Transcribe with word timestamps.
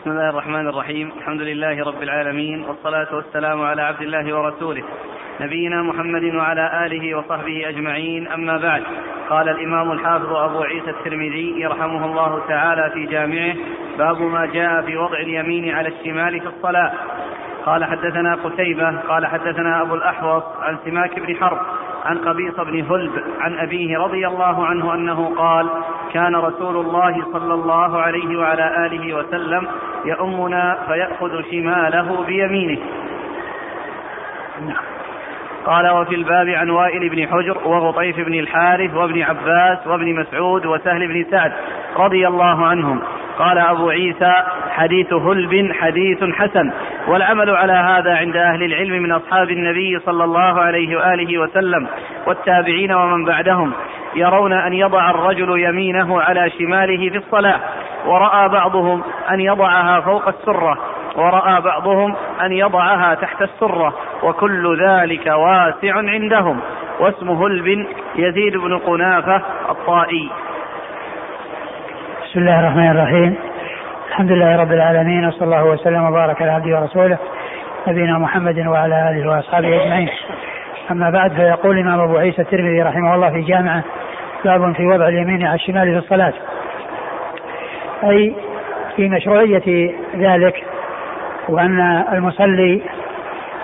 بسم 0.00 0.10
الله 0.10 0.28
الرحمن 0.28 0.68
الرحيم. 0.68 1.12
الحمد 1.18 1.40
لله 1.40 1.84
رب 1.84 2.02
العالمين 2.02 2.64
والصلاة 2.64 3.14
والسلام 3.14 3.62
على 3.62 3.82
عبد 3.82 4.02
الله 4.02 4.36
ورسوله 4.36 4.82
نبينا 5.40 5.82
محمد 5.82 6.34
وعلى 6.34 6.86
آله 6.86 7.18
وصحبه 7.18 7.68
أجمعين. 7.68 8.28
أما 8.28 8.58
بعد 8.58 8.82
قال 9.30 9.48
الإمام 9.48 9.92
الحافظ 9.92 10.32
أبو 10.32 10.62
عيسى 10.62 10.90
الترمذي 10.90 11.60
يرحمه 11.60 12.04
الله 12.04 12.42
تعالى 12.48 12.90
في 12.94 13.06
جامعه 13.06 13.54
باب 13.98 14.22
ما 14.22 14.46
جاء 14.46 14.82
في 14.82 14.96
وضع 14.96 15.18
اليمين 15.18 15.74
على 15.74 15.88
الشمال 15.88 16.40
في 16.40 16.46
الصلاة. 16.46 16.92
قال 17.66 17.84
حدثنا 17.84 18.34
قتيبة 18.34 19.00
قال 19.00 19.26
حدثنا 19.26 19.82
أبو 19.82 19.94
الأحوص 19.94 20.42
عن 20.62 20.78
سماك 20.84 21.18
بن 21.18 21.36
حرب 21.36 21.58
عن 22.04 22.18
قبيص 22.18 22.54
بن 22.54 22.84
هلب 22.90 23.24
عن 23.40 23.58
أبيه 23.58 23.98
رضي 23.98 24.26
الله 24.26 24.66
عنه 24.66 24.94
أنه 24.94 25.34
قال 25.36 25.68
كان 26.12 26.36
رسول 26.36 26.76
الله 26.76 27.24
صلى 27.32 27.54
الله 27.54 28.00
عليه 28.00 28.38
وعلى 28.38 28.86
آله 28.86 29.14
وسلم 29.14 29.68
يؤمنا 30.04 30.78
فيأخذ 30.88 31.42
شماله 31.50 32.24
بيمينه. 32.26 32.78
قال 35.66 35.90
وفي 35.90 36.14
الباب 36.14 36.48
عن 36.48 36.70
وائل 36.70 37.08
بن 37.08 37.26
حجر 37.26 37.68
وغطيف 37.68 38.16
بن 38.20 38.34
الحارث 38.34 38.94
وابن 38.94 39.22
عباس 39.22 39.86
وابن 39.86 40.14
مسعود 40.14 40.66
وسهل 40.66 41.08
بن 41.08 41.26
سعد 41.30 41.52
رضي 41.96 42.28
الله 42.28 42.66
عنهم. 42.66 43.00
قال 43.38 43.58
أبو 43.58 43.90
عيسى 43.90 44.32
حديث 44.70 45.12
هلب 45.12 45.72
حديث 45.72 46.24
حسن. 46.24 46.70
والعمل 47.08 47.50
على 47.50 47.72
هذا 47.72 48.16
عند 48.16 48.36
أهل 48.36 48.62
العلم 48.62 49.02
من 49.02 49.12
أصحاب 49.12 49.50
النبي 49.50 49.98
صلى 49.98 50.24
الله 50.24 50.60
عليه 50.60 50.96
وآله 50.96 51.38
وسلم 51.38 51.88
والتابعين 52.26 52.92
ومن 52.92 53.24
بعدهم. 53.24 53.72
يرون 54.18 54.52
أن 54.52 54.72
يضع 54.72 55.10
الرجل 55.10 55.60
يمينه 55.60 56.20
على 56.20 56.50
شماله 56.50 57.10
في 57.10 57.16
الصلاة 57.16 57.60
ورأى 58.06 58.48
بعضهم 58.48 59.02
أن 59.30 59.40
يضعها 59.40 60.00
فوق 60.00 60.28
السرة 60.28 60.78
ورأى 61.16 61.60
بعضهم 61.60 62.14
أن 62.42 62.52
يضعها 62.52 63.14
تحت 63.14 63.42
السرة 63.42 63.94
وكل 64.22 64.82
ذلك 64.82 65.26
واسع 65.26 65.94
عندهم. 65.94 66.60
واسمه 67.00 67.46
هلب 67.46 67.86
يزيد 68.16 68.56
بن 68.56 68.78
قنافة 68.78 69.42
الطائي. 69.70 70.30
بسم 72.24 72.40
الله 72.40 72.60
الرحمن 72.60 72.90
الرحيم. 72.90 73.34
الحمد 74.08 74.32
لله 74.32 74.56
رب 74.56 74.72
العالمين 74.72 75.26
وصلى 75.26 75.44
الله 75.44 75.64
وسلم 75.64 76.04
وبارك 76.04 76.42
على 76.42 76.50
عبده 76.50 76.80
ورسوله 76.80 77.18
نبينا 77.88 78.18
محمد 78.18 78.58
وعلى 78.66 79.10
آله 79.10 79.30
وأصحابه 79.30 79.82
أجمعين. 79.82 80.08
أما 80.90 81.10
بعد 81.10 81.32
فيقول 81.32 81.78
الإمام 81.78 82.00
أبو 82.00 82.16
عيسى 82.16 82.42
الترمذي 82.42 82.82
رحمه 82.82 83.14
الله 83.14 83.30
في 83.30 83.40
جامعه 83.40 83.82
باب 84.44 84.72
في 84.74 84.86
وضع 84.86 85.08
اليمين 85.08 85.46
على 85.46 85.54
الشمال 85.54 85.92
في 85.92 85.98
الصلاة. 85.98 86.32
أي 88.04 88.34
في 88.96 89.08
مشروعية 89.08 89.94
ذلك 90.16 90.64
وأن 91.48 92.04
المصلي 92.12 92.82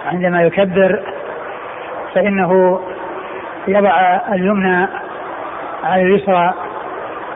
عندما 0.07 0.43
يكبر 0.43 1.03
فإنه 2.15 2.81
يضع 3.69 4.21
اليمنى 4.33 4.87
على 5.85 6.03
اليسرى 6.03 6.55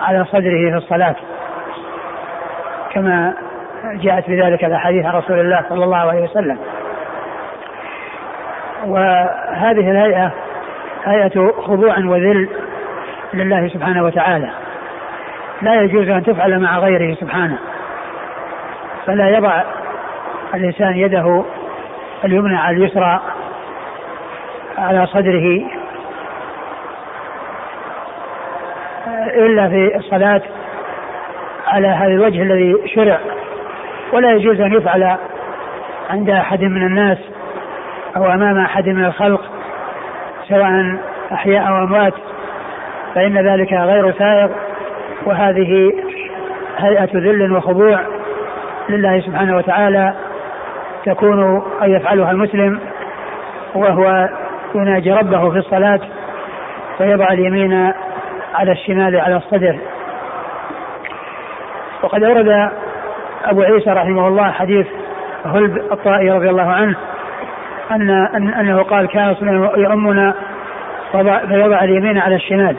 على 0.00 0.24
صدره 0.24 0.70
في 0.70 0.76
الصلاة. 0.76 1.16
كما 2.90 3.34
جاءت 3.84 4.30
بذلك 4.30 4.64
الأحاديث 4.64 5.06
عن 5.06 5.12
رسول 5.12 5.40
الله 5.40 5.64
صلى 5.68 5.84
الله 5.84 5.96
عليه 5.96 6.22
وسلم. 6.22 6.58
وهذه 8.86 9.90
الهيئة 9.90 10.32
هيئة 11.04 11.52
خضوع 11.52 11.98
وذل 11.98 12.48
لله 13.34 13.68
سبحانه 13.68 14.04
وتعالى. 14.04 14.50
لا 15.62 15.82
يجوز 15.82 16.08
أن 16.08 16.22
تفعل 16.22 16.60
مع 16.60 16.78
غيره 16.78 17.14
سبحانه. 17.14 17.58
فلا 19.06 19.28
يضع 19.28 19.62
الإنسان 20.54 20.96
يده 20.96 21.44
اليمنى 22.24 22.56
على 22.56 22.76
اليسرى 22.76 23.20
على 24.78 25.06
صدره 25.06 25.62
إلا 29.26 29.68
في 29.68 29.96
الصلاة 29.96 30.42
على 31.66 31.88
هذا 31.88 32.12
الوجه 32.12 32.42
الذي 32.42 32.88
شرع. 32.94 33.18
ولا 34.12 34.32
يجوز 34.32 34.60
أن 34.60 34.72
يفعل 34.72 35.16
عند 36.10 36.30
أحد 36.30 36.60
من 36.60 36.86
الناس 36.86 37.18
أو 38.16 38.26
أمام 38.26 38.58
أحد 38.58 38.88
من 38.88 39.04
الخلق 39.04 39.44
سواء 40.48 40.96
أحياء 41.32 41.68
أو 41.68 41.84
أموات. 41.84 42.14
فإن 43.14 43.38
ذلك 43.38 43.72
غير 43.72 44.12
سائغ 44.12 44.48
وهذه 45.26 45.92
هيئة 46.78 47.10
ذل 47.14 47.52
وخضوع 47.52 48.00
لله 48.88 49.20
سبحانه 49.20 49.56
وتعالى 49.56 50.14
تكون 51.04 51.62
أن 51.82 51.90
يفعلها 51.90 52.30
المسلم 52.30 52.80
وهو 53.74 54.28
يناجي 54.74 55.12
ربه 55.12 55.50
في 55.50 55.58
الصلاة 55.58 56.00
فيضع 56.98 57.28
اليمين 57.28 57.92
على 58.54 58.72
الشمال 58.72 59.20
على 59.20 59.36
الصدر. 59.36 59.78
وقد 62.02 62.24
أورد 62.24 62.70
أبو 63.44 63.62
عيسى 63.62 63.90
رحمه 63.90 64.28
الله 64.28 64.50
حديث 64.50 64.86
هلب 65.44 65.76
الطائي 65.76 66.30
رضي 66.30 66.50
الله 66.50 66.70
عنه 66.70 66.96
أن, 67.90 68.10
أن 68.10 68.48
أنه 68.48 68.82
قال 68.82 69.08
كان 69.08 69.36
يؤمنا 69.76 70.34
فيضع 71.48 71.84
اليمين 71.84 72.18
على 72.18 72.34
الشمال. 72.34 72.76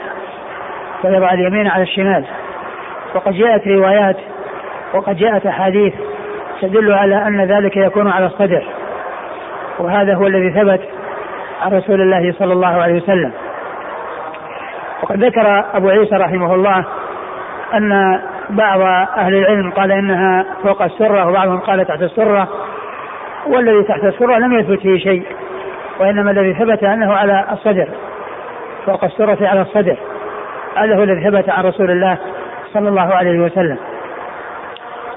فيضع 1.02 1.34
اليمين 1.34 1.68
على 1.68 1.84
الشمال. 1.84 2.26
وقد 3.16 3.34
جاءت 3.34 3.68
روايات 3.68 4.18
وقد 4.94 5.16
جاءت 5.16 5.46
أحاديث 5.46 5.94
تدل 6.62 6.94
على 6.94 7.28
أن 7.28 7.42
ذلك 7.42 7.78
يكون 7.78 8.08
على 8.08 8.26
الصدر 8.26 8.64
وهذا 9.80 10.16
هو 10.16 10.28
الذي 10.28 10.52
ثبت 10.52 10.82
عن 11.62 11.72
رسول 11.72 12.02
الله 12.02 12.34
صلى 12.40 12.54
الله 12.54 12.82
عليه 12.82 12.96
وسلم. 12.96 13.32
وقد 15.04 15.24
ذكر 15.24 15.66
أبو 15.74 15.90
عيسى 15.90 16.16
رحمه 16.16 16.56
الله 16.56 16.86
أن 17.74 18.20
بعض 18.50 18.82
أهل 19.18 19.36
العلم 19.36 19.72
قال 19.72 19.92
إنها 19.92 20.46
فوق 20.64 20.82
السرة 20.82 21.28
وبعضهم 21.28 21.60
قال 21.60 21.86
تحت 21.88 22.02
السرة. 22.02 22.48
والذي 23.48 23.84
تحت 23.84 24.04
السرة 24.04 24.38
لم 24.38 24.60
يثبت 24.60 24.80
فيه 24.80 25.00
شيء 25.00 25.24
وإنما 26.00 26.32
الذي 26.32 26.54
ثبت 26.54 26.84
أنه 26.84 27.14
على 27.14 27.46
الصدر 27.52 27.88
فوق 28.86 29.04
السرة 29.04 29.48
على 29.48 29.62
الصدر. 29.62 29.98
هذا 30.78 30.96
هو 30.96 31.04
الذي 31.04 31.24
ثبت 31.24 31.50
عن 31.50 31.64
رسول 31.64 31.92
الله 31.92 32.18
صلى 32.74 32.90
الله 32.90 33.16
عليه 33.16 33.40
وسلم. 33.40 33.78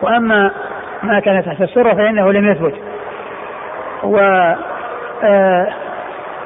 وأما 0.03 0.51
ما 1.03 1.21
كان 1.21 1.45
تحت 1.45 1.61
السرة 1.61 1.95
فإنه 1.95 2.33
لم 2.33 2.51
يثبت. 2.51 2.75
و 4.03 4.19
آه، 5.25 5.69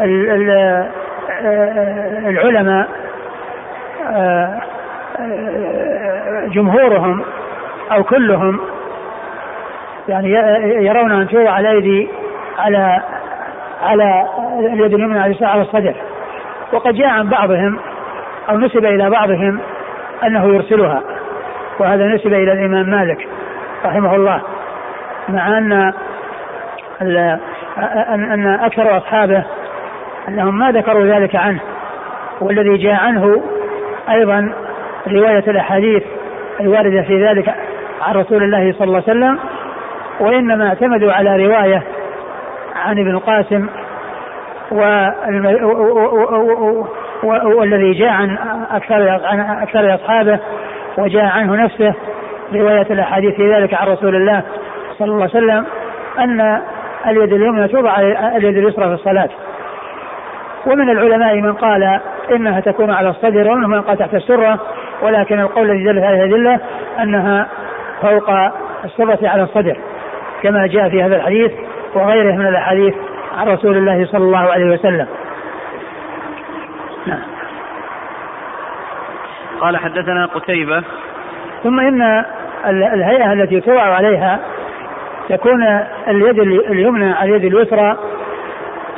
آه، 0.01 0.89
العلماء 2.29 2.89
آه، 4.11 4.61
جمهورهم 6.47 7.25
أو 7.93 8.05
كلهم 8.05 8.61
يعني 10.09 10.31
يرون 10.87 11.13
أن 11.13 11.29
توضع 11.29 11.59
الايدي 11.59 12.09
على 12.59 13.03
على 13.83 14.27
اليد 14.59 14.95
اليمنى 14.95 15.37
على 15.43 15.63
الصدر. 15.63 15.95
وقد 16.73 16.95
جاء 16.95 17.09
عن 17.09 17.29
بعضهم 17.29 17.79
أو 18.51 18.59
نسب 18.59 18.85
إلى 18.85 19.11
بعضهم 19.11 19.61
أنه 20.25 20.55
يرسلها 20.55 21.03
وهذا 21.79 22.07
نسب 22.07 22.33
إلى 22.35 22.53
الإمام 22.53 22.91
مالك 22.91 23.29
رحمه 23.85 24.15
الله 24.15 24.43
مع 25.29 25.59
أن 25.59 25.93
ان 27.01 28.47
أكثر 28.47 28.97
أصحابه 28.97 29.45
أنهم 30.29 30.59
ما 30.59 30.71
ذكروا 30.71 31.07
ذلك 31.07 31.37
عنه 31.37 31.61
والذي 32.41 32.77
جاء 32.77 32.95
عنه 32.95 33.43
أيضا 34.11 34.53
رواية 35.09 35.45
الأحاديث 35.49 36.03
الواردة 36.61 37.03
في 37.03 37.27
ذلك 37.27 37.55
عن 38.03 38.15
رسول 38.15 38.43
الله 38.43 38.73
صلى 38.73 38.85
الله 38.85 39.03
عليه 39.09 39.19
وسلم 39.19 39.39
وإنما 40.21 40.69
اعتمدوا 40.69 41.13
على 41.13 41.47
رواية 41.47 41.83
عن 42.77 42.99
ابن 42.99 43.11
القاسم 43.11 43.69
والذي 47.27 47.93
جاء 47.93 48.09
عن 48.09 48.39
أكثر 48.71 49.09
عن 49.25 49.41
أكثر 49.41 49.95
أصحابه 49.95 50.39
وجاء 50.99 51.25
عنه 51.25 51.65
نفسه 51.65 51.95
روايه 52.55 52.87
الأحاديث 52.91 53.35
في 53.35 53.55
ذلك 53.55 53.75
عن 53.75 53.89
رسول 53.89 54.17
الله 54.17 54.43
صلى 54.99 55.09
الله 55.09 55.23
عليه 55.23 55.31
وسلم 55.31 55.67
أن 56.19 56.61
اليد 57.07 57.33
اليمنى 57.33 57.69
توضع 57.69 57.99
اليد 58.37 58.57
اليسرى 58.57 58.85
في 58.85 58.95
الصلاة 58.95 59.29
ومن 60.67 60.91
العلماء 60.91 61.41
من 61.41 61.53
قال 61.53 62.01
إنها 62.31 62.61
تكون 62.61 62.91
على 62.91 63.09
الصدر 63.09 63.51
ومنهم 63.51 63.71
من 63.71 63.83
قال 63.83 63.99
تحت 63.99 64.15
السرة 64.15 64.61
ولكن 65.03 65.41
القول 65.41 65.71
الذي 65.71 65.85
دل 65.85 65.99
هذه 65.99 66.25
الأدلة 66.25 66.61
أنها 67.03 67.49
فوق 68.03 68.31
السرة 68.85 69.29
على 69.29 69.43
الصدر 69.43 69.77
كما 70.43 70.67
جاء 70.67 70.89
في 70.89 71.03
هذا 71.03 71.17
الحديث 71.17 71.53
وغيره 71.95 72.33
من 72.33 72.47
الأحاديث 72.47 72.95
عن 73.39 73.49
رسول 73.49 73.77
الله 73.77 74.07
صلى 74.07 74.25
الله 74.25 74.53
عليه 74.53 74.75
وسلم. 74.75 75.07
قال 79.61 79.77
حدثنا 79.77 80.27
قتيبة. 80.27 80.83
ثم 81.63 81.81
إن 81.81 82.25
الهيئة 82.67 83.33
التي 83.33 83.61
توضع 83.61 83.83
عليها 83.83 84.41
تكون 85.29 85.63
اليد 86.09 86.39
اليمنى 86.71 87.13
على 87.13 87.37
اليد 87.37 87.55
اليسرى 87.55 87.97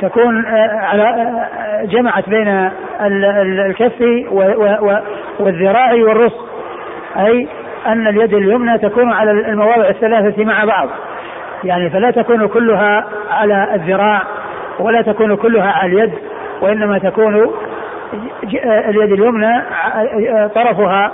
تكون 0.01 0.45
آه، 0.45 0.79
على 0.79 1.03
آه، 1.03 1.85
جمعت 1.85 2.29
بين 2.29 2.71
الكف 3.69 4.01
والذراع 5.39 5.93
والرسغ 5.93 6.41
أي 7.17 7.47
أن 7.87 8.07
اليد 8.07 8.33
اليمنى 8.33 8.77
تكون 8.77 9.11
على 9.11 9.31
المواضع 9.31 9.89
الثلاثة 9.89 10.45
مع 10.45 10.65
بعض. 10.65 10.89
يعني 11.63 11.89
فلا 11.89 12.11
تكون 12.11 12.47
كلها 12.47 13.05
على 13.31 13.75
الذراع 13.75 14.21
ولا 14.79 15.01
تكون 15.01 15.35
كلها 15.35 15.71
على 15.71 15.93
اليد 15.93 16.13
وإنما 16.61 16.99
تكون 16.99 17.51
اليد 18.63 19.11
اليمنى 19.11 19.63
طرفها 20.55 21.11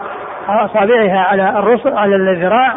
أصابعها 0.49 1.19
على 1.19 1.49
الرسغ 1.59 1.97
على 1.97 2.15
الذراع 2.15 2.73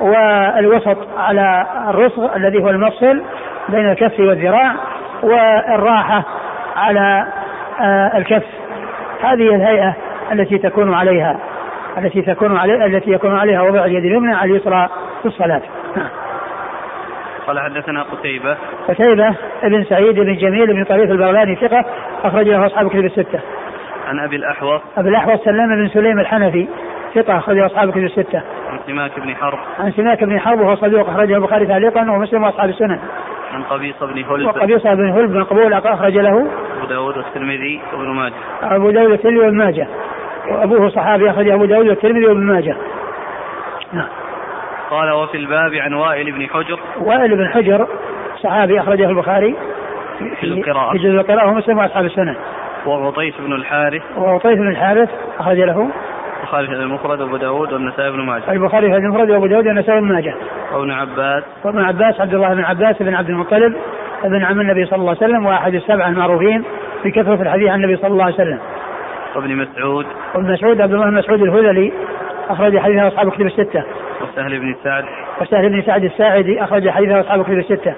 والوسط 0.00 0.98
على 1.18 1.66
الرسغ 1.88 2.36
الذي 2.36 2.62
هو 2.62 2.70
المفصل 2.70 3.22
بين 3.68 3.90
الكف 3.90 4.20
والذراع 4.20 4.74
والراحة 5.22 6.24
على 6.76 7.26
آه، 7.80 8.18
الكف 8.18 8.44
هذه 9.22 9.54
الهيئة 9.54 9.96
التي 10.32 10.58
تكون 10.58 10.94
عليها 10.94 11.38
التي 11.98 12.22
تكون 12.22 12.56
عليها 12.56 12.86
التي 12.86 13.10
يكون 13.10 13.38
عليها 13.38 13.62
وضع 13.62 13.84
اليد 13.84 14.04
اليمنى 14.04 14.34
على 14.34 14.50
اليسرى 14.50 14.88
في 15.22 15.28
الصلاة 15.28 15.62
نعم. 15.96 16.08
قال 17.46 17.60
حدثنا 17.60 18.02
قتيبة 18.02 18.56
قتيبة 18.88 19.34
ابن 19.62 19.84
سعيد 19.84 20.14
بن 20.14 20.36
جميل 20.36 20.66
بن 20.66 20.84
طريف 20.84 21.10
البغلاني 21.10 21.56
ثقة 21.56 21.84
أخرج 22.24 22.48
له 22.48 22.66
أصحاب 22.66 22.88
كتب 22.88 23.04
الستة. 23.04 23.40
عن 24.08 24.18
أبي 24.18 24.36
الأحوص 24.36 24.80
أبي 24.96 25.08
الأحوص 25.08 25.40
سلام 25.44 25.68
بن 25.68 25.88
سليم 25.88 26.20
الحنفي 26.20 26.68
ثقة 27.14 27.38
أخرج 27.38 27.58
أصحاب 27.58 27.90
كتب 27.90 28.04
الستة. 28.04 28.42
عن 28.70 28.78
سماك 28.86 29.20
بن 29.20 29.34
حرب. 29.36 29.58
عن 29.78 29.92
سماك 29.92 30.24
بن 30.24 30.40
حرب 30.40 30.60
وهو 30.60 30.76
صدوق 30.76 31.08
أخرجه 31.08 31.36
البخاري 31.36 31.66
تعليقا 31.66 32.00
ومسلم 32.00 32.44
وأصحاب 32.44 32.68
السنن. 32.68 32.98
عن 33.52 33.62
قبيصة 33.62 34.06
بن 34.06 34.24
هلب. 34.24 34.46
وقبيصة 34.46 34.94
بن 34.94 35.10
هلب 35.10 35.32
بن 35.32 35.44
قبول 35.44 35.72
أخرج 35.72 36.18
له. 36.18 36.46
أبو 36.78 36.86
داود 36.88 37.16
والترمذي 37.16 37.80
وابن 37.92 38.08
ماجه. 38.08 38.34
أبو 38.62 38.90
داود 38.90 39.10
والترمذي 39.10 39.38
وابن 39.38 39.56
ماجه. 39.56 39.88
وأبوه 40.50 40.88
صحابي 40.88 41.30
أخرج 41.30 41.48
أبو 41.48 41.64
داود 41.64 41.88
والترمذي 41.88 42.26
وابن 42.26 42.42
ماجه. 42.42 42.76
نعم. 43.92 44.08
قال 44.90 45.12
وفي 45.12 45.36
الباب 45.36 45.74
عن 45.74 45.94
وائل 45.94 46.32
بن 46.32 46.46
حجر. 46.46 46.78
وائل 47.00 47.36
بن 47.36 47.48
حجر 47.48 47.88
صحابي 48.42 48.80
أخرجه 48.80 49.08
البخاري 49.08 49.56
في 50.40 50.46
القراءة 50.46 50.92
في 50.92 50.98
جزء 50.98 51.20
القراءة 51.20 51.48
ومسلم 51.48 51.78
وأصحاب 51.78 52.04
السنة. 52.04 52.36
وغطيس 52.86 53.34
بن 53.38 53.52
الحارث. 53.52 54.02
وغطيس 54.16 54.58
بن 54.58 54.68
الحارث 54.68 55.08
أخرج 55.38 55.58
له. 55.58 55.90
البخاري 56.40 56.66
في 56.66 56.72
المفرد 56.72 57.20
وابو 57.20 57.36
داود 57.36 57.72
والنسائي 57.72 58.10
بن 58.10 58.20
ماجه. 58.20 58.52
البخاري 58.52 58.90
في 58.90 58.96
المفرد 58.96 59.30
وأبو 59.30 59.46
داود 59.46 59.66
والنسائي 59.66 60.00
بن 60.00 60.12
ماجه. 60.12 60.34
وابن 60.72 60.90
عباس. 60.90 61.42
وابن 61.64 61.84
عباس 61.84 62.20
عبد 62.20 62.34
الله 62.34 62.54
بن 62.54 62.64
عباس 62.64 63.02
بن 63.02 63.14
عبد 63.14 63.28
المطلب 63.28 63.76
ابن 64.24 64.44
عم 64.44 64.60
النبي 64.60 64.86
صلى 64.86 64.98
الله 64.98 65.16
عليه 65.20 65.26
وسلم 65.26 65.46
وأحد 65.46 65.74
السبعة 65.74 66.08
المعروفين 66.08 66.64
بكثره 67.04 67.42
الحديث 67.42 67.68
عن 67.68 67.84
النبي 67.84 67.96
صلى 67.96 68.10
الله 68.10 68.24
عليه 68.24 68.34
وسلم. 68.34 68.58
وابن 69.36 69.56
مسعود. 69.56 70.06
وابن 70.34 70.52
مسعود 70.52 70.80
عبد 70.80 70.92
الله 70.92 71.06
بن 71.06 71.14
مسعود 71.14 71.42
الهذلي 71.42 71.92
أخرج 72.48 72.78
حديثه 72.78 73.08
أصحاب 73.08 73.30
كتب 73.30 73.46
الستة. 73.46 73.84
وسهل 74.22 74.60
بن 74.60 74.74
سعد. 74.84 75.04
وسهل 75.40 75.68
بن 75.68 75.82
سعد 75.82 76.04
الساعدي 76.04 76.64
أخرج 76.64 76.88
حديثه 76.88 77.20
أصحاب 77.20 77.44
كتب 77.44 77.58
الستة. 77.58 77.94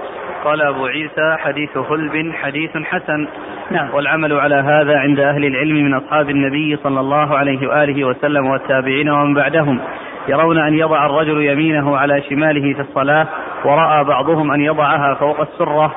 قال 0.46 0.62
أبو 0.62 0.87
عيسى 0.87 1.37
حديث 1.38 1.76
هلب 1.76 2.32
حديث 2.43 2.76
حسن. 2.76 3.28
نعم. 3.70 3.94
والعمل 3.94 4.32
على 4.32 4.54
هذا 4.54 4.98
عند 4.98 5.20
أهل 5.20 5.44
العلم 5.44 5.75
من 5.76 5.94
أصحاب 5.94 6.31
النبي 6.31 6.76
صلى 6.76 7.00
الله 7.00 7.37
عليه 7.37 7.69
وآله 7.69 8.04
وسلم 8.04 8.46
والتابعين 8.46 9.10
ومن 9.10 9.34
بعدهم. 9.34 9.81
يرون 10.28 10.58
أن 10.58 10.75
يضع 10.75 11.06
الرجل 11.06 11.43
يمينه 11.43 11.96
على 11.96 12.22
شماله 12.22 12.75
في 12.75 12.81
الصلاة 12.81 13.26
ورأى 13.64 14.04
بعضهم 14.04 14.52
أن 14.52 14.60
يضعها 14.60 15.14
فوق 15.14 15.40
السرة 15.40 15.94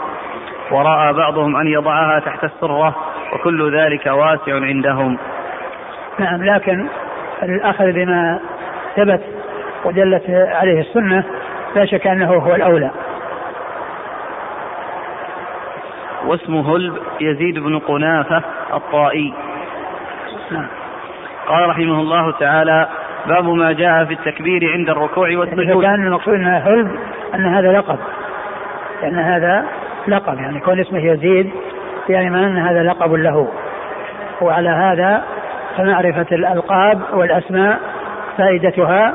ورأى 0.72 1.14
بعضهم 1.14 1.56
أن 1.56 1.68
يضعها 1.68 2.20
تحت 2.20 2.44
السرة 2.44 2.96
وكل 3.34 3.78
ذلك 3.78 4.06
واسع 4.06 4.54
عندهم. 4.54 5.18
نعم 6.20 6.44
لكن 6.44 6.88
الأخذ 7.44 7.92
بما 7.92 8.40
ثبت 8.96 9.22
ودلت 9.86 10.24
عليه 10.30 10.80
السنة 10.80 11.24
لا 11.76 11.86
شك 11.86 12.08
أنه 12.08 12.34
هو 12.34 12.56
الأولى. 12.56 12.92
واسمه 16.26 16.76
هلب 16.76 16.94
يزيد 17.22 17.60
بن 17.60 17.80
قنافة 17.80 18.42
الطائي. 18.74 19.34
قال 21.48 21.70
رحمه 21.70 22.02
الله 22.02 22.32
تعالى 22.32 22.88
باب 23.28 23.50
ما 23.50 23.72
جاء 23.72 24.06
في 24.06 24.14
التكبير 24.14 24.72
عند 24.74 24.90
الركوع 24.90 25.38
والسجود 25.38 25.84
كان 25.84 26.08
المقصود 26.08 26.34
انها 26.34 26.60
هلب 26.60 26.92
أن 27.36 27.46
هذا 27.46 27.72
لقب 27.72 28.00
لأن 29.02 29.20
هذا 29.20 29.66
لقب 30.08 30.40
يعني 30.40 30.60
كون 30.60 30.80
اسمه 30.80 31.00
يزيد 31.00 31.52
يعني 32.10 32.30
ما 32.30 32.46
أن 32.46 32.58
هذا 32.58 32.84
لقب 32.84 33.14
له 33.14 33.48
وعلى 34.42 34.70
هذا 34.70 35.24
فمعرفة 35.78 36.26
الألقاب 36.32 37.02
والأسماء 37.14 37.80
فائدتها 38.38 39.14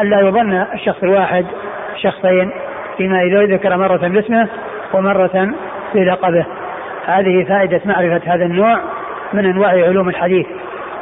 ألا 0.00 0.20
يظن 0.20 0.52
الشخص 0.74 1.02
الواحد 1.02 1.46
شخصين 2.02 2.50
فيما 2.96 3.22
إذا 3.22 3.42
ذكر 3.42 3.76
مرة 3.76 4.08
باسمه 4.08 4.48
ومرة 4.92 5.54
في 5.92 6.04
لقبه 6.04 6.46
هذه 7.06 7.44
فائدة 7.44 7.80
معرفة 7.84 8.34
هذا 8.34 8.44
النوع 8.44 8.78
من 9.32 9.44
أنواع 9.44 9.70
علوم 9.70 10.08
الحديث. 10.08 10.46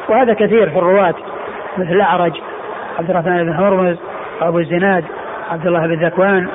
وهذا 0.08 0.34
كثير 0.34 0.70
في 0.70 0.78
الرواة 0.78 1.14
مثل 1.78 1.92
الأعرج 1.92 2.32
عبد 2.98 3.10
الرحمن 3.10 3.44
بن 3.44 3.52
هرمز 3.52 3.96
وأبو 4.40 4.58
الزناد 4.58 5.04
عبد 5.50 5.66
الله 5.66 5.86
بن 5.86 6.06
ذكوان 6.06 6.48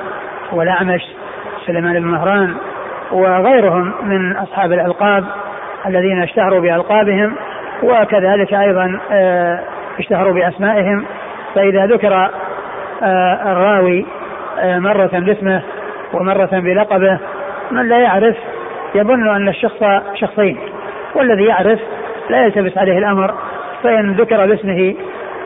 والأعمش 0.52 1.02
سليمان 1.66 2.00
بن 2.00 2.06
مهران 2.06 2.54
وغيرهم 3.12 3.92
من 4.02 4.36
أصحاب 4.36 4.72
الألقاب 4.72 5.24
الذين 5.86 6.22
اشتهروا 6.22 6.60
بألقابهم 6.60 7.34
وكذلك 7.82 8.54
أيضا 8.54 9.00
آه، 9.12 9.60
اشتهروا 9.98 10.32
بأسمائهم. 10.32 11.04
فإذا 11.54 11.86
ذكر 11.86 12.30
آه، 13.02 13.52
الراوي 13.52 14.06
آه، 14.58 14.78
مرة 14.78 15.10
باسمه 15.12 15.62
ومرة 16.12 16.50
بلقبه 16.52 17.18
من 17.70 17.88
لا 17.88 17.98
يعرف 17.98 18.36
يظن 18.94 19.28
أن 19.28 19.48
الشخص 19.48 19.84
شخصين 20.14 20.58
والذي 21.14 21.44
يعرف 21.44 21.80
لا 22.30 22.44
يلتبس 22.44 22.78
عليه 22.78 22.98
الأمر 22.98 23.34
فإن 23.82 24.12
ذكر 24.12 24.46
باسمه 24.46 24.94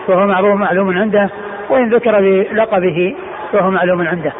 فهو 0.06 0.26
معروف 0.26 0.54
معلوم 0.54 0.98
عنده 0.98 1.30
وإن 1.70 1.88
ذكر 1.88 2.20
بلقبه 2.20 3.16
فهو 3.52 3.70
معلوم 3.70 4.08
عنده. 4.08 4.32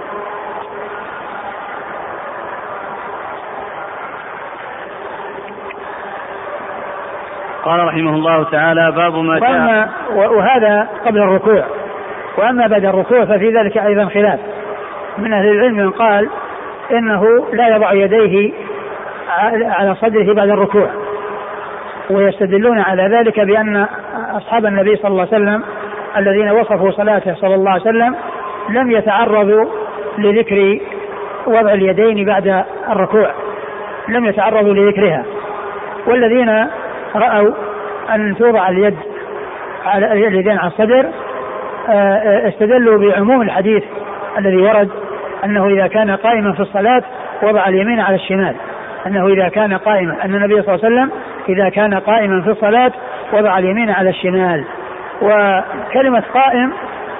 قال 7.62 7.86
رحمه 7.86 8.10
الله 8.10 8.44
تعالى 8.44 8.92
باب 8.92 9.14
ما 9.14 9.38
جاء 9.38 9.88
وهذا 10.14 10.88
قبل 11.06 11.18
الركوع. 11.18 11.64
وأما 12.38 12.66
بعد 12.66 12.84
الركوع 12.84 13.24
ففي 13.24 13.50
ذلك 13.50 13.78
أيضا 13.78 14.04
خلاف. 14.04 14.40
من 15.18 15.32
أهل 15.32 15.48
العلم 15.48 15.76
من 15.76 15.90
قال 15.90 16.28
إنه 16.92 17.46
لا 17.52 17.68
يضع 17.68 17.92
يديه 17.92 18.52
على 19.62 19.94
صدره 19.94 20.34
بعد 20.34 20.48
الركوع. 20.48 20.90
ويستدلون 22.10 22.78
على 22.78 23.02
ذلك 23.02 23.40
بأن 23.40 23.86
أصحاب 24.36 24.66
النبي 24.66 24.96
صلى 24.96 25.08
الله 25.08 25.28
عليه 25.32 25.44
وسلم 25.44 25.62
الذين 26.16 26.50
وصفوا 26.50 26.90
صلاته 26.90 27.34
صلى 27.34 27.54
الله 27.54 27.70
عليه 27.70 27.82
وسلم 27.82 28.14
لم 28.68 28.90
يتعرضوا 28.90 29.64
لذكر 30.18 30.78
وضع 31.46 31.72
اليدين 31.72 32.26
بعد 32.26 32.64
الركوع. 32.88 33.30
لم 34.08 34.24
يتعرضوا 34.24 34.74
لذكرها. 34.74 35.24
والذين 36.06 36.66
رأوا 37.14 37.52
أن 38.14 38.36
توضع 38.38 38.68
اليد 38.68 38.96
على 39.86 40.12
اليدين 40.12 40.58
على 40.58 40.68
الصدر 40.68 41.06
آه، 41.88 41.92
آه، 41.92 42.48
استدلوا 42.48 42.98
بعموم 42.98 43.42
الحديث 43.42 43.82
الذي 44.38 44.56
ورد 44.56 44.88
أنه 45.44 45.66
إذا 45.66 45.86
كان 45.86 46.10
قائما 46.10 46.52
في 46.52 46.60
الصلاة 46.60 47.02
وضع 47.42 47.68
اليمين 47.68 48.00
على 48.00 48.16
الشمال. 48.16 48.54
أنه 49.06 49.26
إذا 49.26 49.48
كان 49.48 49.74
قائما 49.74 50.24
أن 50.24 50.34
النبي 50.34 50.62
صلى 50.62 50.74
الله 50.74 50.86
عليه 50.86 50.96
وسلم 50.96 51.10
إذا 51.48 51.68
كان 51.68 51.94
قائما 51.94 52.42
في 52.42 52.50
الصلاة 52.50 52.92
وضع 53.32 53.58
اليمين 53.58 53.90
على 53.90 54.10
الشمال. 54.10 54.64
وكلمة 55.22 56.22
قائم 56.34 56.72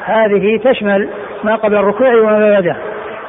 هذه 0.05 0.61
تشمل 0.65 1.09
ما 1.45 1.57
قبل 1.57 1.75
الركوع 1.75 2.15
وما 2.15 2.51
بعده 2.51 2.77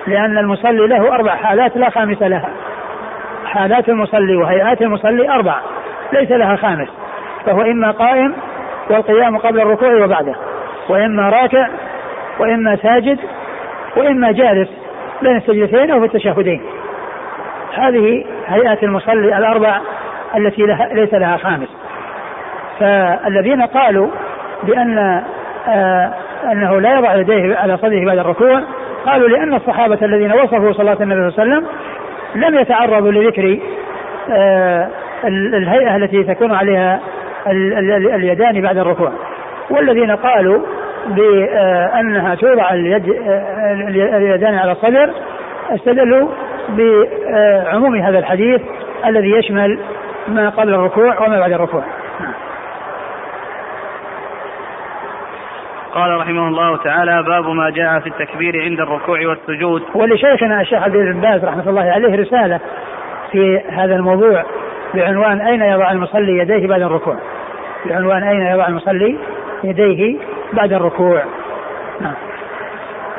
لأن 0.08 0.38
المصلي 0.38 0.88
له 0.88 1.16
أربع 1.16 1.36
حالات 1.36 1.78
لا 1.78 1.90
خامس 1.90 2.22
لها. 2.22 2.50
حالات 3.46 3.90
المصلي 3.90 4.36
وهيئات 4.36 4.82
المصلي 4.82 5.30
أربع 5.30 5.56
ليس 6.14 6.32
لها 6.32 6.56
خامس. 6.56 6.90
فهو 7.46 7.62
إما 7.62 7.92
قائم 7.92 8.36
والقيام 8.90 9.38
قبل 9.38 9.62
الركوع 9.62 10.04
وبعده 10.04 10.36
وإما 10.90 11.30
راكع 11.30 11.68
وإما 12.40 12.76
ساجد 12.76 13.20
وإما 13.98 14.32
جالس. 14.32 14.81
بين 15.22 15.38
السجدتين 15.38 15.92
أو 15.92 16.00
في 16.00 16.06
التشهدين. 16.06 16.62
هذه 17.74 18.26
هيئات 18.48 18.84
المصلي 18.84 19.38
الأربع 19.38 19.80
التي 20.38 20.62
لها 20.62 20.90
ليس 20.94 21.14
لها 21.14 21.38
خامس. 21.38 21.70
فالذين 22.80 23.62
قالوا 23.62 24.08
بأن 24.64 25.24
آه 25.68 26.14
أنه 26.52 26.82
لا 26.82 26.98
يضع 26.98 27.16
يديه 27.16 27.58
على 27.58 27.78
صدره 27.78 28.06
بعد 28.06 28.18
الركوع 28.18 28.62
قالوا 29.06 29.30
لأن 29.30 29.54
الصحابة 29.54 29.98
الذين 30.02 30.32
وصفوا 30.32 30.74
صلاة 30.74 30.98
النبي 31.02 31.32
صلى 31.32 31.44
الله 31.44 31.56
عليه 31.56 31.66
وسلم 31.66 31.68
لم 32.36 32.60
يتعرضوا 32.60 33.12
لذكر 33.12 33.60
آه 34.30 34.88
الهيئة 35.28 35.96
التي 35.96 36.24
تكون 36.24 36.52
عليها 36.52 37.00
اليدان 37.48 38.62
بعد 38.62 38.78
الركوع. 38.78 39.12
والذين 39.70 40.12
قالوا 40.12 40.62
بأنها 41.08 42.36
توضع 42.36 42.74
اليد 42.74 43.06
اليدان 44.16 44.56
على 44.56 44.72
الصدر 44.72 45.14
استدلوا 45.76 46.30
بعموم 46.70 47.96
هذا 47.96 48.20
الحديث 48.20 48.62
الذي 49.06 49.32
يشمل 49.32 49.80
ما 50.28 50.50
قبل 50.50 50.74
الركوع 50.74 51.26
وما 51.26 51.40
بعد 51.40 51.52
الركوع. 51.52 51.84
قال 55.94 56.18
رحمه 56.20 56.48
الله 56.48 56.78
تعالى 56.78 57.24
باب 57.24 57.46
ما 57.46 57.70
جاء 57.70 58.00
في 58.00 58.08
التكبير 58.08 58.62
عند 58.62 58.80
الركوع 58.80 59.20
والسجود. 59.28 59.84
ولشيخنا 59.96 60.62
الشيخ 60.62 60.84
عبد 60.84 60.98
بن 60.98 61.22
باز 61.22 61.46
رحمة 61.46 61.70
الله 61.70 61.92
عليه 61.92 62.16
رسالة 62.16 62.60
في 63.32 63.62
هذا 63.70 63.96
الموضوع 63.96 64.44
بعنوان 64.94 65.42
أين 65.42 65.62
يضع 65.62 65.92
المصلي 65.92 66.38
يديه 66.38 66.68
بعد 66.68 66.82
الركوع؟ 66.82 67.16
بعنوان 67.86 68.24
أين 68.24 68.42
يضع 68.42 68.68
المصلي 68.68 69.18
يديه 69.64 70.18
بعد 70.54 70.74
الركوع. 70.74 71.24
نعم. 72.02 72.14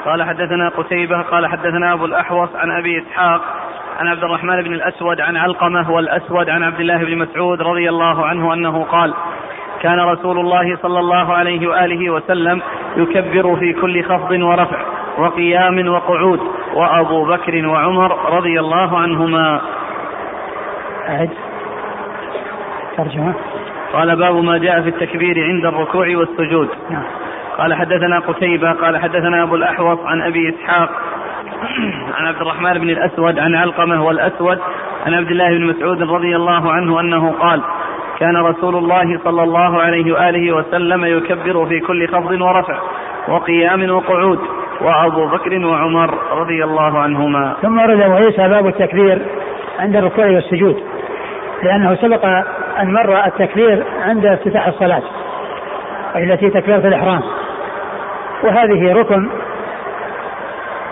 قال 0.05 0.23
حدثنا 0.23 0.69
قتيبة 0.69 1.23
قال 1.23 1.47
حدثنا 1.47 1.93
أبو 1.93 2.05
الأحوص 2.05 2.49
عن 2.57 2.71
أبي 2.71 3.03
إسحاق 3.03 3.41
عن 4.01 4.09
عبد 4.09 4.25
الرحمن 4.25 4.63
بن 4.63 4.75
الأسود 4.75 5.21
عن 5.21 5.37
علقمة 5.37 5.91
والأسود 5.91 6.51
عن 6.51 6.63
عبد 6.63 6.81
الله 6.81 7.05
بن 7.05 7.19
مسعود 7.19 7.63
رضي 7.63 7.89
الله 7.89 8.27
عنه 8.27 8.55
أنه 8.55 8.85
قال 8.85 9.15
كان 9.83 10.01
رسول 10.01 10.39
الله 10.39 10.77
صلى 10.83 10.99
الله 10.99 11.35
عليه 11.35 11.69
وآله 11.69 12.11
وسلم 12.11 12.63
يكبر 12.97 13.57
في 13.57 13.73
كل 13.73 14.05
خفض 14.05 14.31
ورفع 14.31 14.83
وقيام 15.19 15.89
وقعود 15.89 16.41
وأبو 16.75 17.25
بكر 17.25 17.67
وعمر 17.67 18.35
رضي 18.37 18.61
الله 18.61 18.99
عنهما. 18.99 19.61
أعد. 21.09 21.31
ترجمة. 22.97 23.35
قال 23.93 24.17
باب 24.17 24.35
ما 24.35 24.59
جاء 24.59 24.83
في 24.83 24.89
التكبير 24.89 25.45
عند 25.45 25.65
الركوع 25.65 26.07
والسجود. 26.17 26.69
نعم. 26.91 27.22
قال 27.59 27.75
حدثنا 27.75 28.19
قتيبة 28.19 28.73
قال 28.73 28.99
حدثنا 28.99 29.43
أبو 29.43 29.55
الأحوص 29.55 29.99
عن 30.05 30.23
أبي 30.23 30.55
إسحاق 30.55 30.91
عن 32.17 32.27
عبد 32.27 32.41
الرحمن 32.41 32.73
بن 32.73 32.91
الأسود 32.91 33.39
عن 33.39 33.55
علقمة 33.55 34.05
والأسود 34.05 34.59
عن 35.07 35.15
عبد 35.15 35.31
الله 35.31 35.49
بن 35.49 35.67
مسعود 35.67 36.03
رضي 36.03 36.37
الله 36.37 36.73
عنه 36.73 37.01
أنه 37.01 37.33
قال 37.33 37.63
كان 38.19 38.37
رسول 38.37 38.77
الله 38.77 39.19
صلى 39.25 39.43
الله 39.43 39.83
عليه 39.83 40.13
وآله 40.13 40.57
وسلم 40.57 41.05
يكبر 41.05 41.67
في 41.67 41.81
كل 41.81 42.09
خفض 42.09 42.41
ورفع 42.41 42.79
وقيام 43.29 43.91
وقعود 43.91 44.39
وأبو 44.81 45.27
بكر 45.27 45.67
وعمر 45.67 46.19
رضي 46.33 46.65
الله 46.65 46.99
عنهما. 46.99 47.57
ثم 47.63 47.79
ورد 47.79 48.01
أبو 48.01 48.15
عيسى 48.15 48.49
باب 48.49 48.67
التكبير 48.67 49.23
عند 49.79 49.97
الركوع 49.97 50.27
والسجود 50.27 50.83
لأنه 51.63 51.95
سبق 51.95 52.25
أن 52.81 52.93
مر 52.93 53.27
التكبير 53.27 53.85
عند 54.03 54.27
افتتاح 54.27 54.67
الصلاة 54.67 55.03
التي 56.17 56.51
تكبيرة 56.51 56.89
الإحرام. 56.89 57.23
وهذه 58.45 58.93
ركن 58.93 59.29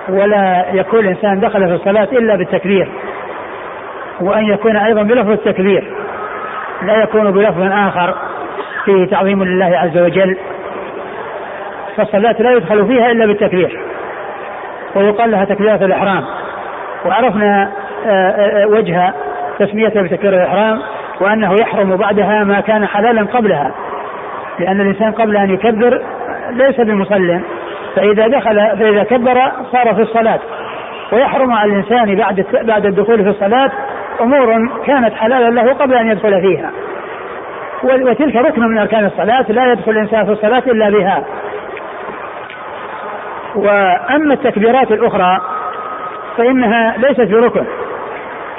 ولا 0.08 0.66
يكون 0.72 1.00
الإنسان 1.00 1.40
دخل 1.40 1.68
في 1.68 1.74
الصلاة 1.74 2.08
إلا 2.12 2.36
بالتكبير 2.36 2.88
وأن 4.20 4.44
يكون 4.44 4.76
أيضا 4.76 5.02
بلفظ 5.02 5.30
التكبير 5.30 5.92
لا 6.82 7.02
يكون 7.02 7.30
بلفظ 7.30 7.62
آخر 7.62 8.14
فيه 8.84 9.06
تعظيم 9.06 9.44
لله 9.44 9.78
عز 9.78 9.98
وجل 9.98 10.36
فالصلاة 11.96 12.36
لا 12.42 12.52
يدخل 12.52 12.86
فيها 12.86 13.10
إلا 13.10 13.26
بالتكبير 13.26 13.80
ويقال 14.94 15.30
لها 15.30 15.44
تكبيرة 15.44 15.84
الإحرام 15.84 16.24
وعرفنا 17.06 17.70
آه، 18.06 18.10
آه، 18.10 18.66
وجه 18.66 19.12
تسميتها 19.58 20.02
بتكبيرة 20.02 20.36
الإحرام 20.36 20.82
وأنه 21.20 21.54
يحرم 21.60 21.96
بعدها 21.96 22.44
ما 22.44 22.60
كان 22.60 22.86
حلالا 22.86 23.22
قبلها 23.22 23.72
لأن 24.58 24.80
الإنسان 24.80 25.12
قبل 25.12 25.36
أن 25.36 25.50
يكبر 25.50 26.02
ليس 26.50 26.80
بمصل 26.80 27.40
فإذا 27.96 28.26
دخل 28.26 28.76
فإذا 28.78 29.04
كبر 29.04 29.52
صار 29.72 29.94
في 29.94 30.02
الصلاة. 30.02 30.40
ويحرم 31.12 31.52
على 31.52 31.72
الإنسان 31.72 32.16
بعد 32.16 32.46
بعد 32.62 32.86
الدخول 32.86 33.22
في 33.22 33.28
الصلاة 33.28 33.70
أمور 34.20 34.68
كانت 34.86 35.14
حلالا 35.14 35.50
له 35.50 35.72
قبل 35.72 35.94
أن 35.94 36.10
يدخل 36.10 36.40
فيها. 36.40 36.70
وتلك 37.82 38.36
ركن 38.36 38.62
من 38.62 38.78
أركان 38.78 39.04
الصلاة 39.04 39.44
لا 39.48 39.72
يدخل 39.72 39.90
الإنسان 39.90 40.24
في 40.24 40.32
الصلاة 40.32 40.62
إلا 40.66 40.90
بها. 40.90 41.24
وأما 43.54 44.34
التكبيرات 44.34 44.92
الأخرى 44.92 45.40
فإنها 46.36 46.94
ليست 46.98 47.32
بركن. 47.32 47.64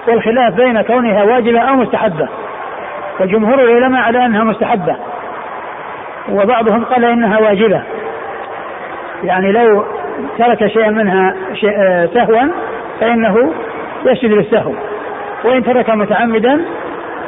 والخلاف 0.08 0.54
بين 0.54 0.82
كونها 0.82 1.24
واجبة 1.24 1.60
أو 1.60 1.76
مستحبة. 1.76 2.28
وجمهور 3.20 3.60
العلماء 3.60 4.02
على 4.02 4.26
أنها 4.26 4.44
مستحبة. 4.44 4.96
وبعضهم 6.30 6.84
قال 6.84 7.06
إنها 7.06 7.40
واجبة. 7.40 7.82
يعني 9.24 9.52
لو 9.52 9.86
ترك 10.38 10.68
شيئا 10.68 10.90
منها 10.90 11.36
آه، 11.78 12.06
سهوا 12.06 12.52
فإنه 13.00 13.54
يسجد 14.06 14.32
للسهو 14.32 14.74
وإن 15.44 15.64
ترك 15.64 15.90
متعمدا 15.90 16.66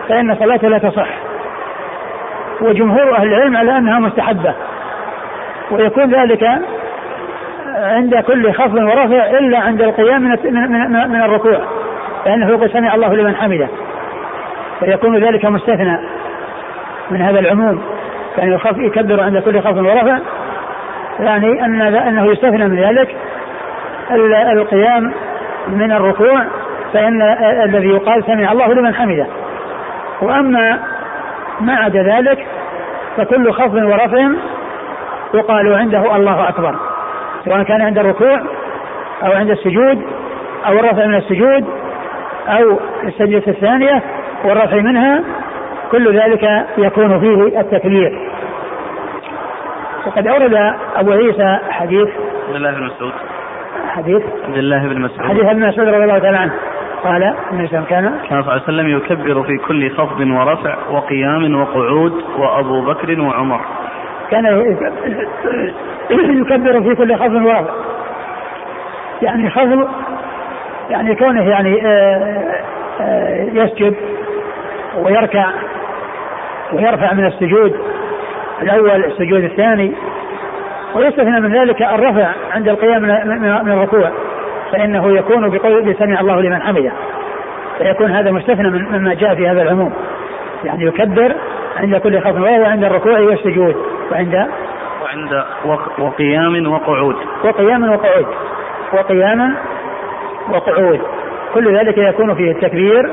فإن 0.09 0.35
صلاته 0.35 0.67
لا 0.67 0.77
تصح. 0.77 1.09
وجمهور 2.62 3.15
أهل 3.15 3.27
العلم 3.27 3.57
على 3.57 3.77
أنها 3.77 4.00
مستحبة. 4.00 4.53
ويكون 5.71 6.13
ذلك 6.13 6.43
عند 7.75 8.15
كل 8.15 8.53
خفض 8.53 8.75
ورفع 8.75 9.29
إلا 9.39 9.59
عند 9.59 9.81
القيام 9.81 10.21
من 10.21 10.38
من, 10.43 11.09
من 11.09 11.21
الركوع. 11.21 11.59
فإنه 12.25 12.50
يقول 12.50 12.69
سمع 12.69 12.95
الله 12.95 13.15
لمن 13.15 13.35
حمده. 13.35 13.67
فيكون 14.79 15.17
ذلك 15.17 15.45
مستثنى 15.45 15.97
من 17.12 17.21
هذا 17.21 17.39
العموم. 17.39 17.81
يعني 18.37 18.53
يخف 18.53 18.77
يكبر 18.77 19.23
عند 19.23 19.37
كل 19.37 19.61
خفض 19.61 19.77
ورفع 19.77 20.19
يعني 21.19 21.65
أن 21.65 21.81
أنه 21.81 22.31
يستثنى 22.31 22.67
من 22.67 22.79
ذلك 22.79 23.15
القيام 24.51 25.13
من 25.67 25.91
الركوع 25.91 26.45
فإن 26.93 27.21
الذي 27.63 27.87
يقال 27.87 28.23
سمع 28.23 28.51
الله 28.51 28.73
لمن 28.73 28.95
حمده. 28.95 29.27
وأما 30.21 30.79
ما 31.61 31.75
عدا 31.75 32.03
ذلك 32.03 32.47
فكل 33.17 33.51
خفض 33.51 33.75
ورفع 33.75 34.29
يقال 35.33 35.73
عنده 35.73 36.15
الله 36.15 36.49
أكبر. 36.49 36.75
سواء 37.45 37.63
كان 37.63 37.81
عند 37.81 37.97
الركوع 37.97 38.41
أو 39.23 39.31
عند 39.31 39.49
السجود 39.49 40.01
أو 40.67 40.79
الرفع 40.79 41.05
من 41.05 41.15
السجود 41.15 41.65
أو 42.47 42.79
السجدة 43.03 43.43
الثانية 43.47 44.03
والرفع 44.45 44.75
منها 44.75 45.23
كل 45.93 46.19
ذلك 46.19 46.65
يكون 46.77 47.19
فيه 47.19 47.59
التكبير. 47.59 48.29
وقد 50.05 50.27
أورد 50.27 50.73
أبو 50.95 51.12
عيسى 51.12 51.59
حديث 51.69 52.07
عبد 52.47 52.55
الله 52.55 52.71
بن 52.71 52.83
مسعود. 52.83 53.13
حديث 53.88 54.23
عبد 54.47 54.57
الله 54.57 54.88
بن 54.88 55.01
مسعود. 55.01 55.29
حديث 55.29 55.45
ابن 55.45 55.67
مسعود 55.67 55.88
رضي 55.88 56.03
الله 56.03 56.19
تعالى 56.19 56.38
عنه. 56.38 56.53
قال 57.03 57.35
النبي 57.51 57.67
صلى 57.67 57.83
كان 57.89 58.03
كان 58.29 58.29
صلى 58.29 58.39
الله 58.39 58.51
عليه 58.51 58.63
وسلم 58.63 58.88
يكبر 58.88 59.43
في 59.43 59.57
كل 59.57 59.91
خفض 59.91 60.19
ورفع 60.19 60.75
وقيام 60.91 61.62
وقعود 61.62 62.23
وأبو 62.38 62.81
بكر 62.81 63.21
وعمر. 63.21 63.59
كان 64.31 64.45
يكبر 66.09 66.81
في 66.81 66.95
كل 66.95 67.15
خفض 67.15 67.45
ورفع. 67.45 67.73
يعني 69.21 69.50
خفض 69.50 69.88
يعني 70.89 71.15
كونه 71.15 71.50
يعني 71.50 71.88
آه، 71.88 72.63
آه، 73.01 73.43
يسجد 73.53 73.95
ويركع 74.97 75.45
ويرفع 76.74 77.13
من 77.13 77.25
السجود 77.25 77.79
الأول 78.62 79.05
السجود 79.05 79.43
الثاني. 79.43 79.96
ويستثنى 80.96 81.39
من 81.39 81.53
ذلك 81.53 81.82
الرفع 81.82 82.27
عند 82.51 82.67
القيام 82.67 83.01
من 83.65 83.72
الركوع 83.72 84.12
فإنه 84.72 85.17
يكون 85.17 85.50
بقول 85.50 85.96
سمع 85.96 86.20
الله 86.20 86.41
لمن 86.41 86.62
حمده. 86.62 86.91
فيكون 87.77 88.12
هذا 88.12 88.32
مستثنى 88.32 88.70
مما 88.70 89.13
جاء 89.13 89.36
في 89.36 89.48
هذا 89.48 89.62
العموم. 89.62 89.93
يعني 90.63 90.86
يكبر 90.86 91.36
عند 91.77 91.96
كل 91.96 92.20
خفض 92.22 92.41
وهو 92.41 92.65
عند 92.65 92.84
الركوع 92.84 93.20
والسجود 93.20 93.75
وعند 94.12 94.48
وعند 95.03 95.43
وقيام 96.00 96.74
وقعود. 96.74 97.15
وقيام 97.43 97.89
وقعود. 97.89 98.25
وقيام 98.93 99.55
وقعود. 100.51 101.01
كل 101.53 101.77
ذلك 101.77 101.98
يكون 101.98 102.36
فيه 102.36 102.51
التكبير. 102.51 103.12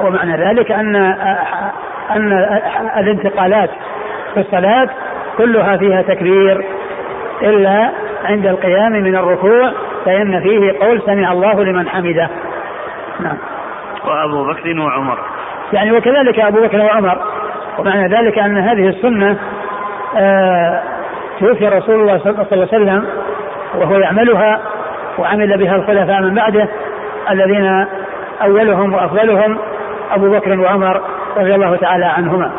ومعنى 0.00 0.36
ذلك 0.36 0.72
أن 0.72 1.16
أن 2.10 2.32
الانتقالات 2.98 3.70
في 4.34 4.40
الصلاة 4.40 4.88
كلها 5.38 5.76
فيها 5.76 6.02
تكبير 6.02 6.64
إلا 7.42 7.90
عند 8.24 8.46
القيام 8.46 8.92
من 8.92 9.16
الركوع 9.16 9.72
فإن 10.04 10.40
فيه 10.40 10.78
قول 10.80 11.02
سمع 11.06 11.32
الله 11.32 11.64
لمن 11.64 11.88
حمده. 11.88 12.28
نعم. 13.20 13.36
وأبو 14.04 14.44
بكر 14.44 14.80
وعمر. 14.80 15.18
يعني 15.72 15.92
وكذلك 15.92 16.40
أبو 16.40 16.62
بكر 16.62 16.80
وعمر. 16.80 17.18
ومعنى 17.78 18.08
ذلك 18.08 18.38
أن 18.38 18.58
هذه 18.58 18.88
السنة 18.88 19.38
آه 20.16 20.82
توفي 21.40 21.68
رسول 21.68 21.94
الله 21.94 22.18
صلى 22.18 22.30
الله 22.30 22.46
عليه 22.52 22.62
وسلم 22.62 23.06
وهو 23.74 23.98
يعملها 23.98 24.60
وعمل 25.18 25.58
بها 25.58 25.76
الخلفاء 25.76 26.20
من 26.20 26.34
بعده 26.34 26.68
الذين 27.30 27.86
أولهم 28.42 28.94
وأفضلهم 28.94 29.58
أبو 30.12 30.30
بكر 30.30 30.60
وعمر. 30.60 31.00
رضي 31.36 31.54
الله 31.54 31.76
تعالى 31.76 32.04
عنهما 32.04 32.52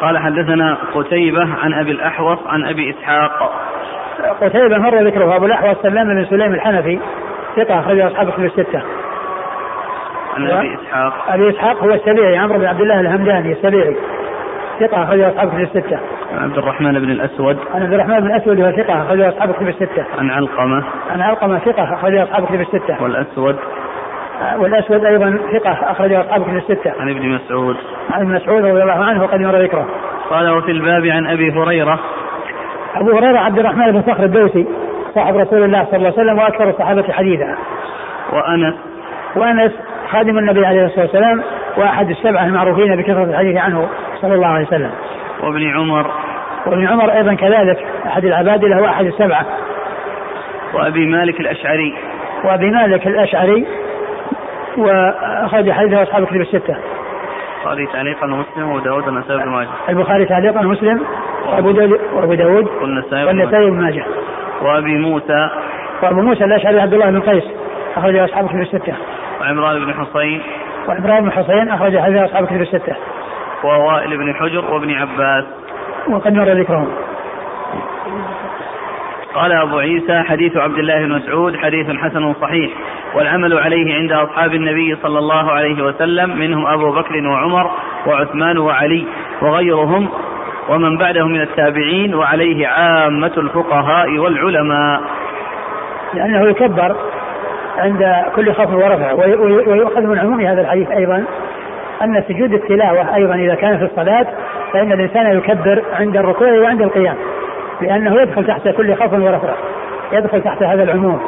قال 0.00 0.18
حدثنا 0.18 0.78
قتيبة 0.94 1.48
عن 1.62 1.74
أبي 1.74 1.90
الأحوص 1.90 2.38
عن 2.46 2.64
أبي 2.64 2.90
إسحاق 2.90 3.52
قتيبة 4.40 4.78
مر 4.78 5.02
ذكره 5.02 5.36
أبو 5.36 5.46
الأحوص 5.46 5.76
سلام 5.82 6.08
بن 6.08 6.24
سليم 6.24 6.54
الحنفي 6.54 6.98
ثقة 7.56 7.80
أخرج 7.80 8.00
أصحاب 8.00 8.30
كتب 8.30 8.44
الستة. 8.44 8.82
عن 10.36 10.50
أبي 10.50 10.74
إسحاق 10.74 11.12
أبي 11.28 11.50
إسحاق 11.50 11.82
هو 11.82 11.90
السبيعي 11.90 12.38
عمرو 12.38 12.58
بن 12.58 12.66
عبد 12.66 12.80
الله 12.80 13.00
الهمداني 13.00 13.52
السبيعي 13.52 13.96
ثقة 14.80 15.02
أخرج 15.02 15.20
أصحاب 15.20 15.48
كتب 15.48 15.60
الستة. 15.60 15.98
عن 16.32 16.44
عبد 16.44 16.58
الرحمن 16.58 16.92
بن 16.92 17.10
الأسود 17.10 17.58
عن 17.74 17.82
عبد 17.82 17.92
الرحمن 17.92 18.20
بن 18.20 18.26
الأسود 18.26 18.60
هو 18.60 18.70
ثقة 18.70 19.02
أخرج 19.02 19.20
أصحاب 19.20 19.52
كتب 19.52 19.68
الستة. 19.68 20.04
عن 20.18 20.30
علقمة 20.30 20.84
عن 21.10 21.20
علقمة 21.20 21.58
ثقة 21.58 21.94
أخرج 21.94 22.16
أصحاب 22.16 22.46
كتب 22.46 22.60
الستة. 22.60 23.02
والأسود 23.02 23.56
والأسود 24.58 25.04
أيضا 25.04 25.38
ثقة 25.52 25.90
أخرج 25.90 26.12
أصحاب 26.12 26.42
كتب 26.42 26.56
الستة. 26.56 26.92
عن 27.00 27.10
ابن 27.10 27.28
مسعود 27.28 27.76
عن 28.10 28.22
ابن 28.22 28.34
مسعود 28.34 28.64
رضي 28.64 28.82
الله 28.82 29.04
عنه 29.04 29.22
وقد 29.22 29.40
مر 29.40 29.62
ذكره. 29.62 29.86
قال 30.30 30.50
وفي 30.50 30.70
الباب 30.70 31.06
عن 31.06 31.26
أبي 31.26 31.52
هريرة 31.52 31.98
أبو 32.94 33.18
هريرة 33.18 33.38
عبد 33.38 33.58
الرحمن 33.58 33.92
بن 33.92 34.02
صخر 34.02 34.24
الدوسي 34.24 34.66
صاحب 35.14 35.36
رسول 35.36 35.62
الله 35.62 35.84
صلى 35.84 35.96
الله 35.96 36.12
عليه 36.12 36.22
وسلم 36.22 36.38
وأكثر 36.38 36.70
الصحابة 36.70 37.12
حديثا. 37.12 37.56
وأنس 38.32 38.74
وأنس 39.36 39.72
خادم 40.10 40.38
النبي 40.38 40.66
عليه 40.66 40.84
الصلاة 40.84 41.04
والسلام 41.04 41.42
وأحد 41.76 42.10
السبعة 42.10 42.44
المعروفين 42.44 42.96
بكثرة 42.96 43.24
الحديث 43.24 43.56
عنه 43.56 43.88
صلى 44.20 44.34
الله 44.34 44.46
عليه 44.46 44.66
وسلم. 44.66 44.90
وابن 45.42 45.76
عمر 45.76 46.10
وابن 46.66 46.88
عمر 46.88 47.12
أيضا 47.12 47.34
كذلك 47.34 47.86
أحد 48.06 48.24
العبادلة 48.24 48.82
وأحد 48.82 49.06
السبعة. 49.06 49.46
وأبي 50.74 51.06
مالك 51.06 51.40
الأشعري 51.40 51.94
وأبي 52.44 52.70
مالك 52.70 53.06
الأشعري 53.06 53.66
وأخرج 54.76 55.70
حديثه 55.70 56.02
أصحاب 56.02 56.22
الكتب 56.22 56.40
الستة. 56.40 56.76
البخاري 57.60 57.86
تعليقا 57.86 58.26
ومسلم 58.26 58.70
وداود 58.72 59.06
والنسائي 59.06 59.38
بن 59.38 59.48
ماجه 59.48 59.68
البخاري 59.88 60.24
تعليقا 60.24 60.60
ومسلم 60.60 61.00
وأبو 61.46 61.70
داود 61.70 62.00
وأبو 62.12 62.34
داود 62.34 62.68
والنسائي 62.82 63.24
بن 63.24 63.28
والنسائي 63.28 63.70
بن 63.70 63.80
ماجه. 63.80 64.04
وأبي 64.62 64.98
موسى 64.98 65.50
وأبو 66.02 66.20
موسى 66.20 66.44
الأشعري 66.44 66.80
عبد 66.80 66.94
الله 66.94 67.10
بن 67.10 67.20
قيس 67.20 67.44
أخرج 67.96 68.16
أصحاب 68.16 68.44
الكتب 68.44 68.60
الستة. 68.60 68.94
وعمران 69.40 69.84
بن 69.84 69.94
حصين 69.94 70.42
وإبراهيم 70.88 71.24
بن 71.24 71.32
حسين 71.32 71.68
أخرج 71.68 71.98
حديث 71.98 72.22
أصحاب 72.22 72.44
الكتب 72.44 72.60
الستة. 72.60 72.96
ووائل 73.64 74.16
بن 74.16 74.34
حجر 74.34 74.64
وابن 74.74 74.90
عباس. 74.94 75.44
وقد 76.08 76.34
مر 76.34 76.44
ذكرهم. 76.44 76.88
قال 79.34 79.52
أبو 79.52 79.78
عيسى 79.78 80.22
حديث 80.22 80.56
عبد 80.56 80.78
الله 80.78 80.98
بن 80.98 81.12
مسعود 81.12 81.56
حديث 81.56 81.90
حسن 81.90 82.34
صحيح 82.34 82.70
والعمل 83.14 83.58
عليه 83.58 83.94
عند 83.94 84.12
أصحاب 84.12 84.54
النبي 84.54 84.96
صلى 85.02 85.18
الله 85.18 85.50
عليه 85.52 85.82
وسلم 85.84 86.38
منهم 86.38 86.66
أبو 86.66 86.92
بكر 86.92 87.28
وعمر 87.28 87.70
وعثمان 88.06 88.58
وعلي 88.58 89.06
وغيرهم 89.42 90.08
ومن 90.68 90.98
بعدهم 90.98 91.32
من 91.32 91.40
التابعين 91.40 92.14
وعليه 92.14 92.66
عامة 92.66 93.32
الفقهاء 93.36 94.18
والعلماء. 94.18 95.00
لأنه 96.14 96.48
يكبر 96.50 96.96
عند 97.78 98.24
كل 98.36 98.52
خفض 98.52 98.74
ورفع 98.74 99.12
وي- 99.12 99.34
وي- 99.34 99.68
ويؤخذ 99.68 100.00
من 100.00 100.18
عموم 100.18 100.40
هذا 100.40 100.60
الحديث 100.60 100.90
أيضا. 100.90 101.24
أن 102.02 102.22
سجود 102.28 102.52
التلاوة 102.52 103.14
أيضا 103.14 103.34
إذا 103.34 103.54
كان 103.54 103.78
في 103.78 103.84
الصلاة 103.84 104.26
فإن 104.72 104.92
الإنسان 104.92 105.38
يكبر 105.38 105.82
عند 105.92 106.16
الركوع 106.16 106.52
وعند 106.52 106.82
القيام 106.82 107.16
لأنه 107.80 108.22
يدخل 108.22 108.46
تحت 108.46 108.68
كل 108.68 108.94
خفض 108.94 109.18
ورفع 109.18 109.54
يدخل 110.12 110.42
تحت 110.42 110.62
هذا 110.62 110.82
العموم. 110.82 111.20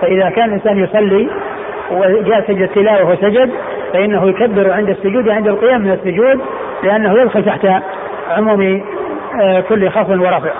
فإذا 0.00 0.30
كان 0.30 0.44
الإنسان 0.44 0.78
يصلي 0.78 1.28
وجاء 1.90 2.44
سجد 2.46 2.62
التلاوة 2.62 3.10
وسجد 3.10 3.50
فإنه 3.92 4.28
يكبر 4.28 4.72
عند 4.72 4.88
السجود 4.88 5.28
وعند 5.28 5.48
القيام 5.48 5.80
من 5.80 5.92
السجود 5.92 6.40
لأنه 6.82 7.22
يدخل 7.22 7.44
تحت 7.44 7.66
عموم 8.30 8.82
آه، 9.40 9.60
كل 9.60 9.90
خفض 9.90 10.20
ورفع 10.20 10.50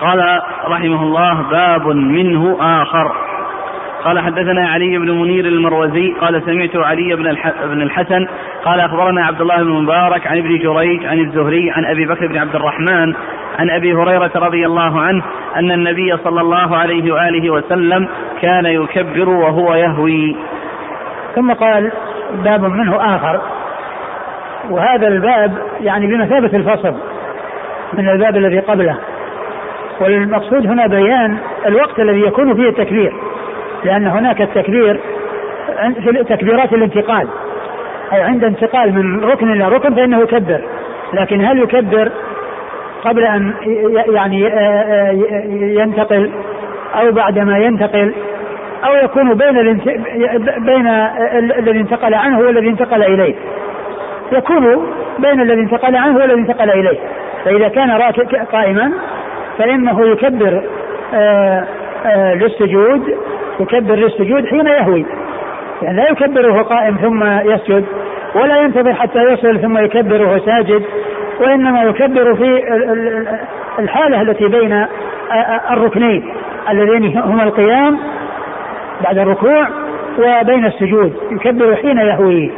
قال 0.00 0.42
رحمه 0.68 1.02
الله 1.02 1.42
باب 1.50 1.86
منه 1.86 2.56
آخر. 2.60 3.29
قال 4.04 4.18
حدثنا 4.20 4.68
علي 4.68 4.98
بن 4.98 5.10
منير 5.10 5.44
المروزي 5.44 6.14
قال 6.20 6.42
سمعت 6.46 6.76
علي 6.76 7.16
بن 7.16 7.26
الح- 7.26 7.64
بن 7.64 7.82
الحسن 7.82 8.26
قال 8.64 8.80
أخبرنا 8.80 9.26
عبد 9.26 9.40
الله 9.40 9.56
بن 9.56 9.70
مبارك 9.70 10.26
عن 10.26 10.38
ابن 10.38 10.58
جريج 10.58 11.06
عن 11.06 11.18
الزهري 11.18 11.70
عن 11.70 11.84
أبي 11.84 12.06
بكر 12.06 12.26
بن 12.26 12.38
عبد 12.38 12.54
الرحمن 12.54 13.14
عن 13.58 13.70
أبي 13.70 13.94
هريرة 13.94 14.30
رضي 14.36 14.66
الله 14.66 15.00
عنه 15.00 15.22
أن 15.56 15.70
النبي 15.72 16.16
صلى 16.24 16.40
الله 16.40 16.76
عليه 16.76 17.12
وآله 17.14 17.50
وسلم 17.50 18.08
كان 18.42 18.66
يكبر 18.66 19.28
وهو 19.28 19.74
يهوي. 19.74 20.36
ثم 21.34 21.52
قال 21.52 21.92
باب 22.44 22.64
منه 22.64 23.16
آخر. 23.16 23.40
وهذا 24.70 25.08
الباب 25.08 25.58
يعني 25.80 26.06
بمثابة 26.06 26.56
الفصل 26.56 26.94
من 27.92 28.08
الباب 28.08 28.36
الذي 28.36 28.58
قبله. 28.58 28.96
والمقصود 30.00 30.66
هنا 30.66 30.86
بيان 30.86 31.36
الوقت 31.66 32.00
الذي 32.00 32.20
يكون 32.20 32.54
فيه 32.54 32.68
التكبير. 32.68 33.12
لأن 33.84 34.06
هناك 34.06 34.40
التكبير 34.42 35.00
في 36.04 36.24
تكبيرات 36.28 36.72
الانتقال. 36.72 37.28
أي 38.12 38.20
عند 38.20 38.44
انتقال 38.44 38.92
من 38.94 39.24
ركن 39.24 39.52
إلى 39.52 39.68
ركن 39.68 39.94
فإنه 39.94 40.20
يكبر. 40.22 40.60
لكن 41.14 41.44
هل 41.44 41.58
يكبر 41.58 42.10
قبل 43.04 43.24
أن 43.24 43.52
يعني 44.14 44.46
آه، 44.46 44.58
آه، 44.58 45.10
ينتقل 45.82 46.30
أو 46.94 47.12
بعدما 47.12 47.58
ينتقل؟ 47.58 48.12
أو 48.86 48.94
يكون 49.04 49.34
بين. 49.34 49.78
بين 50.58 50.86
ال- 50.88 51.52
الذي 51.58 51.80
انتقل 51.80 52.14
عنه 52.14 52.38
والذي 52.40 52.68
انتقل 52.68 53.02
إليه؟ 53.02 53.34
يكون 54.32 54.86
بين 55.18 55.40
الذي 55.40 55.60
انتقل 55.60 55.96
عنه 55.96 56.16
والذي 56.16 56.40
انتقل 56.40 56.70
إليه. 56.70 56.98
فإذا 57.44 57.68
كان 57.68 57.90
قائما 58.52 58.92
فإنه 59.58 60.06
يكبر 60.06 60.62
آه، 61.14 61.64
للسجود 62.34 63.14
يكبر 63.60 63.94
للسجود 63.94 64.46
حين 64.46 64.66
يهوي. 64.66 65.06
يعني 65.82 65.96
لا 65.96 66.10
يكبر 66.10 66.50
وهو 66.50 66.62
قائم 66.62 66.96
ثم 66.96 67.24
يسجد 67.50 67.84
ولا 68.34 68.56
ينتظر 68.60 68.94
حتى 68.94 69.18
يصل 69.22 69.60
ثم 69.60 69.78
يكبر 69.78 70.22
وهو 70.22 70.38
ساجد 70.38 70.82
وإنما 71.40 71.82
يكبر 71.82 72.34
في 72.34 72.44
ال- 72.74 72.90
ال- 72.90 73.38
الحالة 73.78 74.20
التي 74.22 74.46
بين 74.48 74.86
الركنين 75.70 76.32
اللذين 76.70 77.18
هما 77.18 77.42
القيام 77.42 77.98
بعد 79.04 79.18
الركوع 79.18 79.68
وبين 80.18 80.64
السجود 80.66 81.12
يكبر 81.30 81.76
حين 81.76 81.98
يهوي. 81.98 82.52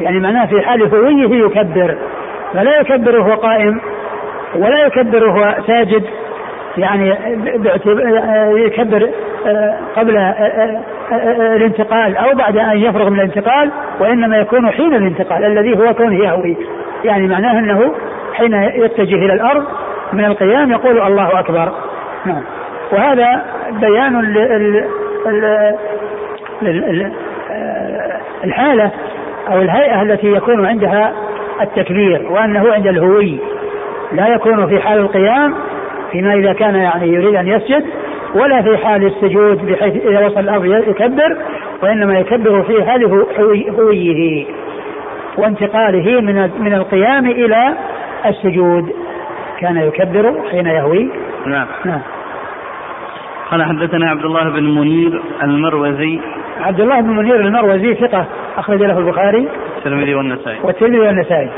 يعني 0.00 0.20
معناه 0.20 0.46
في 0.46 0.60
حال 0.60 0.82
هويه 0.94 1.44
يكبر 1.44 1.94
فلا 2.54 2.80
يكبر 2.80 3.20
وهو 3.20 3.34
قائم 3.34 3.80
ولا 4.56 4.86
يكبر 4.86 5.24
وهو 5.28 5.54
ساجد. 5.66 6.04
يعني 6.80 7.14
يكبر 8.66 9.10
آه، 9.46 9.76
قبل 9.96 10.16
آه، 10.16 10.20
آه، 11.12 11.56
الانتقال 11.56 12.16
أو 12.16 12.34
بعد 12.34 12.56
أن 12.56 12.78
يفرغ 12.78 13.10
من 13.10 13.20
الانتقال 13.20 13.70
وإنما 14.00 14.38
يكون 14.38 14.70
حين 14.70 14.94
الانتقال 14.94 15.44
الذي 15.44 15.78
هو 15.78 15.94
كونه 15.94 16.24
يهوي. 16.24 16.56
يعني 17.04 17.26
معناه 17.26 17.58
أنه 17.58 17.92
حين 18.34 18.54
يتجه 18.54 19.14
إلى 19.14 19.32
الأرض 19.32 19.64
من 20.12 20.24
القيام 20.24 20.70
يقول 20.70 21.00
الله 21.00 21.40
أكبر. 21.40 21.72
نعم. 22.26 22.42
وهذا 22.92 23.42
بيان 23.80 24.20
ل- 24.20 24.38
ال- 24.38 24.84
ال- 25.26 25.74
ال- 26.62 26.84
ال- 26.84 27.12
الحالة 28.44 28.90
أو 29.52 29.60
الهيئة 29.62 30.02
التي 30.02 30.26
يكون 30.32 30.66
عندها 30.66 31.12
التكبير 31.60 32.26
وأنه 32.30 32.72
عند 32.72 32.86
الهوي 32.86 33.38
لا 34.12 34.28
يكون 34.28 34.66
في 34.66 34.80
حال 34.80 34.98
القيام 34.98 35.54
فيما 36.12 36.34
إذا 36.34 36.52
كان 36.52 36.74
يعني 36.74 37.08
يريد 37.08 37.34
أن 37.34 37.48
يسجد 37.48 37.84
ولا 38.34 38.62
في 38.62 38.76
حال 38.76 39.06
السجود 39.06 39.66
بحيث 39.66 40.06
إذا 40.06 40.26
وصل 40.26 40.40
الأرض 40.40 40.64
يكبر 40.64 41.36
وإنما 41.82 42.18
يكبر 42.18 42.62
في 42.62 42.84
حال 42.84 43.04
هو- 43.04 43.26
هوي- 43.38 43.70
هويه 43.70 44.46
وانتقاله 45.38 46.20
من 46.20 46.50
من 46.60 46.74
القيام 46.74 47.26
إلى 47.26 47.74
السجود. 48.26 48.92
كان 49.60 49.76
يكبر 49.76 50.34
حين 50.50 50.66
يهوي. 50.66 51.10
نعم. 51.46 51.66
نعم. 51.84 52.00
قال 53.50 53.64
حدثنا 53.64 54.10
عبد 54.10 54.24
الله 54.24 54.44
بن 54.50 54.74
منير 54.78 55.22
المروزي. 55.42 56.20
عبد 56.60 56.80
الله 56.80 57.00
بن 57.00 57.10
منير 57.16 57.36
المروزي 57.36 57.94
ثقة 57.94 58.26
أخرج 58.56 58.82
له 58.82 58.98
البخاري 58.98 59.48
الترمذي 59.78 60.14
والنسائي. 60.14 60.58
والترمذي 60.64 60.98
والنسائي. 61.00 61.50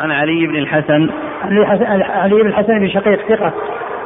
عن 0.00 0.10
علي 0.10 0.46
بن 0.46 0.56
الحسن 0.56 1.10
علي 1.44 1.66
حسن- 1.66 2.02
علي 2.02 2.34
بن 2.34 2.48
الحسن 2.48 2.78
بن 2.78 2.88
شقيق 2.88 3.28
ثقة 3.28 3.52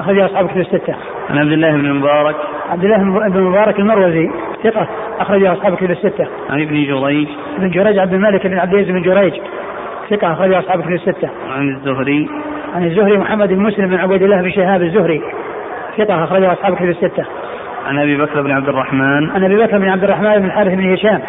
أخرج 0.00 0.18
أصحاب 0.18 0.48
كتب 0.48 0.60
الستة 0.60 0.94
عن 1.30 1.38
عبد 1.38 1.52
الله 1.52 1.70
بن 1.70 1.86
المبارك 1.86 2.36
عبد 2.70 2.84
الله 2.84 2.98
بن 3.28 3.42
مبارك 3.42 3.78
المروزي 3.78 4.30
ثقة 4.64 4.88
أخرجه 5.20 5.52
أصحاب 5.52 5.76
كتب 5.76 5.90
الستة. 5.90 6.26
عن 6.50 6.62
ابن 6.62 6.84
جريج. 6.84 7.28
ابن 7.58 7.70
جريج 7.70 7.98
عبد 7.98 8.12
الملك 8.12 8.46
بن 8.46 8.58
عبد 8.58 8.74
العزيز 8.74 8.94
بن 8.94 9.02
جريج. 9.02 9.32
ثقة 10.10 10.32
أخرجه 10.32 10.58
أصحاب 10.58 10.80
كتب 10.82 10.90
الستة. 10.90 11.28
عن 11.56 11.68
الزهري. 11.68 12.28
عن 12.74 12.84
الزهري 12.84 13.18
محمد 13.18 13.48
بن 13.48 13.62
مسلم 13.62 13.86
بن 13.88 13.94
عبيد 13.94 14.22
الله 14.22 14.42
بن 14.42 14.50
شهاب 14.50 14.82
الزهري. 14.82 15.22
ثقة 15.98 16.24
أخرجه 16.24 16.52
أصحاب 16.52 16.76
كتب 16.76 16.88
الستة. 16.88 17.24
عن 17.86 17.98
أبي 17.98 18.16
بكر 18.16 18.42
بن 18.42 18.50
عبد 18.50 18.68
الرحمن. 18.68 19.30
عن 19.30 19.44
أبي 19.44 19.56
بكر 19.56 19.78
بن 19.78 19.88
عبد 19.88 20.04
الرحمن 20.04 20.38
بن 20.38 20.44
الحارث 20.44 20.74
بن 20.74 20.92
هشام 20.92 21.20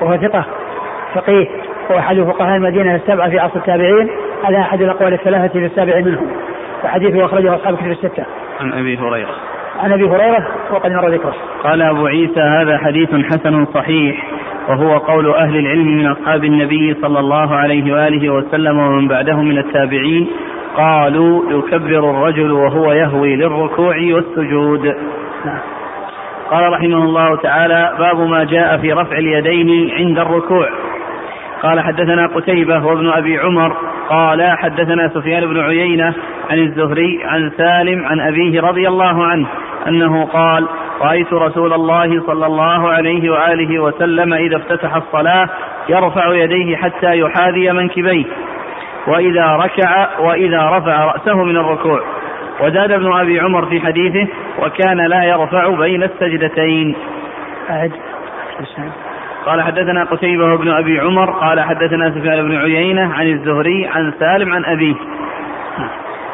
وهو 0.00 0.16
ثقة 0.16 0.44
فقيه 1.14 1.46
هو 1.92 1.98
أحد 1.98 2.20
فقهاء 2.20 2.56
المدينة 2.56 2.94
السبعة 2.94 3.30
في 3.30 3.38
عصر 3.38 3.56
التابعين 3.56 4.10
على 4.44 4.60
أحد 4.60 4.82
الأقوال 4.82 5.12
الثلاثة 5.12 5.58
للسابع 5.58 6.00
منهم 6.00 6.26
وحديثه 6.84 7.24
أخرجه 7.24 7.54
أصحاب 7.54 7.76
كتب 7.76 7.90
الستة. 7.90 8.24
عن 8.60 8.72
أبي 8.72 8.98
هريرة. 8.98 9.34
عن 9.80 9.92
أبي 9.92 10.04
هريرة 10.04 10.48
وقد 10.70 10.90
مر 10.90 11.08
ذكره. 11.08 11.34
قال 11.64 11.82
أبو 11.82 12.06
عيسى 12.06 12.40
هذا 12.40 12.78
حديث 12.78 13.08
حسن 13.14 13.66
صحيح 13.74 14.26
وهو 14.68 14.98
قول 14.98 15.34
أهل 15.34 15.56
العلم 15.56 15.86
من 15.86 16.06
أصحاب 16.06 16.44
النبي 16.44 16.96
صلى 17.02 17.18
الله 17.18 17.54
عليه 17.54 17.92
وآله 17.94 18.30
وسلم 18.30 18.78
ومن 18.78 19.08
بعدهم 19.08 19.48
من 19.48 19.58
التابعين 19.58 20.30
قالوا 20.76 21.42
يكبر 21.50 22.10
الرجل 22.10 22.52
وهو 22.52 22.92
يهوي 22.92 23.36
للركوع 23.36 23.96
والسجود. 23.96 24.84
نعم. 25.44 25.60
قال 26.50 26.72
رحمه 26.72 27.04
الله 27.04 27.36
تعالى 27.36 27.92
باب 27.98 28.20
ما 28.20 28.44
جاء 28.44 28.76
في 28.76 28.92
رفع 28.92 29.18
اليدين 29.18 29.90
عند 29.90 30.18
الركوع. 30.18 30.68
قال 31.62 31.80
حدثنا 31.80 32.26
قتيبة 32.26 32.86
وابن 32.86 33.08
أبي 33.08 33.38
عمر 33.38 33.76
قال 34.08 34.58
حدثنا 34.58 35.08
سفيان 35.08 35.46
بن 35.46 35.60
عيينة 35.60 36.14
عن 36.50 36.58
الزهري 36.58 37.24
عن 37.24 37.50
سالم 37.56 38.04
عن 38.04 38.20
أبيه 38.20 38.60
رضي 38.60 38.88
الله 38.88 39.26
عنه 39.26 39.48
أنه 39.88 40.24
قال 40.24 40.68
رأيت 41.00 41.32
رسول 41.32 41.72
الله 41.72 42.22
صلى 42.26 42.46
الله 42.46 42.88
عليه 42.88 43.30
وآله 43.30 43.82
وسلم 43.82 44.34
إذا 44.34 44.56
افتتح 44.56 44.94
الصلاة 44.94 45.48
يرفع 45.88 46.34
يديه 46.34 46.76
حتى 46.76 47.18
يحاذي 47.18 47.72
منكبيه 47.72 48.24
وإذا 49.06 49.46
ركع 49.46 50.20
وإذا 50.20 50.70
رفع 50.70 51.04
رأسه 51.04 51.44
من 51.44 51.56
الركوع. 51.56 52.00
وزاد 52.60 52.92
ابن 52.92 53.12
أبي 53.12 53.40
عمر 53.40 53.66
في 53.66 53.80
حديثه 53.80 54.28
وكان 54.58 55.06
لا 55.06 55.24
يرفع 55.24 55.68
بين 55.68 56.02
السجدتين. 56.02 56.96
أعد. 57.70 57.92
قال 59.46 59.62
حدثنا 59.62 60.04
قتيبة 60.04 60.56
بن 60.56 60.70
أبي 60.70 61.00
عمر 61.00 61.30
قال 61.30 61.60
حدثنا 61.60 62.10
سفيان 62.10 62.48
بن 62.48 62.56
عيينة 62.56 63.14
عن 63.14 63.26
الزهري 63.26 63.86
عن 63.86 64.12
سالم 64.18 64.52
عن 64.52 64.64
أبيه. 64.64 64.94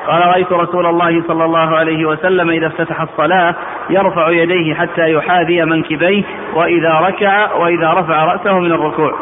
قال 0.06 0.26
رأيت 0.26 0.52
رسول 0.52 0.86
الله 0.86 1.22
صلى 1.28 1.44
الله 1.44 1.76
عليه 1.76 2.06
وسلم 2.06 2.50
إذا 2.50 2.66
افتتح 2.66 3.00
الصلاة 3.00 3.54
يرفع 3.90 4.30
يديه 4.30 4.74
حتى 4.74 5.12
يحاذي 5.12 5.64
منكبيه 5.64 6.24
وإذا 6.54 6.92
ركع 6.92 7.54
وإذا 7.54 7.92
رفع 7.92 8.24
رأسه 8.24 8.58
من 8.58 8.72
الركوع. 8.72 9.14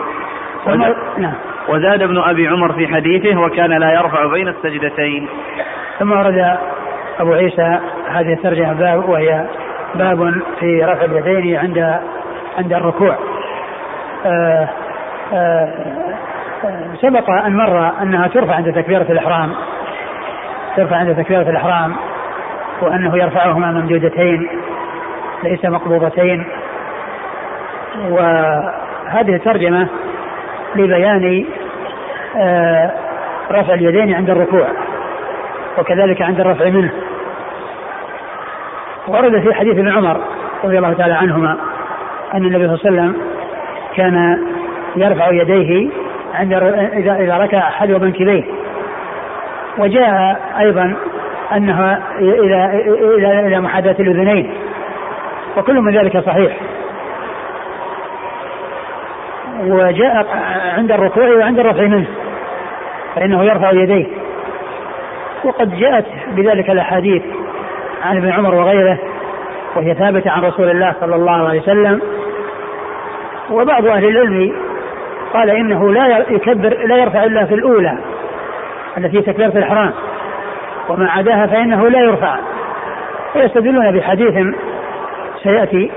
نعم. 1.19 1.35
وزاد 1.69 2.03
ابن 2.03 2.19
أبي 2.19 2.49
عمر 2.49 2.73
في 2.73 2.89
حديثه 2.89 3.41
وكان 3.41 3.71
لا 3.71 3.93
يرفع 3.93 4.27
بين 4.27 4.49
السجدتين. 4.49 5.29
ثم 5.99 6.13
ورد 6.13 6.59
أبو 7.21 7.33
عيسى 7.33 7.79
هذه 8.09 8.33
الترجمة 8.33 8.73
باب 8.73 9.09
وهي 9.09 9.47
باب 9.95 10.35
في 10.61 10.85
رفع 10.85 11.05
اليدين 11.05 11.57
عند 11.57 12.01
عند 12.59 12.73
الركوع. 12.73 13.19
سبق 17.01 17.31
أن 17.31 17.57
مر 17.57 17.93
أنها 18.03 18.29
ترفع 18.29 18.55
عند 18.55 18.73
تكبيرة 18.73 19.07
الإحرام 19.11 19.53
ترفع 20.77 20.97
عند 20.97 21.17
تكبيرة 21.17 21.51
الإحرام 21.51 21.97
وأنه 22.83 23.17
يرفعهما 23.17 23.73
ممدودتين 23.73 24.49
ليس 25.45 25.65
مقبوضتين. 25.65 26.47
وهذه 28.09 29.37
ترجمة 29.45 29.89
لبيان 30.77 31.47
رفع 33.51 33.75
اليدين 33.75 34.15
عند 34.15 34.31
الركوع 34.31 34.67
وكذلك 35.79 36.23
عند 36.23 36.41
الرفع 36.41 36.65
منه. 36.65 36.93
ورد 39.09 39.41
في 39.41 39.55
حديث 39.55 39.79
ابن 39.79 39.89
عمر 39.89 40.21
رضي 40.65 40.79
الله 40.79 40.93
تعالى 40.93 41.15
عنهما 41.15 41.59
أن 42.35 42.45
النبي 42.45 42.67
صلى 42.67 42.75
الله 42.75 43.03
عليه 43.03 43.13
وسلم 43.13 43.36
كان 43.97 44.39
يرفع 44.97 45.31
يديه 45.31 45.91
عند 46.35 46.53
إذا 46.53 47.17
إذا 47.17 47.37
ركع 47.37 47.59
أحد 47.59 47.91
منكبيه 47.91 48.45
وجاء 49.79 50.41
أيضا 50.61 50.97
أنها 51.53 52.03
إلى 52.19 52.83
إلى 53.19 53.47
إلى 53.47 53.61
محاذاة 53.61 53.97
الأذنين. 54.01 54.51
وكل 55.57 55.81
من 55.81 55.99
ذلك 55.99 56.19
صحيح. 56.19 56.57
وجاء 59.67 60.27
عند 60.77 60.93
الركوع 60.93 61.29
وعند 61.29 61.59
الرفع 61.59 61.83
منه 61.83 62.07
فإنه 63.15 63.45
يرفع 63.45 63.71
يديه. 63.71 64.07
وقد 65.45 65.77
جاءت 65.77 66.07
بذلك 66.37 66.71
الأحاديث 66.71 67.23
عن 68.05 68.17
ابن 68.17 68.31
عمر 68.33 68.55
وغيره 68.55 68.99
وهي 69.77 69.95
ثابتة 69.95 70.31
عن 70.31 70.43
رسول 70.43 70.71
الله 70.71 70.95
صلى 71.01 71.17
الله 71.17 71.49
عليه 71.49 71.61
وسلم. 71.61 72.01
وبعض 73.51 73.87
أهل 73.87 74.05
العلم 74.05 74.53
قال 75.35 75.51
إنه 75.51 75.93
لا 75.93 76.19
يكبر 76.19 76.77
لا 76.87 76.97
يرفع 76.97 77.25
إلا 77.25 77.45
في 77.45 77.55
الأولى 77.55 77.99
التي 78.99 79.23
تكبيرة 79.23 79.49
الإحرام 79.49 79.93
وما 80.89 81.11
عداها 81.11 81.47
فإنه 81.47 81.89
لا 81.89 81.99
يرفع. 81.99 82.37
ويستدلون 83.37 83.91
بحديث 83.91 84.47
سيأتي 85.43 85.91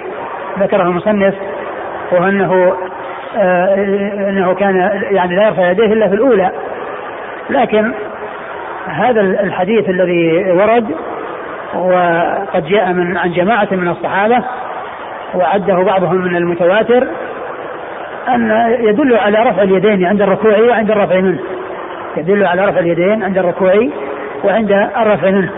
ذكره 0.59 0.81
المصنف 0.83 1.35
وهو 2.11 2.23
أنه 2.23 2.73
آه 3.37 3.75
أنه 4.29 4.53
كان 4.53 5.01
يعني 5.11 5.35
لا 5.35 5.47
يرفع 5.47 5.69
يديه 5.71 5.93
إلا 5.93 6.07
في 6.07 6.15
الأولى. 6.15 6.51
لكن 7.49 7.91
هذا 8.87 9.21
الحديث 9.21 9.89
الذي 9.89 10.51
ورد 10.51 10.95
وقد 11.75 12.65
جاء 12.65 12.93
من 12.93 13.17
عن 13.17 13.31
جماعة 13.31 13.67
من 13.71 13.87
الصحابة 13.87 14.43
وعده 15.35 15.75
بعضهم 15.75 16.15
من 16.15 16.35
المتواتر 16.35 17.07
أن 18.35 18.73
يدل 18.79 19.15
على 19.15 19.49
رفع 19.49 19.61
اليدين 19.61 20.05
عند 20.05 20.21
الركوع 20.21 20.59
وعند 20.59 20.91
الرفع 20.91 21.15
منه. 21.15 21.39
يدل 22.17 22.45
على 22.45 22.65
رفع 22.65 22.79
اليدين 22.79 23.23
عند 23.23 23.37
الركوع 23.37 23.73
وعند 24.43 24.71
الرفع 24.97 25.31
منه. 25.31 25.51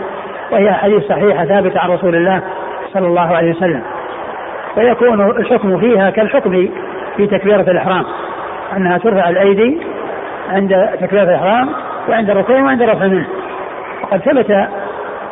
وهي 0.52 0.74
حديث 0.74 1.04
صحيحة 1.04 1.46
ثابتة 1.46 1.80
عن 1.80 1.90
رسول 1.90 2.16
الله 2.16 2.42
صلى 2.94 3.08
الله 3.08 3.36
عليه 3.36 3.52
وسلم. 3.52 3.82
ويكون 4.78 5.30
الحكم 5.30 5.80
فيها 5.80 6.10
كالحكم 6.10 6.70
في 7.18 7.28
تكبيرة 7.28 7.62
الإحرام. 7.62 8.06
أنها 8.78 8.98
ترفع 8.98 9.30
الأيدي 9.30 9.82
عند 10.50 10.90
تكبيرة 11.02 11.24
الإحرام 11.24 11.70
وعند 12.10 12.30
الركوع 12.30 12.62
وعند 12.62 12.82
الرفع 12.82 13.08
منه. 13.08 13.26
وقد 14.04 14.20
ثبت 14.20 14.68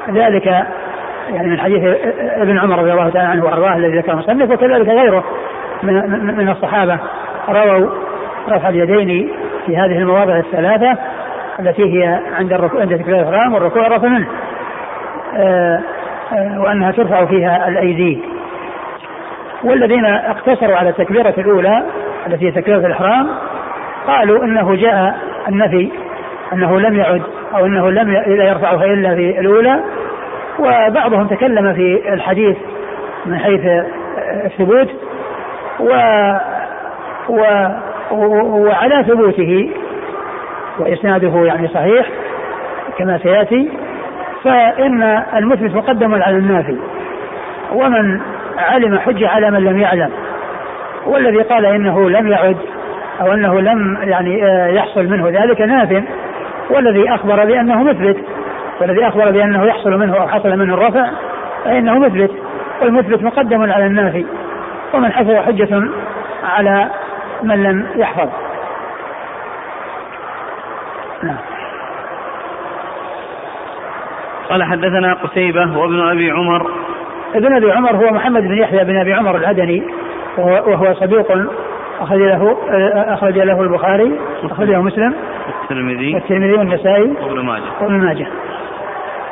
ذلك 0.09 0.45
يعني 1.33 1.47
من 1.47 1.59
حديث 1.59 1.97
ابن 2.19 2.57
عمر 2.57 2.79
رضي 2.79 2.91
الله 2.91 3.09
تعالى 3.09 3.27
عنه 3.27 3.45
وأرضاه 3.45 3.75
الذي 3.75 3.97
ذكره 3.97 4.13
المصنف 4.13 4.51
وكذلك 4.51 4.87
غيره 4.87 5.23
من 5.83 5.93
من 6.37 6.49
الصحابة. 6.49 6.99
رووا 7.51 7.89
رفع 8.49 8.69
اليدين 8.69 9.29
في 9.65 9.77
هذه 9.77 9.97
المواضع 9.97 10.37
الثلاثة 10.37 10.97
التي 11.59 11.83
هي 11.83 12.19
عند 12.37 12.53
الركوع 12.53 12.81
عند 12.81 12.97
تكبير 12.97 13.19
الإحرام 13.19 13.53
والركوع 13.53 13.83
والرفع 13.83 14.07
منه. 14.07 14.27
آه، 15.37 15.81
آه، 16.33 16.61
وأنها 16.61 16.91
ترفع 16.91 17.25
فيها 17.25 17.67
الأيدي. 17.67 18.21
والذين 19.63 20.05
اقتصروا 20.05 20.75
على 20.75 20.89
التكبيرة 20.89 21.33
الأولى 21.37 21.83
التي 22.27 22.47
هي 22.47 22.51
تكبيرة 22.51 22.77
الإحرام 22.77 23.29
قالوا 24.07 24.43
إنه 24.43 24.75
جاء 24.75 25.17
النفي 25.49 25.91
أنه 26.53 26.79
لم 26.79 26.95
يعد 26.95 27.21
أو 27.55 27.65
أنه 27.65 27.91
لم 27.91 28.11
يرفعها 28.27 28.85
إلا 28.85 29.15
في 29.15 29.39
الأولى 29.39 29.79
وبعضهم 30.59 31.27
تكلم 31.27 31.73
في 31.73 32.13
الحديث 32.13 32.57
من 33.25 33.39
حيث 33.39 33.61
الثبوت 34.45 34.87
و 35.79 35.89
و 37.29 37.41
وعلى 38.11 39.03
ثبوته 39.03 39.69
وإسناده 40.79 41.45
يعني 41.45 41.67
صحيح 41.67 42.07
كما 42.97 43.17
سيأتي 43.17 43.71
فإن 44.43 45.23
المثبت 45.35 45.75
مقدم 45.75 46.13
على 46.13 46.37
النافي. 46.37 46.77
ومن 47.73 48.21
علم 48.57 48.99
حج 48.99 49.23
على 49.23 49.51
من 49.51 49.63
لم 49.63 49.77
يعلم 49.77 50.09
والذي 51.05 51.41
قال 51.41 51.65
إنه 51.65 52.09
لم 52.09 52.27
يعد 52.27 52.57
أو 53.21 53.33
أنه 53.33 53.61
لم 53.61 53.97
يعني 54.01 54.45
آه، 54.45 54.67
يحصل 54.67 55.07
منه 55.07 55.29
ذلك 55.29 55.61
ناف 55.61 56.03
والذي 56.69 57.09
أخبر 57.09 57.45
بأنه 57.45 57.83
مثبت 57.83 58.17
والذي 58.81 59.07
أخبر 59.07 59.31
بأنه 59.31 59.65
يحصل 59.65 59.97
منه 59.97 60.15
أو 60.15 60.27
حصل 60.27 60.57
منه 60.57 60.73
الرفع 60.73 61.09
فإنه 61.65 61.99
مثبت. 61.99 62.31
والمثبت 62.81 63.23
مقدم 63.23 63.71
على 63.71 63.85
النافي. 63.85 64.25
ومن 64.93 65.11
حفظ 65.11 65.35
حجة 65.35 65.83
على 66.43 66.89
من 67.43 67.63
لم 67.63 67.87
يحفظ. 67.95 68.29
نعم. 71.23 71.37
قال 74.49 74.63
حدثنا 74.63 75.13
قتيبة 75.13 75.77
وابن 75.77 76.09
أبي 76.09 76.31
عمر. 76.31 76.71
ابن 77.35 77.55
أبي 77.55 77.71
عمر 77.71 77.95
هو 77.95 78.13
محمد 78.13 78.41
بن 78.41 78.57
يحيى 78.57 78.83
بن 78.83 78.99
أبي 78.99 79.13
عمر 79.13 79.35
العدني 79.35 79.83
وهو 80.37 80.93
صدوق 80.93 81.31
أخرج 81.99 82.19
له 82.19 82.57
أخرج 83.13 83.39
له 83.39 83.61
البخاري 83.61 84.19
أخرج 84.43 84.69
له 84.69 84.81
مسلم 84.81 85.15
الترمذي 85.63 86.13
والترمذي 86.13 86.53
والنسائي 86.53 87.13
وابن 87.21 87.39
ماجه. 87.39 87.63
وابن 87.81 87.93
ماجه. 87.93 88.27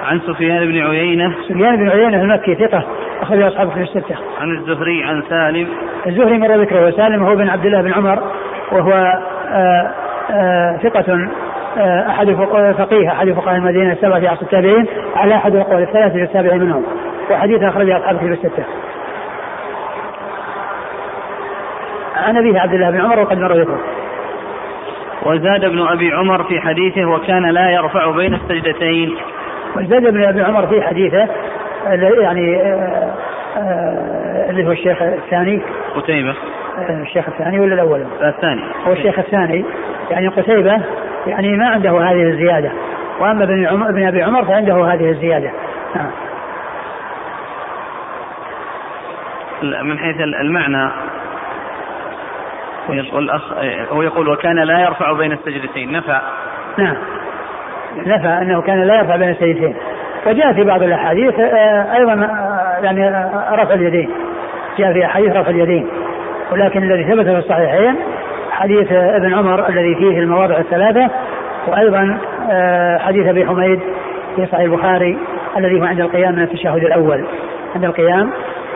عن 0.03 0.19
سفيان 0.19 0.65
بن 0.65 0.87
عيينة. 0.87 1.35
سفيان 1.49 1.75
بن 1.75 1.89
عيينة 1.89 2.21
المكي 2.21 2.55
ثقة. 2.55 2.83
أخرج 3.21 3.41
أصحابه 3.41 3.69
في 3.69 3.81
الستة 3.81 4.15
عن 4.41 4.57
الزهري 4.57 5.03
عن 5.03 5.23
سالم. 5.29 5.67
الزهري 6.07 6.37
مر 6.37 6.61
ذكره 6.61 6.87
وسالم 6.87 7.23
هو 7.23 7.35
بن 7.35 7.49
عبد 7.49 7.65
الله 7.65 7.81
بن 7.81 7.93
عمر 7.93 8.19
وهو 8.71 8.91
آآ 9.51 9.91
آآ 10.31 10.79
ثقة 10.83 11.29
أحد 12.09 12.31
فقيه 12.77 13.11
أحد 13.11 13.31
فقهاء 13.31 13.55
المدينة 13.55 13.91
السبعة 13.91 14.19
في 14.19 14.27
عصر 14.27 14.41
التابعين 14.41 14.85
على 15.15 15.35
أحد 15.35 15.55
الأقوال 15.55 15.83
الثلاثة 15.83 16.13
في 16.13 16.23
السابع 16.23 16.53
منهم. 16.53 16.83
وحديث 17.31 17.63
أخرجه 17.63 17.97
أصحابه 17.97 18.19
في 18.19 18.25
الستة 18.25 18.63
عن 22.15 22.37
أبيه 22.37 22.59
عبد 22.59 22.73
الله 22.73 22.91
بن 22.91 23.01
عمر 23.01 23.19
وقد 23.19 23.37
مر 23.37 23.61
ذكره. 23.61 23.79
وزاد 25.25 25.63
ابن 25.63 25.87
أبي 25.87 26.11
عمر 26.11 26.43
في 26.43 26.61
حديثه 26.61 27.05
وكان 27.05 27.49
لا 27.49 27.69
يرفع 27.69 28.11
بين 28.11 28.33
السجدتين. 28.33 29.15
وزاد 29.75 30.05
ابن 30.05 30.23
أبي 30.23 30.41
عمر 30.41 30.67
في 30.67 30.81
حديثه 30.81 31.27
يعني 31.95 32.61
آه، 32.61 33.13
آه، 33.57 34.49
اللي 34.49 34.67
هو 34.67 34.71
الشيخ 34.71 35.01
الثاني. 35.01 35.61
قتيبة. 35.95 36.35
آه، 36.77 37.01
الشيخ 37.01 37.29
الثاني 37.29 37.59
ولا 37.59 37.73
الأول؟ 37.73 38.05
الثاني. 38.21 38.63
هو 38.87 38.91
الشيخ 38.91 39.19
الثاني. 39.19 39.65
يعني 40.09 40.27
قتيبة 40.27 40.81
يعني 41.27 41.57
ما 41.57 41.67
عنده 41.67 41.91
هذه 41.91 42.23
الزيادة. 42.23 42.71
وأما 43.19 43.43
ابن 43.43 43.65
عمر 43.65 43.89
ابن 43.89 44.07
أبي 44.07 44.23
عمر 44.23 44.45
فعنده 44.45 44.93
هذه 44.93 45.09
الزيادة. 45.09 45.51
نعم. 45.95 46.11
من 49.87 49.99
حيث 49.99 50.21
المعنى. 50.21 50.91
يقول 52.89 53.29
أخ... 53.29 53.53
هو 53.91 54.01
يقول 54.01 54.29
وكان 54.29 54.55
لا 54.55 54.79
يرفع 54.79 55.11
بين 55.13 55.31
السجدتين. 55.31 55.91
نفى. 55.91 56.21
نعم. 56.77 56.97
نفى 57.97 58.27
أنه 58.27 58.61
كان 58.61 58.83
لا 58.83 58.99
يرفع 58.99 59.15
بين 59.15 59.29
السجدتين. 59.29 59.75
وجاء 60.27 60.53
في 60.53 60.63
بعض 60.63 60.83
الأحاديث 60.83 61.39
آه، 61.39 61.95
أيضا 61.95 62.13
آه، 62.13 62.83
يعني 62.83 63.07
آه، 63.07 63.55
رفع 63.55 63.73
اليدين. 63.73 64.09
جاء 64.77 64.93
في 64.93 65.05
أحاديث 65.05 65.35
رفع 65.35 65.49
اليدين. 65.49 65.87
ولكن 66.51 66.83
الذي 66.83 67.03
ثبت 67.03 67.25
في 67.25 67.37
الصحيحين 67.37 67.95
حديث 68.51 68.91
ابن 68.91 69.33
عمر 69.33 69.69
الذي 69.69 69.95
فيه 69.95 70.19
المواضع 70.19 70.57
الثلاثة 70.57 71.09
وأيضا 71.67 72.17
حديث 72.99 73.27
أبي 73.27 73.45
حميد 73.45 73.79
في 74.35 74.45
صحيح 74.45 74.59
البخاري 74.59 75.17
الذي 75.57 75.81
هو 75.81 75.85
عند 75.85 75.99
القيام 75.99 76.35
من 76.35 76.41
التشهد 76.41 76.83
الأول. 76.83 77.25
عند 77.75 77.85
القيام 77.85 78.29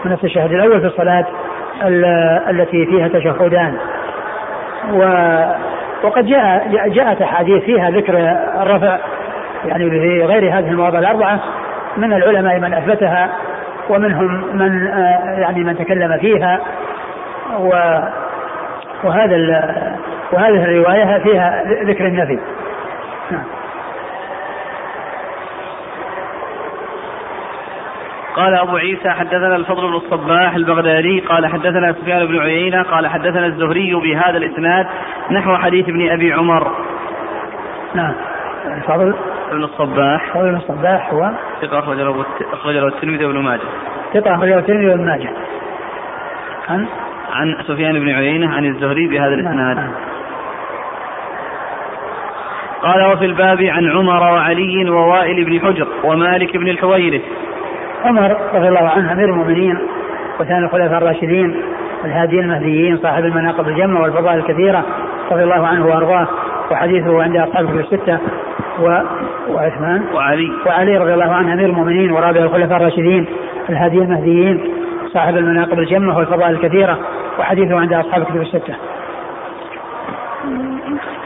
من 0.06 0.12
التشهد 0.12 0.52
الأول 0.52 0.82
في 0.82 0.88
الصلاة 0.88 1.26
التي 2.50 2.86
فيها 2.86 3.08
تشهدان. 3.08 3.78
و 4.94 5.04
وقد 6.04 6.26
جاء 6.26 6.68
جاءت 6.88 7.22
أحاديث 7.22 7.64
فيها 7.64 7.90
ذكر 7.90 8.18
الرفع 8.62 8.98
يعني 9.65 9.89
في 9.89 10.26
غير 10.26 10.58
هذه 10.58 10.69
المواضع 10.69 11.00
الأربعة 11.00 11.39
من 11.97 12.13
العلماء 12.13 12.60
من 12.60 12.74
أثبتها 12.74 13.30
ومنهم 13.89 14.58
من 14.58 14.88
آه، 14.88 15.39
يعني 15.39 15.63
من 15.63 15.78
تكلم 15.78 16.17
فيها 16.17 16.62
و 17.60 17.69
وهذا 19.04 19.36
وهذه 20.32 20.63
الرواية 20.63 21.24
فيها 21.24 21.63
ذكر 21.84 22.06
النفي 22.06 22.39
نعم. 23.32 23.43
قال 28.36 28.56
أبو 28.56 28.78
عيسى 28.78 29.10
حدثنا 29.10 29.56
الفضل 29.56 29.88
بن 29.88 29.95
الصباح 29.95 30.56
البغدادي 30.56 31.19
قال 31.19 31.47
حدثنا 31.47 31.93
سفيان 31.93 32.26
بن 32.26 32.39
عيينة 32.39 32.84
قال 32.84 33.08
حدثنا 33.08 33.45
الزهري 33.45 33.95
بهذا 33.95 34.38
الإسناد 34.38 34.88
نحو 35.32 35.56
حديث 35.56 35.89
ابن 35.89 36.10
أبي 36.10 36.34
عمر. 36.34 36.71
نعم. 37.95 38.13
الفضل. 38.65 39.15
بن 39.52 39.64
الصباح. 39.64 40.36
الفضل 40.36 40.50
بن 40.50 40.56
الصباح 40.56 41.14
هو 41.14 41.32
ثقة 41.62 41.80
أخرج 41.80 41.98
له 41.98 42.26
أخرج 42.54 42.76
له 42.76 42.88
الترمذي 42.88 43.26
وابن 43.26 43.40
ماجه. 43.40 43.62
ثقة 44.14 44.36
أخرج 44.36 44.50
له 44.50 44.60
الترمذي 44.60 44.88
وابن 44.88 45.06
ماجه. 45.06 45.30
عن؟ 46.70 46.86
عن 47.32 47.56
سفيان 47.68 48.00
بن 48.00 48.10
عيينة 48.10 48.56
عن 48.56 48.66
الزهري 48.66 49.08
بهذا 49.08 49.36
نعم، 49.36 49.40
الإسناد. 49.40 49.78
نعم. 49.78 49.92
قال 52.82 53.12
وفي 53.14 53.26
الباب 53.26 53.62
عن 53.62 53.92
عمر 53.92 54.24
وعلي 54.24 54.90
ووائل 54.90 55.46
بن 55.46 55.60
حجر 55.60 55.88
ومالك 56.04 56.58
بن 56.58 56.68
الحويرث. 56.68 57.22
عمر 58.06 58.38
رضي 58.54 58.68
الله 58.68 58.90
عنه 58.90 59.12
أمير 59.12 59.30
المؤمنين 59.30 59.78
وثاني 60.40 60.66
الخلفاء 60.66 60.98
الراشدين 60.98 61.64
الهاديين 62.06 62.44
المهديين 62.44 62.98
صاحب 62.98 63.26
المناقب 63.26 63.68
الجمة 63.68 64.02
والفضائل 64.02 64.40
الكثيرة 64.40 64.86
رضي 65.32 65.44
الله 65.44 65.68
عنه 65.68 65.86
وأرضاه. 65.86 66.28
وحديثه 66.71 67.23
عند 67.23 67.38
اصحابه 67.38 67.79
الستة 67.79 68.19
و... 68.79 68.97
وعثمان 69.49 70.03
وعلي 70.13 70.51
وعلي 70.65 70.97
رضي 70.97 71.13
الله 71.13 71.31
عنه 71.31 71.53
أمير 71.53 71.69
المؤمنين 71.69 72.12
ورابع 72.12 72.39
الخلفاء 72.39 72.77
الراشدين 72.77 73.25
الهاديين 73.69 74.03
المهديين 74.03 74.73
صاحب 75.13 75.38
المناقب 75.38 75.79
الجمة 75.79 76.17
والفضائل 76.17 76.55
الكثيرة 76.55 76.99
وحديثه 77.39 77.79
عند 77.79 77.93
أصحاب 77.93 78.21
الكتب 78.21 78.41
الستة. 78.41 78.75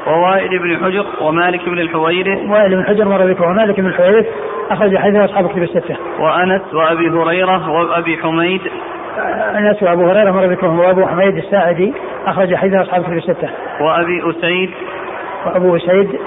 ووائل 0.08 0.60
بن 0.60 0.86
حجر 0.86 1.06
ومالك 1.22 1.70
بن 1.70 1.80
الحويرث 1.80 2.40
وائل 2.50 2.76
بن 2.76 2.84
حجر 2.84 3.06
مر 3.06 3.34
بكم 3.34 3.44
ومالك 3.44 3.80
بن 3.80 3.88
الحويرث 3.88 4.26
أخرج 4.72 4.98
حديث 4.98 5.22
أصحاب 5.22 5.46
الكتب 5.46 5.64
الستة. 5.64 5.96
وأنس 6.20 6.74
وأبي 6.74 7.10
هريرة 7.10 7.70
وأبي 7.70 8.18
حميد 8.18 8.62
أنس 9.56 9.84
وأبو 9.84 10.06
هريرة 10.10 10.32
مر 10.32 10.48
بكم 10.48 10.80
وأبو 10.80 11.06
حميد 11.06 11.38
الساعدي 11.38 11.94
أخرج 12.26 12.56
حديث 12.56 12.74
أصحاب 12.74 13.02
الكتب 13.02 13.18
الستة. 13.18 13.50
وأبي 13.82 14.30
أسيد 14.30 14.72
وأبو 15.46 15.76
أسيد 15.76 16.20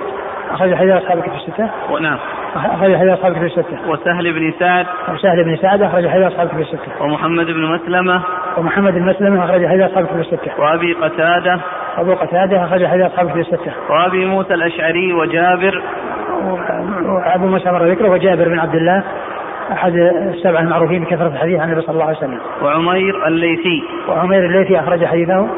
أخرج 0.51 0.75
حديث 0.75 0.95
أصحاب 0.95 1.19
الكتب 1.19 1.33
الستة. 1.33 1.71
نعم. 2.01 2.19
أخرج 2.57 2.97
حديث 2.97 3.13
أصحاب 3.13 3.33
الكتب 3.33 3.45
الستة. 3.45 3.91
وسهل 3.91 4.33
بن 4.33 4.53
سعد. 4.59 4.87
وسهل 5.15 5.45
بن 5.45 5.57
سعد 5.57 5.83
أخرج 5.83 6.09
حديث 6.09 6.27
أصحاب 6.27 6.47
الكتب 6.47 6.61
الستة. 6.61 7.03
ومحمد 7.03 7.47
بن 7.47 7.75
مسلمة. 7.75 8.23
ومحمد 8.57 8.93
بن 8.93 9.03
مسلمة 9.03 9.45
أخرج 9.45 9.67
حديث 9.67 9.85
أصحاب 9.85 10.05
الكتب 10.05 10.21
الستة. 10.21 10.61
وأبي 10.61 10.93
قتادة. 10.93 11.61
أبو 11.97 12.15
قتادة 12.15 12.65
أخرج 12.65 12.87
حديث 12.87 13.07
أصحاب 13.07 13.27
الكتب 13.27 13.41
الستة. 13.41 13.73
وأبي 13.91 14.25
موسى 14.27 14.55
الأشعري 14.55 15.13
وجابر 15.13 15.83
وأبو 17.07 17.47
موسى 17.47 17.71
مر 17.71 17.85
ذكره 17.85 18.09
وجابر 18.09 18.49
بن 18.49 18.59
عبد 18.59 18.75
الله 18.75 19.03
أحد 19.73 19.93
السبع 20.35 20.61
المعروفين 20.61 21.05
بكثرة 21.05 21.27
الحديث 21.27 21.61
عن 21.61 21.69
النبي 21.69 21.81
صلى 21.81 21.95
الله 21.95 22.05
عليه 22.05 22.19
وسلم. 22.19 22.39
وعمير 22.63 23.27
الليثي. 23.27 23.83
وعمير 24.09 24.47
الليثي 24.47 24.81
أخرج 24.81 25.05
حديثه. 25.05 25.49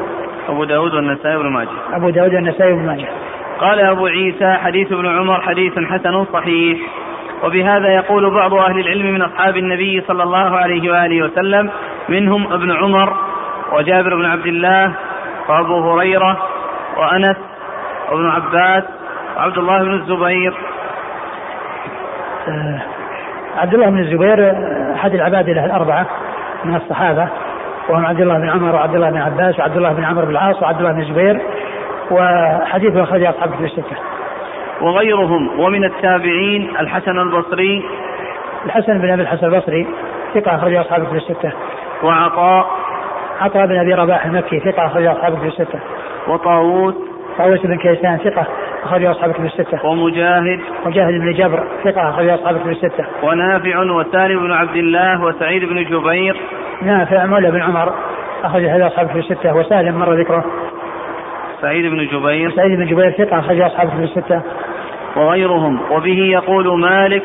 أبو 0.49 0.63
داود 0.63 0.93
والنسائي 0.93 1.37
بن 1.37 1.47
ماجه. 1.47 1.69
أبو 1.93 2.09
داود 2.09 2.33
والنسائي 2.33 2.73
بن 2.73 2.85
ماجه. 2.85 3.07
قال 3.61 3.79
أبو 3.79 4.05
عيسى 4.05 4.53
حديث 4.53 4.91
ابن 4.91 5.07
عمر 5.07 5.41
حديث 5.41 5.79
حسن 5.79 6.25
صحيح. 6.33 6.79
وبهذا 7.43 7.95
يقول 7.95 8.33
بعض 8.33 8.53
أهل 8.53 8.79
العلم 8.79 9.13
من 9.13 9.21
أصحاب 9.21 9.57
النبي 9.57 10.01
صلى 10.07 10.23
الله 10.23 10.57
عليه 10.57 10.91
وآله 10.91 11.25
وسلم 11.25 11.69
منهم 12.09 12.53
ابن 12.53 12.71
عمر 12.71 13.13
وجابر 13.71 14.15
بن 14.15 14.25
عبد 14.25 14.45
الله 14.45 14.93
وأبو 15.49 15.91
هريرة 15.91 16.37
وأنس 16.97 17.37
وابن 18.11 18.29
عباس 18.29 18.83
وعبد 19.37 19.57
الله 19.57 19.83
بن 19.83 19.93
الزبير 19.93 20.53
آه، 22.47 22.81
عبد 23.57 23.73
الله 23.73 23.89
بن 23.89 23.99
الزبير 23.99 24.49
آه، 24.49 24.95
أحد 24.95 25.13
العبادله 25.13 25.65
الأربعة 25.65 26.05
من 26.65 26.75
الصحابة 26.75 27.27
وهم 27.89 28.05
عبد 28.05 28.21
الله 28.21 28.37
بن 28.37 28.49
عمر 28.49 28.75
وعبد 28.75 28.95
الله 28.95 29.09
بن 29.09 29.17
عباس 29.17 29.59
وعبد 29.59 29.77
الله 29.77 29.93
بن 29.93 30.03
عمرو 30.03 30.25
بن 30.25 30.31
العاص 30.31 30.61
وعبد 30.61 30.79
الله 30.79 30.91
بن 30.91 31.01
الزبير 31.01 31.41
وحديثه 32.11 33.03
أخرجه 33.03 33.29
أصحاب 33.29 33.49
كتب 33.49 33.63
الستة. 33.63 33.95
وغيرهم 34.81 35.59
ومن 35.59 35.83
التابعين 35.83 36.69
الحسن 36.79 37.19
البصري 37.19 37.85
الحسن 38.65 38.99
بن 38.99 39.09
أبي 39.09 39.21
الحسن 39.21 39.45
البصري 39.45 39.87
ثقة 40.33 40.55
أخرجه 40.55 40.81
أصحاب 40.81 41.05
كتب 41.05 41.15
الستة. 41.15 41.51
وعطاء 42.03 42.67
عطاء 43.41 43.65
بن 43.67 43.79
أبي 43.79 43.93
رباح 43.93 44.25
المكي 44.25 44.59
ثقة 44.59 44.85
أخرجه 44.85 45.11
أصحاب 45.11 45.37
كتب 45.37 45.45
الستة. 45.45 45.79
وطاووس 46.27 46.95
طاووس 47.37 47.59
بن 47.59 47.77
كيسان 47.77 48.17
ثقة 48.17 48.45
أخرج 48.83 49.05
أصحاب 49.05 49.31
كتب 49.31 49.45
الستة. 49.45 49.85
ومجاهد 49.85 50.59
مجاهد 50.85 51.13
بن 51.13 51.33
جبر 51.33 51.63
ثقة 51.83 52.09
أخرج 52.09 52.29
أصحاب 52.29 52.59
كتب 52.59 52.69
الستة. 52.69 53.05
ونافع 53.23 53.79
وسالم 53.79 54.39
بن 54.39 54.51
عبد 54.51 54.75
الله 54.75 55.23
وسعيد 55.23 55.65
بن 55.65 55.83
جبير. 55.83 56.41
نافع 56.81 57.25
مولى 57.25 57.51
بن 57.51 57.61
عمر 57.61 57.93
أخرج 58.43 58.63
هذا 58.63 58.87
أصحاب 58.87 59.07
كتب 59.07 59.17
الستة 59.17 59.55
وسالم 59.55 59.99
مر 59.99 60.13
ذكره. 60.13 60.45
سعيد 61.61 61.85
بن 61.85 62.07
جبير. 62.07 62.51
سعيد 62.51 62.77
بن 62.77 62.85
جبير 62.85 63.11
ثقة 63.11 63.39
أخرج 63.39 63.61
أصحاب 63.61 63.89
كتب 63.89 64.03
الستة. 64.03 64.41
وغيرهم 65.15 65.79
وبه 65.91 66.19
يقول 66.31 66.79
مالك 66.79 67.23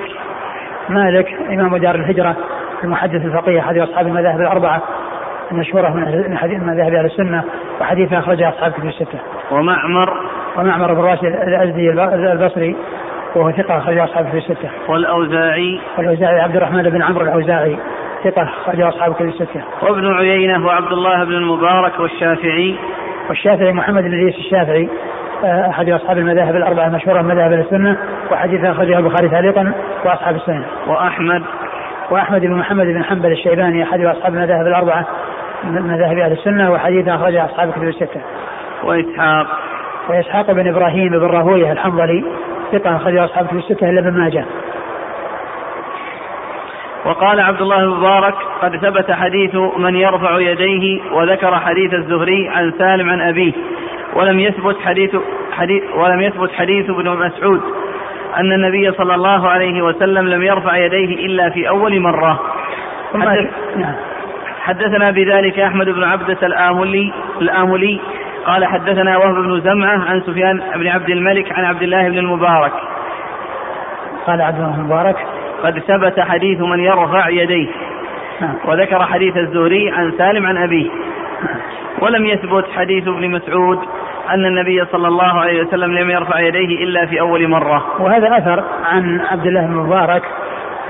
مالك 0.88 1.28
إمام 1.50 1.76
دار 1.76 1.94
الهجرة 1.94 2.36
المحدث 2.84 3.24
الفقيه 3.24 3.60
أحد 3.60 3.78
أصحاب 3.78 4.06
المذاهب 4.06 4.40
الأربعة 4.40 4.82
المشهورة 5.52 5.88
من 6.28 6.38
حديث 6.38 6.62
مذاهب 6.62 6.94
أهل 6.94 7.04
السنة 7.04 7.44
وحديث 7.80 8.12
أخرجه 8.12 8.48
أصحاب 8.48 8.72
كتب 8.72 8.86
الستة. 8.86 9.18
ومعمر 9.50 10.12
ومعمر 10.56 10.94
بن 10.94 11.00
راشد 11.00 11.24
الأزدي 11.24 11.90
البصري 12.32 12.76
وهو 13.34 13.50
ثقة 13.50 13.78
أخرج 13.78 13.98
أصحابه 13.98 14.30
في 14.30 14.38
الستة. 14.38 14.70
والأوزاعي 14.88 15.80
والأوزاعي 15.98 16.40
عبد 16.40 16.56
الرحمن 16.56 16.82
بن 16.82 17.02
عمرو 17.02 17.24
الأوزاعي 17.24 17.78
ثقة 18.24 18.42
أخرجه 18.42 18.88
أصحاب 18.88 19.14
كتب 19.14 19.26
الستة. 19.26 19.62
وابن 19.82 20.14
عيينة 20.14 20.66
وعبد 20.66 20.92
الله 20.92 21.24
بن 21.24 21.32
المبارك 21.32 22.00
والشافعي 22.00 22.76
والشافعي 23.28 23.72
محمد 23.72 24.02
بن 24.02 24.14
إدريس 24.14 24.36
الشافعي 24.36 24.88
آه، 25.44 25.70
أحد 25.70 25.88
أصحاب 25.88 26.18
المذاهب 26.18 26.56
الأربعة 26.56 26.86
المشهورة 26.86 27.22
من 27.22 27.28
مذاهب 27.28 27.52
السنة 27.52 27.96
وحديث 28.30 28.64
أخرجه 28.64 28.98
البخاري 28.98 29.28
تعليقا 29.28 29.72
وأصحاب 30.04 30.36
السنة. 30.36 30.64
وأحمد 30.86 31.42
وأحمد 32.10 32.40
بن 32.40 32.54
محمد 32.54 32.86
بن 32.86 33.04
حنبل 33.04 33.32
الشيباني 33.32 33.82
أحد 33.82 34.00
أصحاب 34.00 34.34
المذاهب 34.34 34.66
الأربعة 34.66 35.06
من 35.64 35.82
مذاهب 35.82 36.18
أهل 36.18 36.32
السنة 36.32 36.72
وحديث 36.72 37.08
أخرجه 37.08 37.44
أصحاب 37.44 37.72
كتب 37.72 37.82
الستة. 37.82 38.20
وإسحاق 38.84 39.46
وإسحاق 40.08 40.52
بن 40.52 40.68
إبراهيم 40.68 41.08
بن 41.08 41.26
راهويه 41.26 41.72
الحنظلي 41.72 42.24
ثقة 42.72 42.96
أخرجه 42.96 43.24
أصحاب 43.24 43.46
كتب 43.46 43.56
الستة 43.56 43.90
إلا 43.90 44.00
ابن 44.00 44.18
ماجه. 44.18 44.44
وقال 47.06 47.40
عبد 47.40 47.60
الله 47.60 47.78
بن 47.78 47.96
مبارك 47.96 48.34
قد 48.62 48.76
ثبت 48.76 49.12
حديث 49.12 49.54
من 49.54 49.96
يرفع 49.96 50.40
يديه 50.40 51.00
وذكر 51.12 51.56
حديث 51.56 51.94
الزهري 51.94 52.48
عن 52.48 52.72
سالم 52.78 53.10
عن 53.10 53.20
أبيه 53.20 53.52
ولم 54.14 54.40
يثبت 54.40 54.76
حديث, 54.84 55.16
حديث 55.52 55.82
ولم 55.94 56.20
يثبت 56.20 56.52
حديث 56.52 56.90
ابن 56.90 57.10
مسعود 57.10 57.60
أن 58.36 58.52
النبي 58.52 58.92
صلى 58.92 59.14
الله 59.14 59.48
عليه 59.48 59.82
وسلم 59.82 60.28
لم 60.28 60.42
يرفع 60.42 60.76
يديه 60.76 61.26
إلا 61.26 61.50
في 61.50 61.68
أول 61.68 62.00
مرة 62.00 62.40
حدث 63.14 63.50
نعم. 63.76 63.94
حدثنا 64.60 65.10
بذلك 65.10 65.58
أحمد 65.58 65.88
بن 65.88 66.04
عبدة 66.04 66.46
الآملي 66.46 67.12
الآملي 67.40 68.00
قال 68.46 68.64
حدثنا 68.64 69.18
وهب 69.18 69.34
بن 69.34 69.60
زمعة 69.60 70.04
عن 70.10 70.20
سفيان 70.26 70.62
بن 70.76 70.86
عبد 70.86 71.10
الملك 71.10 71.52
عن 71.52 71.64
عبد 71.64 71.82
الله 71.82 72.08
بن 72.08 72.18
المبارك 72.18 72.72
قال 74.26 74.40
عبد 74.40 74.58
الله 74.58 74.74
المبارك 74.74 75.16
قد 75.62 75.78
ثبت 75.78 76.20
حديث 76.20 76.60
من 76.60 76.80
يرفع 76.80 77.28
يديه 77.28 77.68
نعم. 78.40 78.54
وذكر 78.64 79.02
حديث 79.02 79.36
الزهري 79.36 79.90
عن 79.90 80.12
سالم 80.18 80.46
عن 80.46 80.56
أبيه. 80.56 80.90
ولم 82.02 82.26
يثبت 82.26 82.64
حديث 82.76 83.08
ابن 83.08 83.30
مسعود 83.30 83.78
أن 84.30 84.46
النبي 84.46 84.84
صلى 84.84 85.08
الله 85.08 85.40
عليه 85.40 85.62
وسلم 85.62 85.98
لم 85.98 86.10
يرفع 86.10 86.40
يديه 86.40 86.84
إلا 86.84 87.06
في 87.06 87.20
أول 87.20 87.48
مرة 87.48 88.02
وهذا 88.02 88.38
أثر 88.38 88.64
عن 88.84 89.20
عبد 89.20 89.46
الله 89.46 89.60
بن 89.60 89.72
المبارك 89.72 90.22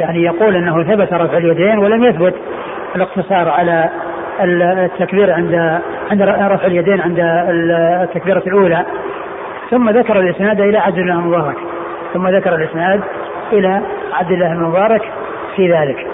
يعني 0.00 0.22
يقول 0.22 0.57
أنه 0.57 0.83
ثبت 0.83 1.12
رفع 1.12 1.37
اليدين 1.37 1.79
ولم 1.79 2.05
يثبت 2.05 2.35
الاقتصار 2.96 3.48
على 3.48 3.90
التكبير 4.40 5.33
عند 5.33 5.81
عند 6.11 6.22
رفع 6.22 6.66
اليدين 6.66 7.00
عند 7.00 7.18
التكبيرة 8.02 8.42
الأولى 8.46 8.87
ثم 9.70 9.90
ذكر 9.90 10.20
الإسناد 10.20 10.61
إلى 10.61 10.79
عبد 10.79 10.98
الله 10.98 11.14
بن 11.14 11.20
المبارك 11.20 11.57
ثم 12.14 12.29
ذكر 12.29 12.55
الإسناد 12.55 13.00
إلى 13.52 13.82
عبد 14.12 14.30
الله 14.30 14.52
المبارك 14.52 15.12
في 15.56 15.72
ذلك. 15.72 16.06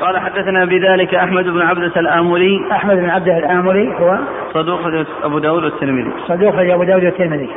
قال 0.00 0.18
حدثنا 0.18 0.64
بذلك 0.64 1.14
أحمد 1.14 1.44
بن 1.44 1.62
عبدة 1.62 1.92
الآملي 1.96 2.72
أحمد 2.72 2.96
بن 2.96 3.10
عبدة 3.10 3.38
الآملي 3.38 3.94
هو 4.00 4.18
صدوق 4.54 4.80
أبو 5.24 5.38
داود 5.38 5.64
والترمذي. 5.64 6.12
صدوق 6.28 6.54
أبو 6.58 6.84
داود 6.84 7.04
والترمذي. 7.04 7.50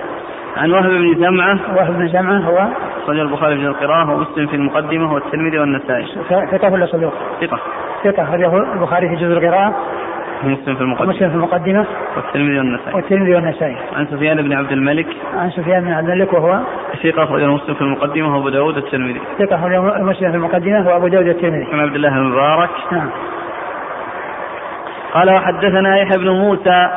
عن 0.58 0.72
وهب 0.72 0.90
بن 0.90 1.14
جمعة 1.14 1.60
وهب 1.76 1.98
بن 1.98 2.08
جمعة 2.08 2.40
هو 2.40 2.68
صدوق 3.08 3.22
البخاري 3.22 3.58
في 3.58 3.66
القراءة 3.66 4.14
ومسلم 4.14 4.48
في 4.48 4.56
المقدمة 4.56 5.14
والترمذي 5.14 5.60
والنسائي. 5.60 6.06
ثقة 6.52 6.74
ولا 6.74 6.86
صدوق؟ 6.86 7.14
ثقة. 7.42 7.60
ثقة 8.04 8.24
أخرجه 8.24 8.74
البخاري 8.74 9.10
في 9.10 9.16
جزء 9.16 9.34
القراءة. 9.34 9.76
مسلم 10.48 10.76
في 10.76 10.82
المقدمة. 10.82 11.14
مسلم 11.14 11.30
في 11.30 11.36
المقدمة. 11.36 11.86
والترمذي 12.16 12.58
والنسائي. 12.58 12.96
والترمذي 12.96 13.36
والنسائي. 13.36 13.78
عن 13.96 14.06
سفيان 14.06 14.42
بن 14.42 14.54
عبد 14.54 14.72
الملك. 14.72 15.08
عن 15.38 15.50
سفيان 15.50 15.84
بن 15.84 15.92
عبد 15.92 16.10
الملك 16.10 16.34
وهو 16.34 16.60
ثقة 17.04 17.24
أخرجه 17.24 17.48
مسلم 17.48 17.76
في 17.76 17.82
المقدمة 17.82 18.36
وأبو 18.36 18.50
داود 18.50 18.78
الترمذي. 18.78 19.22
ثقة 19.40 19.56
أخرجه 19.56 19.82
مسلم 19.82 20.32
في 20.32 20.38
المقدمة 20.38 20.88
وأبو 20.88 21.08
داود 21.08 21.28
الترمذي. 21.28 21.68
عن 21.74 21.80
عبد 21.80 21.96
الله 21.96 22.18
المبارك. 22.18 22.70
نعم. 22.92 23.10
قال 25.14 25.30
وحدثنا 25.30 25.98
يحيى 25.98 26.18
بن 26.18 26.30
موسى. 26.30 26.88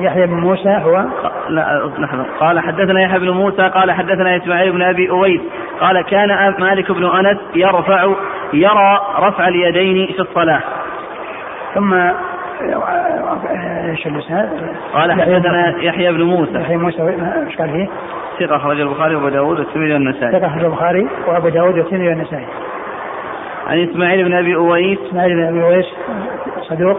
يحيى 0.00 0.26
بن 0.26 0.34
موسى 0.34 0.68
هو 0.68 1.04
لا 1.48 1.90
لحظة. 1.98 2.26
قال 2.40 2.60
حدثنا 2.60 3.02
يحيى 3.02 3.18
بن 3.18 3.30
موسى. 3.30 3.62
قال 3.62 3.92
حدثنا 3.92 4.36
إسماعيل 4.36 4.72
بن 4.72 4.82
أبي 4.82 5.10
أويس. 5.10 5.40
قال 5.80 6.02
كان 6.02 6.54
مالك 6.58 6.92
بن 6.92 7.04
أنس 7.04 7.38
يرفع 7.54 8.14
يرى 8.52 9.00
رفع 9.18 9.48
اليدين 9.48 10.06
في 10.06 10.20
الصلاة. 10.20 10.60
ثم 11.74 11.94
إيش 13.88 14.06
الإسناد؟ 14.06 14.48
قال 14.94 15.12
حدثنا 15.12 15.74
يحيى 15.82 16.12
بن 16.12 16.22
موسى. 16.22 16.60
يحيى 16.60 16.76
موسى 16.76 17.02
إيش 17.02 17.56
قال 17.56 17.70
فيه؟ 17.70 17.88
ثقة 18.40 18.56
أخرج 18.56 18.80
البخاري 18.80 19.14
وأبو 19.14 19.28
داود 19.28 19.58
والترمذي 19.58 19.92
والنسائي. 19.92 20.32
ثقة 20.32 20.46
أخرج 20.46 20.64
البخاري 20.64 21.08
وأبو 21.26 21.48
داود 21.48 21.78
والترمذي 21.78 22.08
والنسائي. 22.08 22.46
عن 23.66 23.88
إسماعيل 23.88 24.24
بن 24.24 24.34
أبي 24.34 24.54
أويس. 24.54 24.98
إسماعيل 25.08 25.36
بن 25.36 25.48
أبي 25.48 25.62
أويس 25.62 25.86
صدوق. 26.62 26.98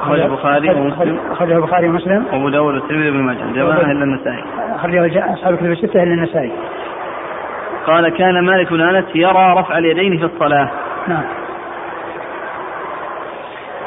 أخرج 0.00 0.20
البخاري 0.20 0.70
ومسلم. 0.70 1.18
أخرجه 1.30 1.56
البخاري 1.56 1.88
ومسلم. 1.88 2.24
وأبو 2.32 2.48
داود 2.48 2.74
والترمذي 2.74 3.10
بن 3.10 3.22
ماجه. 3.22 3.52
جماعة 3.54 3.80
إلا 3.80 4.04
النسائي. 4.04 4.44
أخرجه 4.74 5.32
أصحاب 5.32 5.54
الكتب 5.54 5.70
الستة 5.70 6.02
إلا 6.02 6.14
النسائي. 6.14 6.52
قال 7.86 8.08
كان 8.08 8.44
مالك 8.44 8.72
بن 8.72 8.80
أنس 8.80 9.04
يرى 9.14 9.54
رفع 9.58 9.78
اليدين 9.78 10.18
في 10.18 10.24
الصلاة. 10.24 10.70
نعم. 11.08 11.22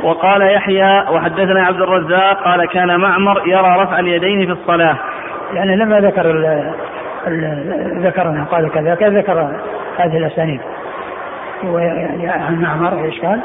وقال 0.04 0.42
يحيى 0.42 1.04
وحدثنا 1.10 1.66
عبد 1.66 1.82
الرزاق 1.82 2.44
قال 2.44 2.66
كان 2.66 3.00
معمر 3.00 3.42
يرى 3.48 3.84
رفع 3.84 4.00
اليدين 4.00 4.46
في 4.46 4.52
الصلاة. 4.52 4.98
يعني 5.54 5.76
لما 5.76 6.00
ذكر 6.00 6.32
ال 6.32 6.74
ال 7.28 8.08
ذكر 8.08 8.30
انه 8.30 8.46
قال 8.46 8.72
كذا 8.72 8.96
كذا 8.96 9.20
ذكر 9.20 9.50
هذه 9.98 10.18
الأسانيد. 10.18 10.62
ويعني 11.64 12.30
عن 12.30 12.62
معمر 12.62 13.04
إيش 13.04 13.22
قال؟ 13.22 13.40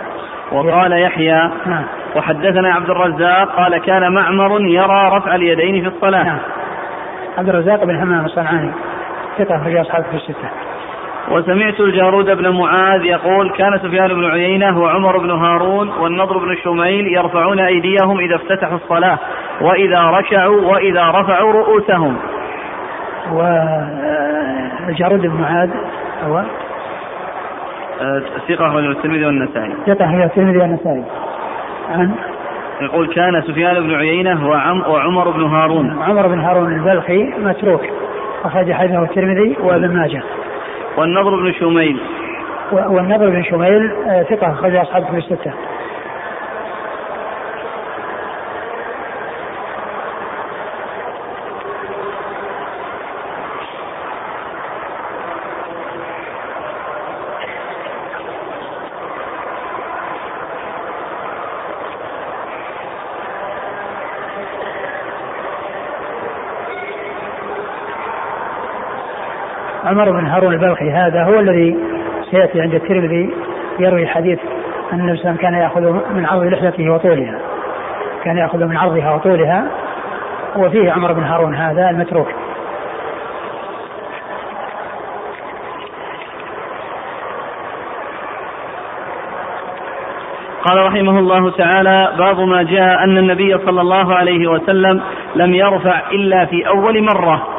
وقال 0.53 0.93
يحيى 0.93 1.51
نعم. 1.67 1.85
وحدثنا 2.17 2.75
عبد 2.75 2.91
الرزاق 2.91 3.57
قال 3.57 3.79
كان 3.79 4.13
معمر 4.13 4.61
يرى 4.61 5.11
رفع 5.13 5.35
اليدين 5.35 5.83
في 5.83 5.97
الصلاة. 5.97 6.25
نعم. 6.25 6.39
عبد 7.39 7.49
الرزاق 7.49 7.85
بن 7.85 8.01
حمام 8.01 8.25
الصنعاني 8.25 8.71
ثقة 9.39 9.59
في 9.65 9.81
أصحابه 9.81 10.05
في 10.11 10.17
الستة. 10.17 10.49
وسمعت 11.31 11.81
الجارود 11.81 12.31
بن 12.31 12.49
معاذ 12.49 13.05
يقول 13.05 13.51
كان 13.51 13.79
سفيان 13.79 14.09
بن 14.09 14.25
عيينة 14.25 14.81
وعمر 14.81 15.19
بن 15.19 15.31
هارون 15.31 15.89
والنضر 15.89 16.39
بن 16.39 16.57
شميل 16.65 17.07
يرفعون 17.07 17.61
أيديهم 17.61 18.19
إذا 18.19 18.35
افتتحوا 18.35 18.77
الصلاة 18.77 19.19
وإذا 19.61 20.01
ركعوا 20.01 20.61
وإذا 20.61 21.11
رفعوا 21.11 21.53
رؤوسهم. 21.53 22.17
والجارود 23.33 25.21
بن 25.21 25.41
معاذ 25.41 25.71
هو؟ 26.25 26.39
آه، 28.01 28.23
ثقة 28.49 28.67
أخرجه 28.67 28.91
الترمذي 28.91 29.25
والنسائي. 29.25 29.73
ثقة 29.87 30.05
أخرجه 30.05 30.25
الترمذي 30.25 30.59
والنسائي. 30.59 31.05
عن؟ 31.91 32.15
يقول 32.81 33.15
كان 33.15 33.43
سفيان 33.43 33.81
بن 33.81 33.95
عيينة 33.95 34.49
وعم 34.49 34.81
وعمر 34.81 35.31
بن 35.31 35.43
هارون. 35.43 36.03
عمر 36.03 36.27
بن 36.27 36.39
هارون 36.39 36.73
البلخي 36.73 37.23
متروك. 37.23 37.83
أخرج 38.45 38.73
حديثه 38.73 39.03
الترمذي 39.03 39.57
وابن 39.61 39.97
ماجه. 39.97 40.23
والنضر 40.97 41.37
بن 41.37 41.53
شميل. 41.53 42.01
والنضر 42.73 43.31
بن 43.31 43.43
شميل 43.43 43.93
آه، 44.07 44.23
ثقة 44.23 44.53
أخرج 44.53 44.77
أصحاب 44.77 45.05
في 45.05 45.17
الستة. 45.17 45.53
عمر 69.95 70.11
بن 70.11 70.27
هارون 70.27 70.53
البلخي 70.53 70.91
هذا 70.91 71.25
هو 71.25 71.41
الذي 71.41 71.77
سيأتي 72.31 72.61
عند 72.61 72.75
الترمذي 72.75 73.35
يروي 73.79 74.07
حديث 74.07 74.39
أن 74.93 75.01
النبي 75.01 75.17
صلى 75.17 75.35
كان 75.35 75.55
يأخذ 75.55 75.81
من 76.15 76.27
عرض 76.27 76.43
لحيته 76.43 76.91
وطولها. 76.91 77.41
كان 78.25 78.37
يأخذ 78.37 78.65
من 78.65 78.77
عرضها 78.77 79.15
وطولها. 79.15 79.67
وفيه 80.57 80.93
عمر 80.93 81.13
بن 81.13 81.23
هارون 81.23 81.55
هذا 81.55 81.91
المتروك. 81.91 82.29
قال 90.65 90.87
رحمه 90.87 91.19
الله 91.19 91.51
تعالى 91.51 92.13
باب 92.19 92.41
ما 92.41 92.63
جاء 92.63 93.05
أن 93.05 93.19
النبي 93.19 93.59
صلى 93.59 93.81
الله 93.81 94.15
عليه 94.15 94.47
وسلم 94.51 95.01
لم 95.35 95.55
يرفع 95.55 96.01
إلا 96.13 96.45
في 96.45 96.69
أول 96.69 97.03
مرة. 97.03 97.54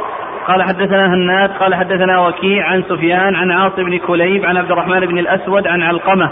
قال 0.47 0.63
حدثنا 0.63 1.07
هناد 1.07 1.49
قال 1.49 1.75
حدثنا 1.75 2.19
وكيع 2.27 2.65
عن 2.67 2.83
سفيان 2.83 3.35
عن 3.35 3.51
عاصم 3.51 3.83
بن 3.83 3.97
كليب 3.97 4.45
عن 4.45 4.57
عبد 4.57 4.71
الرحمن 4.71 4.99
بن 4.99 5.17
الأسود 5.17 5.67
عن 5.67 5.81
علقمة. 5.81 6.29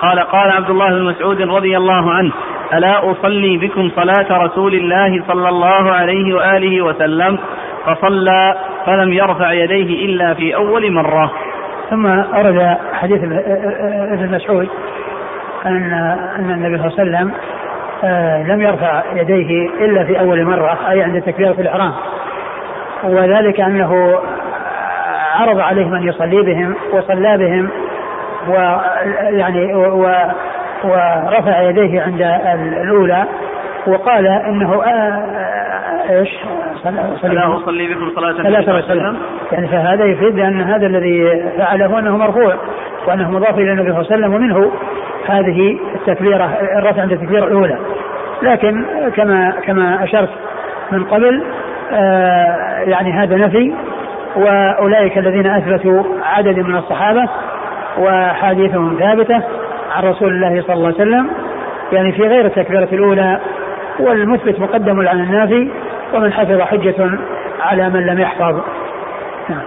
قال 0.00 0.20
قال 0.20 0.50
عبد 0.50 0.70
الله 0.70 0.88
بن 0.88 1.02
مسعود 1.02 1.40
رضي 1.40 1.76
الله 1.76 2.10
عنه 2.12 2.32
ألا 2.74 3.10
أصلي 3.10 3.56
بكم 3.56 3.90
صلاة 3.96 4.44
رسول 4.44 4.74
الله 4.74 5.22
صلى 5.28 5.48
الله 5.48 5.92
عليه 5.92 6.34
وآله 6.34 6.82
وسلم؟ 6.82 7.38
فصلى 7.86 8.54
فلم 8.86 9.12
يرفع 9.12 9.52
يديه 9.52 10.06
إلا 10.06 10.34
في 10.34 10.54
أول 10.54 10.92
مرة. 10.92 11.32
ثم 11.90 12.06
أورد 12.06 12.76
حديث 12.92 13.22
ابن 14.12 14.34
مسعود 14.34 14.68
أن 15.66 15.92
أن 16.38 16.50
النبي 16.50 16.78
صلى 16.78 16.86
الله 16.86 16.98
عليه 16.98 17.10
وسلم 17.10 17.32
آه، 18.04 18.42
لم 18.42 18.62
يرفع 18.62 19.02
يديه 19.14 19.68
إلا 19.68 20.04
في 20.04 20.20
أول 20.20 20.44
مرة 20.44 20.78
أي 20.90 21.02
عند 21.02 21.22
تكبيرة 21.22 21.56
الإحرام. 21.58 21.92
وذلك 23.06 23.60
أنه 23.60 24.18
عرض 25.34 25.58
عليهم 25.58 25.94
أن 25.94 26.08
يصلي 26.08 26.42
بهم 26.42 26.74
وصلى 26.92 27.38
بهم 27.38 27.70
ويعني 28.48 29.74
و 29.74 30.08
ورفع 30.84 31.62
يديه 31.62 32.02
عند 32.02 32.22
الأولى 32.82 33.24
وقال 33.86 34.26
إنه 34.26 34.82
آه، 34.84 34.88
آه، 34.88 36.18
إيش؟ 36.18 36.28
لا 37.24 37.56
أصلي 37.56 37.94
بكم 37.94 38.10
صلاة 38.14 38.30
النبي 38.30 38.62
صلى 38.62 38.78
الله 38.78 38.90
عليه 38.90 39.00
وسلم. 39.00 39.16
يعني 39.52 39.68
فهذا 39.68 40.04
يفيد 40.04 40.38
أن 40.38 40.60
هذا 40.60 40.86
الذي 40.86 41.42
فعله 41.58 41.98
أنه 41.98 42.16
مرفوع 42.16 42.54
وأنه 43.06 43.30
مضاف 43.30 43.58
إلى 43.58 43.72
النبي 43.72 43.92
صلى 43.92 44.00
الله 44.00 44.12
عليه 44.12 44.16
وسلم 44.16 44.34
ومنه 44.34 44.72
هذه 45.28 45.78
التكبيرة 45.94 46.58
الرفع 46.78 47.02
عند 47.02 47.12
التكبيرة 47.12 47.44
الأولى. 47.44 47.78
لكن 48.42 48.84
كما 49.16 49.50
كما 49.50 50.04
أشرت 50.04 50.30
من 50.92 51.04
قبل 51.04 51.42
يعني 52.86 53.12
هذا 53.12 53.36
نفي 53.36 53.74
وأولئك 54.36 55.18
الذين 55.18 55.46
أثبتوا 55.46 56.02
عدد 56.22 56.58
من 56.58 56.76
الصحابة 56.76 57.28
وحديثهم 57.98 58.96
ثابتة 58.98 59.42
عن 59.96 60.04
رسول 60.04 60.28
الله 60.28 60.62
صلى 60.62 60.74
الله 60.74 60.86
عليه 60.86 60.96
وسلم 60.96 61.30
يعني 61.92 62.12
في 62.12 62.22
غير 62.22 62.46
التكبيرة 62.46 62.88
الأولى 62.92 63.40
والمثبت 64.00 64.60
مقدم 64.60 65.08
على 65.08 65.22
النافي 65.22 65.70
ومن 66.14 66.32
حفظ 66.32 66.60
حجة 66.60 67.10
على 67.60 67.90
من 67.90 68.06
لم 68.06 68.18
يحفظ 68.18 68.60
نعم. 69.48 69.62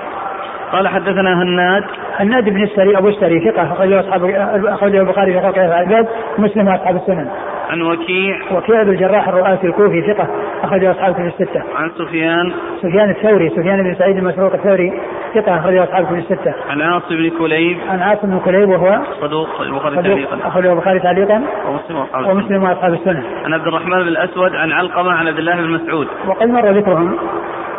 قال 0.71 0.87
حدثنا 0.87 1.43
هناد 1.43 1.83
هناد 2.19 2.49
بن 2.49 2.63
السري 2.63 2.97
أبو 2.97 3.07
السري 3.07 3.51
ثقة 3.51 3.73
أخرجه 3.73 3.99
اصحاب 3.99 4.25
أخرجه 4.65 5.01
البخاري 5.01 5.33
في 5.33 5.41
خلق 5.41 5.57
العباد 5.57 6.07
مسلم 6.37 6.67
وأصحاب 6.67 6.95
السنن. 6.95 7.29
عن 7.69 7.81
وكيع. 7.81 8.37
وكيع 8.51 8.83
بن 8.83 8.89
الجراح 8.89 9.27
الرؤاسي 9.27 9.67
الكوفي 9.67 10.13
ثقة 10.13 10.27
أخرجه 10.63 10.91
أصحاب 10.91 11.13
كتب 11.13 11.25
الستة. 11.25 11.63
عن 11.75 11.89
سفيان. 11.89 12.51
سفيان 12.81 13.09
الثوري 13.09 13.49
سفيان 13.49 13.83
بن 13.83 13.95
سعيد 13.95 14.17
المسروق 14.17 14.53
الثوري 14.53 14.93
ثقة 15.35 15.59
أخرجه 15.59 15.83
أصحاب 15.83 16.05
كتب 16.05 16.15
الستة. 16.15 16.53
عن 16.69 16.81
عاصم 16.81 17.09
بن 17.09 17.29
كليب. 17.29 17.77
عن 17.89 18.01
عاصم 18.01 18.27
بن 18.27 18.39
كليب 18.39 18.69
وهو؟ 18.69 18.99
صدوق 19.21 19.61
البخاري 19.61 19.95
تعليقا. 19.95 20.37
أخرجه 20.47 20.73
البخاري 20.73 20.99
تعليقا. 20.99 21.43
ومسلم 21.67 21.97
وأصحاب 21.97 22.27
ومسلم 22.27 22.63
وأصحاب 22.63 22.93
السنة. 22.93 23.23
عن 23.45 23.53
عبد 23.53 23.67
الرحمن 23.67 24.01
بن 24.01 24.07
الأسود 24.07 24.55
عن 24.55 24.71
علقمة 24.71 25.11
عن 25.11 25.27
عبد 25.27 25.37
الله 25.37 25.55
بن 25.55 25.69
مسعود. 25.69 26.07
وقد 26.27 26.47
مر 26.47 26.71
ذكرهم. 26.71 27.17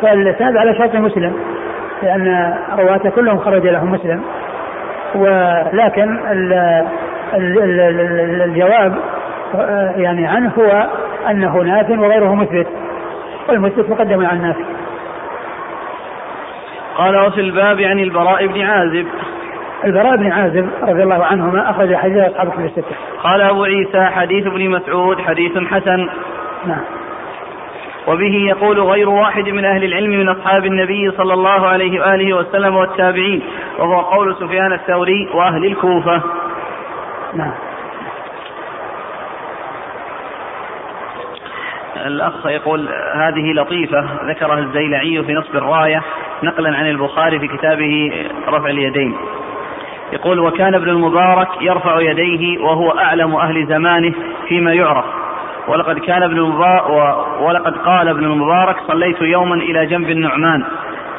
فالإسناد 0.02 0.56
على 0.56 0.74
شرط 0.74 0.94
مسلم 0.94 1.36
لأن 2.02 2.54
رواته 2.78 3.10
كلهم 3.10 3.38
خرج 3.38 3.66
لهم 3.66 3.92
مسلم. 3.92 4.22
ولكن 5.14 6.18
ال 6.32 6.52
ال 7.34 7.58
ال 7.58 8.42
الجواب 8.42 8.94
يعني 9.96 10.26
عنه 10.26 10.52
هو 10.58 10.90
أنه 11.30 11.56
ناف 11.56 11.90
وغيره 11.90 12.34
مثبت 12.34 12.66
والمثبت 13.48 13.90
مقدم 13.90 14.26
على 14.26 14.36
النافي 14.36 14.64
قال 16.96 17.26
وفي 17.26 17.40
الباب 17.40 17.80
عن 17.80 17.98
البراء 17.98 18.46
بن 18.46 18.60
عازب 18.62 19.06
البراء 19.84 20.16
بن 20.16 20.32
عازب 20.32 20.70
رضي 20.82 21.02
الله 21.02 21.24
عنهما 21.24 21.70
أخرج 21.70 21.94
حديث 21.94 22.16
أصحاب 22.16 22.46
الكتب 22.46 22.64
الستة. 22.64 22.96
قال 23.22 23.40
أبو 23.40 23.64
عيسى 23.64 24.04
حديث 24.04 24.46
ابن 24.46 24.70
مسعود 24.70 25.20
حديث 25.20 25.58
حسن. 25.58 26.08
نعم. 26.66 26.80
وبه 28.06 28.46
يقول 28.48 28.80
غير 28.80 29.08
واحد 29.08 29.48
من 29.48 29.64
أهل 29.64 29.84
العلم 29.84 30.10
من 30.10 30.28
أصحاب 30.28 30.64
النبي 30.64 31.10
صلى 31.10 31.34
الله 31.34 31.66
عليه 31.66 32.00
وآله 32.00 32.36
وسلم 32.36 32.76
والتابعين 32.76 33.42
وهو 33.78 34.00
قول 34.00 34.36
سفيان 34.36 34.72
الثوري 34.72 35.28
وأهل 35.34 35.66
الكوفة. 35.66 36.22
نعم. 37.34 37.52
الأخ 42.06 42.46
يقول 42.46 42.88
هذه 43.14 43.52
لطيفة 43.52 44.04
ذكرها 44.28 44.58
الزيلعي 44.58 45.22
في 45.22 45.32
نصب 45.32 45.56
الراية 45.56 46.02
نقلا 46.42 46.76
عن 46.76 46.86
البخاري 46.86 47.38
في 47.38 47.48
كتابه 47.48 48.12
رفع 48.48 48.70
اليدين. 48.70 49.16
يقول 50.12 50.38
وكان 50.40 50.74
ابن 50.74 50.88
المبارك 50.88 51.48
يرفع 51.60 52.00
يديه 52.00 52.58
وهو 52.58 52.90
أعلم 52.90 53.36
أهل 53.36 53.66
زمانه 53.66 54.14
فيما 54.48 54.72
يعرف. 54.72 55.04
ولقد 55.68 55.98
كان 55.98 56.22
ابن 56.22 56.38
المبارك 56.38 56.84
ولقد 57.40 57.76
قال 57.76 58.08
ابن 58.08 58.24
المبارك 58.24 58.76
صليت 58.88 59.22
يوما 59.22 59.54
إلى 59.54 59.86
جنب 59.86 60.10
النعمان 60.10 60.64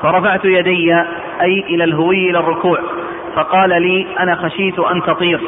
فرفعت 0.02 0.46
يدي 0.46 0.94
أي 1.42 1.64
إلى 1.70 1.84
الهوي 1.84 2.30
إلى 2.30 2.40
الركوع 2.40 2.80
فقال 3.36 3.70
لي 3.70 4.08
أنا 4.20 4.36
خشيت 4.36 4.80
أن 4.80 5.02
تطير. 5.04 5.42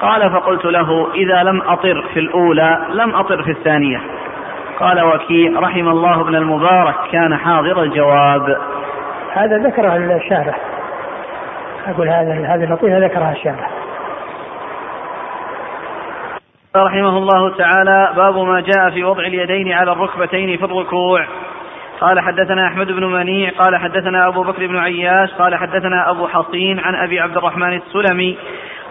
قال 0.00 0.30
فقلت 0.30 0.64
له 0.64 1.14
إذا 1.14 1.42
لم 1.42 1.62
أطر 1.66 2.04
في 2.14 2.20
الأولى 2.20 2.86
لم 2.92 3.14
أطر 3.14 3.42
في 3.42 3.50
الثانية. 3.50 4.00
قال 4.80 5.04
وكيع 5.04 5.60
رحم 5.60 5.88
الله 5.88 6.20
ابن 6.20 6.34
المبارك 6.34 6.94
كان 7.12 7.36
حاضر 7.36 7.82
الجواب. 7.82 8.56
هذا 9.32 9.58
ذكره 9.58 9.96
الشارح. 9.96 10.58
أقول 11.86 12.08
هذا 12.08 12.32
هذه 12.32 12.64
اللطيفة 12.64 12.98
ذكرها 12.98 13.32
الشارح. 13.32 13.70
رحمه 16.76 17.18
الله 17.18 17.56
تعالى 17.56 18.12
باب 18.16 18.38
ما 18.38 18.60
جاء 18.60 18.90
في 18.90 19.04
وضع 19.04 19.22
اليدين 19.22 19.72
على 19.72 19.92
الركبتين 19.92 20.58
في 20.58 20.64
الركوع. 20.64 21.26
قال 22.00 22.20
حدثنا 22.20 22.66
أحمد 22.66 22.86
بن 22.86 23.04
منيع 23.04 23.50
قال 23.58 23.76
حدثنا 23.76 24.28
أبو 24.28 24.42
بكر 24.42 24.66
بن 24.66 24.76
عياش 24.76 25.30
قال 25.34 25.56
حدثنا 25.56 26.10
أبو 26.10 26.28
حصين 26.28 26.78
عن 26.78 26.94
أبي 26.94 27.20
عبد 27.20 27.36
الرحمن 27.36 27.76
السلمي 27.76 28.38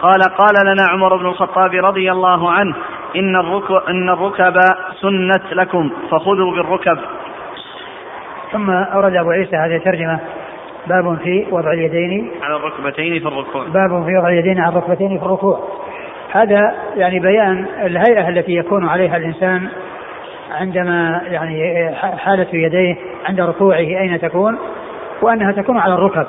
قال 0.02 0.22
قال 0.22 0.54
لنا 0.66 0.84
عمر 0.90 1.16
بن 1.16 1.26
الخطاب 1.26 1.74
رضي 1.74 2.12
الله 2.12 2.52
عنه 2.52 2.74
إن 3.16 3.36
الركب, 3.36 3.74
إن 3.88 4.08
الركب 4.08 4.60
سنت 5.00 5.52
لكم 5.52 5.90
فخذوا 6.10 6.52
بالركب. 6.52 6.98
ثم 8.52 8.70
أورد 8.70 9.16
أبو 9.16 9.30
عيسى 9.30 9.56
هذه 9.56 9.76
الترجمة. 9.76 10.20
باب 10.86 11.18
في 11.18 11.46
وضع 11.50 11.72
اليدين. 11.72 12.30
على 12.42 12.56
الركبتين 12.56 13.20
في 13.20 13.28
الركوع. 13.28 13.64
باب 13.64 14.04
في 14.04 14.16
وضع 14.16 14.28
اليدين 14.28 14.60
على 14.60 14.78
الركبتين 14.78 15.18
في 15.18 15.24
الركوع. 15.24 15.60
هذا 16.32 16.74
يعني 16.96 17.20
بيان 17.20 17.66
الهيئة 17.82 18.28
التي 18.28 18.52
يكون 18.52 18.88
عليها 18.88 19.16
الإنسان 19.16 19.68
عندما 20.50 21.20
يعني 21.26 21.90
حالة 21.96 22.46
يديه 22.52 22.96
عند 23.28 23.40
ركوعه 23.40 23.78
أين 23.78 24.20
تكون 24.20 24.58
وأنها 25.22 25.52
تكون 25.52 25.78
على 25.78 25.94
الركب 25.94 26.26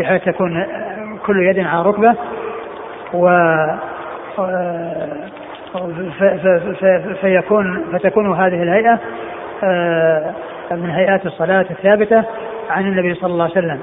بحيث 0.00 0.24
تكون 0.24 0.66
كل 1.26 1.42
يد 1.42 1.58
على 1.58 1.82
ركبة 1.82 2.14
و 3.14 3.28
فيكون 7.20 7.84
فتكون 7.92 8.32
هذه 8.32 8.62
الهيئة 8.62 8.98
آه، 9.64 10.32
من 10.70 10.90
هيئات 10.90 11.26
الصلاة 11.26 11.66
الثابتة 11.70 12.24
عن 12.70 12.86
النبي 12.86 13.14
صلى 13.14 13.32
الله 13.32 13.44
عليه 13.44 13.52
وسلم. 13.52 13.80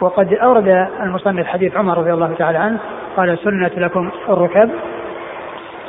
وقد 0.00 0.34
أورد 0.34 0.88
المصنف 1.02 1.46
حديث 1.46 1.76
عمر 1.76 1.98
رضي 1.98 2.12
الله 2.12 2.34
تعالى 2.38 2.58
عنه 2.58 2.78
قال 3.16 3.38
سنة 3.38 3.70
لكم 3.76 4.10
الركب. 4.28 4.70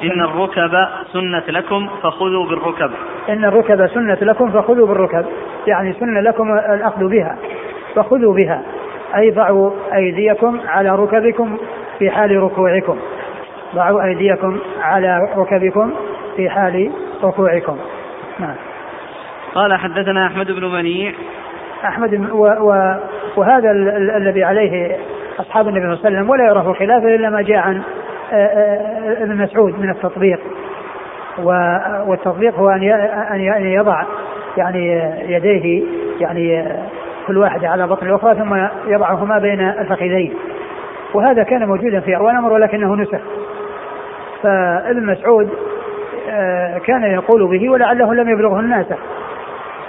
إن 0.03 0.21
الركب 0.21 0.87
سنة 1.13 1.43
لكم 1.47 1.89
فخذوا 2.03 2.45
بالركب. 2.49 2.91
إن 3.29 3.45
الركب 3.45 3.87
سنة 3.87 4.17
لكم 4.21 4.51
فخذوا 4.51 4.87
بالركب. 4.87 5.25
يعني 5.67 5.93
سنة 5.93 6.19
لكم 6.19 6.53
الأخذ 6.53 7.09
بها 7.09 7.37
فخذوا 7.95 8.33
بها. 8.33 8.61
أي 9.15 9.31
ضعوا 9.31 9.71
أيديكم 9.93 10.59
على 10.67 10.89
ركبكم 10.95 11.57
في 11.99 12.09
حال 12.09 12.43
ركوعكم. 12.43 12.97
ضعوا 13.75 14.03
أيديكم 14.03 14.59
على 14.81 15.29
ركبكم 15.37 15.93
في 16.35 16.49
حال 16.49 16.91
ركوعكم. 17.23 17.77
نعم. 18.39 18.55
قال 19.55 19.73
حدثنا 19.73 20.27
أحمد 20.27 20.51
بن 20.51 20.65
منيع. 20.65 21.13
أحمد 21.85 22.29
و 22.31 22.45
و 22.45 22.95
وهذا 23.35 23.71
الذي 24.17 24.43
عليه 24.43 24.97
أصحاب 25.39 25.67
النبي 25.67 25.81
صلى 25.81 25.93
الله 25.93 26.05
عليه 26.05 26.17
وسلم 26.17 26.29
ولا 26.29 26.43
يعرف 26.43 26.77
خلافه 26.79 27.15
إلا 27.15 27.29
ما 27.29 27.41
جاء 27.41 27.57
عن 27.57 27.81
آه، 28.31 28.35
آه، 28.35 29.23
ابن 29.23 29.37
مسعود 29.37 29.79
من 29.79 29.89
التطبيق. 29.89 30.39
والتطبيق 32.07 32.55
هو 32.55 32.69
أن 32.69 32.83
أن 33.31 33.65
يضع 33.65 34.03
يعني 34.57 35.13
يديه 35.27 35.83
يعني 36.19 36.65
كل 37.27 37.37
واحدة 37.37 37.69
على 37.69 37.87
بطن 37.87 38.07
الأخرى 38.07 38.35
ثم 38.35 38.55
يضعهما 38.87 39.39
بين 39.39 39.59
الفخذين. 39.69 40.33
وهذا 41.13 41.43
كان 41.43 41.67
موجودا 41.67 41.99
في 41.99 42.15
أول 42.15 42.35
أمر 42.35 42.53
ولكنه 42.53 42.95
نسخ. 42.95 43.19
فابن 44.43 45.05
مسعود 45.05 45.49
آه، 46.29 46.77
كان 46.77 47.03
يقول 47.03 47.47
به 47.47 47.69
ولعله 47.69 48.13
لم 48.13 48.29
يبلغه 48.29 48.59
الناس. 48.59 48.85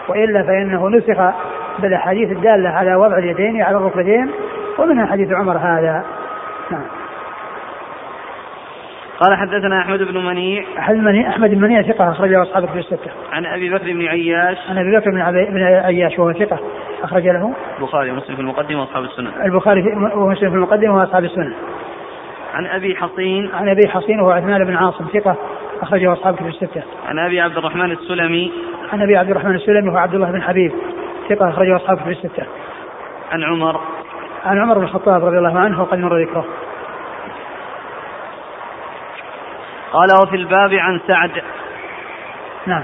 وإلا 0.09 0.43
فإنه 0.43 0.89
نسخ 0.89 1.35
بالأحاديث 1.79 2.33
الدالة 2.33 2.69
على 2.69 2.95
وضع 2.95 3.19
اليدين 3.19 3.63
على 3.63 3.77
الركبتين 3.77 4.31
ومنها 4.79 5.07
حديث 5.07 5.33
عمر 5.33 5.57
هذا. 5.57 6.05
نعم. 6.71 6.85
قال 9.21 9.37
حدثنا 9.37 9.81
أحمد 9.81 10.03
بن 10.03 10.25
منيع. 10.27 10.65
أحمد 10.79 11.51
بن 11.51 11.61
منيع 11.61 11.83
ثقة 11.83 12.11
أخرجه 12.11 12.43
أصحاب 12.43 12.69
في 12.69 12.79
الستة. 12.79 13.11
عن 13.33 13.47
أبي 13.47 13.71
بكر 13.71 13.93
بن 13.93 14.07
عياش. 14.07 14.59
عن 14.69 14.79
أبي 14.79 14.97
بكر 14.97 15.11
بن, 15.11 15.33
بن 15.51 15.63
عياش 15.63 16.19
وهو 16.19 16.33
ثقة 16.33 16.59
أخرج 17.03 17.27
له 17.27 17.55
البخاري 17.79 18.11
ومسلم 18.11 18.37
في 18.37 18.43
المقدمة 18.43 18.81
وأصحاب 18.81 19.05
السنن 19.05 19.31
البخاري 19.45 19.81
ومسلم 20.15 20.51
في 20.51 20.57
المقدمة 20.57 20.97
وأصحاب 20.97 21.25
السنن 21.25 21.53
عن 22.55 22.67
أبي 22.67 22.97
حصين. 22.97 23.51
عن 23.55 23.69
أبي 23.69 23.89
حصين 23.89 24.21
وهو 24.21 24.31
عثمان 24.31 24.65
بن 24.65 24.77
عاصم 24.77 25.05
ثقة 25.15 25.37
أخرجه 25.83 26.13
أصحاب 26.13 26.37
كتب 26.37 26.47
الستة. 26.47 26.83
عن 27.09 27.19
أبي 27.19 27.41
عبد 27.41 27.57
الرحمن 27.57 27.93
السلمي. 27.93 28.53
عن 28.93 29.03
أبي 29.03 29.17
عبد 29.17 29.31
الرحمن 29.31 29.55
السلمي 29.55 29.89
وهو 29.89 29.97
عبد 29.97 30.15
الله 30.15 30.31
بن 30.31 30.43
حبيب 30.43 30.73
ثقة 31.29 31.49
أخرجه 31.49 31.77
أصحاب 31.77 31.97
كتب 31.97 32.09
الستة. 32.11 32.47
عن 33.33 33.45
عمر. 33.45 33.81
عن 34.45 34.59
عمر 34.59 34.79
بن 34.79 34.85
الخطاب 34.85 35.25
رضي 35.25 35.39
الله 35.39 35.59
عنه 35.59 35.83
وقد 35.83 35.99
مر 35.99 36.23
ذكره. 36.23 36.45
قال 39.93 40.09
وفي 40.23 40.37
الباب 40.37 40.75
عن 40.75 41.01
سعد. 41.09 41.31
نعم. 42.67 42.83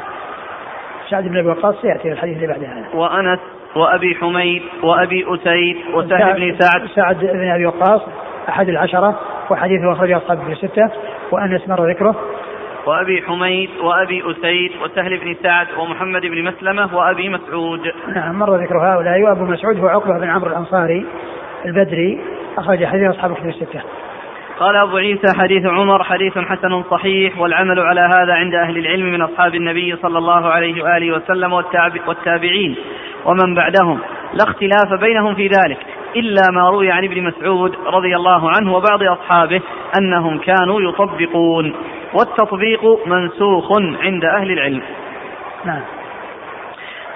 سعد 1.10 1.28
بن 1.28 1.36
أبي 1.36 1.48
وقاص 1.48 1.74
سيأتي 1.82 2.12
الحديث 2.12 2.36
اللي 2.36 2.46
بعد 2.46 2.64
هذا 2.64 2.88
وأنس 2.94 3.40
وأبي 3.76 4.14
حميد 4.14 4.62
وأبي 4.82 5.26
أسيد 5.28 5.76
وسهل 5.94 6.40
بن 6.40 6.58
سعد. 6.58 6.86
سعد 6.86 7.18
بن 7.18 7.50
أبي 7.50 7.66
وقاص. 7.66 8.02
أحد 8.48 8.68
العشرة 8.68 9.20
وحديثه 9.50 9.92
اخرجه 9.92 10.16
اصحاب 10.16 10.38
في 10.46 10.52
الستة 10.52 10.90
وانس 11.32 11.68
مر 11.68 11.90
ذكره 11.90 12.16
وأبي 12.86 13.22
حميد 13.22 13.70
وأبي 13.82 14.22
أسيد 14.30 14.72
وسهل 14.82 15.18
بن 15.18 15.36
سعد 15.42 15.66
ومحمد 15.78 16.22
بن 16.22 16.44
مسلمة 16.44 16.96
وأبي 16.96 17.28
مسعود. 17.28 17.80
نعم 18.14 18.38
مر 18.38 18.56
ذكر 18.56 18.78
هؤلاء 18.78 19.22
وأبو 19.22 19.44
مسعود 19.44 19.78
هو 19.78 19.88
عقبة 19.88 20.18
بن 20.18 20.30
عمرو 20.30 20.50
الأنصاري 20.50 21.06
البدري 21.64 22.20
أخرج 22.58 22.84
حديث 22.84 23.10
أصحاب 23.10 23.30
الكتب 23.30 23.48
الستة. 23.48 23.82
قال 24.58 24.76
أبو 24.76 24.96
عيسى 24.96 25.38
حديث 25.38 25.66
عمر 25.66 26.04
حديث 26.04 26.38
حسن 26.38 26.82
صحيح 26.82 27.38
والعمل 27.38 27.80
على 27.80 28.00
هذا 28.00 28.32
عند 28.32 28.54
أهل 28.54 28.78
العلم 28.78 29.12
من 29.12 29.22
أصحاب 29.22 29.54
النبي 29.54 29.96
صلى 30.02 30.18
الله 30.18 30.48
عليه 30.48 30.82
وآله 30.82 31.16
وسلم 31.16 31.52
والتابعين 32.06 32.76
ومن 33.24 33.54
بعدهم 33.54 33.98
لا 34.32 34.44
اختلاف 34.44 35.00
بينهم 35.00 35.34
في 35.34 35.46
ذلك 35.46 35.78
إلا 36.16 36.42
ما 36.52 36.70
روي 36.70 36.90
عن 36.90 37.04
ابن 37.04 37.22
مسعود 37.22 37.76
رضي 37.86 38.16
الله 38.16 38.50
عنه 38.50 38.74
وبعض 38.74 39.02
أصحابه 39.02 39.60
أنهم 39.98 40.38
كانوا 40.38 40.80
يطبقون. 40.80 41.74
والتطبيق 42.14 43.06
منسوخ 43.06 43.72
عند 44.02 44.24
أهل 44.24 44.50
العلم. 44.50 44.82
نعم. 45.64 45.80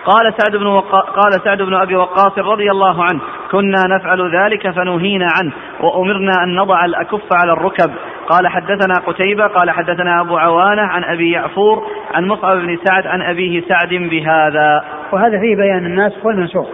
قال 0.05 0.34
سعد 0.38 0.57
بن 0.57 0.66
وقا... 0.66 1.01
قال 1.01 1.32
سعد 1.44 1.62
بن 1.62 1.74
أبي 1.74 1.96
وقاص 1.96 2.38
رضي 2.38 2.70
الله 2.70 3.05
عنه 3.05 3.20
كنا 3.51 3.82
نفعل 3.88 4.36
ذلك 4.36 4.70
فنهينا 4.70 5.28
عنه 5.38 5.53
وأمرنا 5.80 6.32
أن 6.44 6.55
نضع 6.57 6.84
الأكف 6.84 7.32
على 7.32 7.53
الركب. 7.53 7.90
قال 8.28 8.49
حدثنا 8.49 8.94
قتيبة 9.07 9.46
قال 9.46 9.70
حدثنا 9.70 10.20
أبو 10.20 10.36
عوانة 10.36 10.82
عن 10.82 11.05
أبي 11.05 11.30
يعفور 11.30 11.86
عن 12.14 12.26
مصعب 12.26 12.57
بن 12.57 12.78
سعد 12.84 13.07
عن 13.07 13.22
أبيه 13.22 13.62
سعد 13.68 13.94
بهذا. 13.94 14.84
وهذا 15.12 15.40
فيه 15.40 15.57
بيان 15.57 15.86
الناس 15.86 16.12
والمنسوخ. 16.24 16.68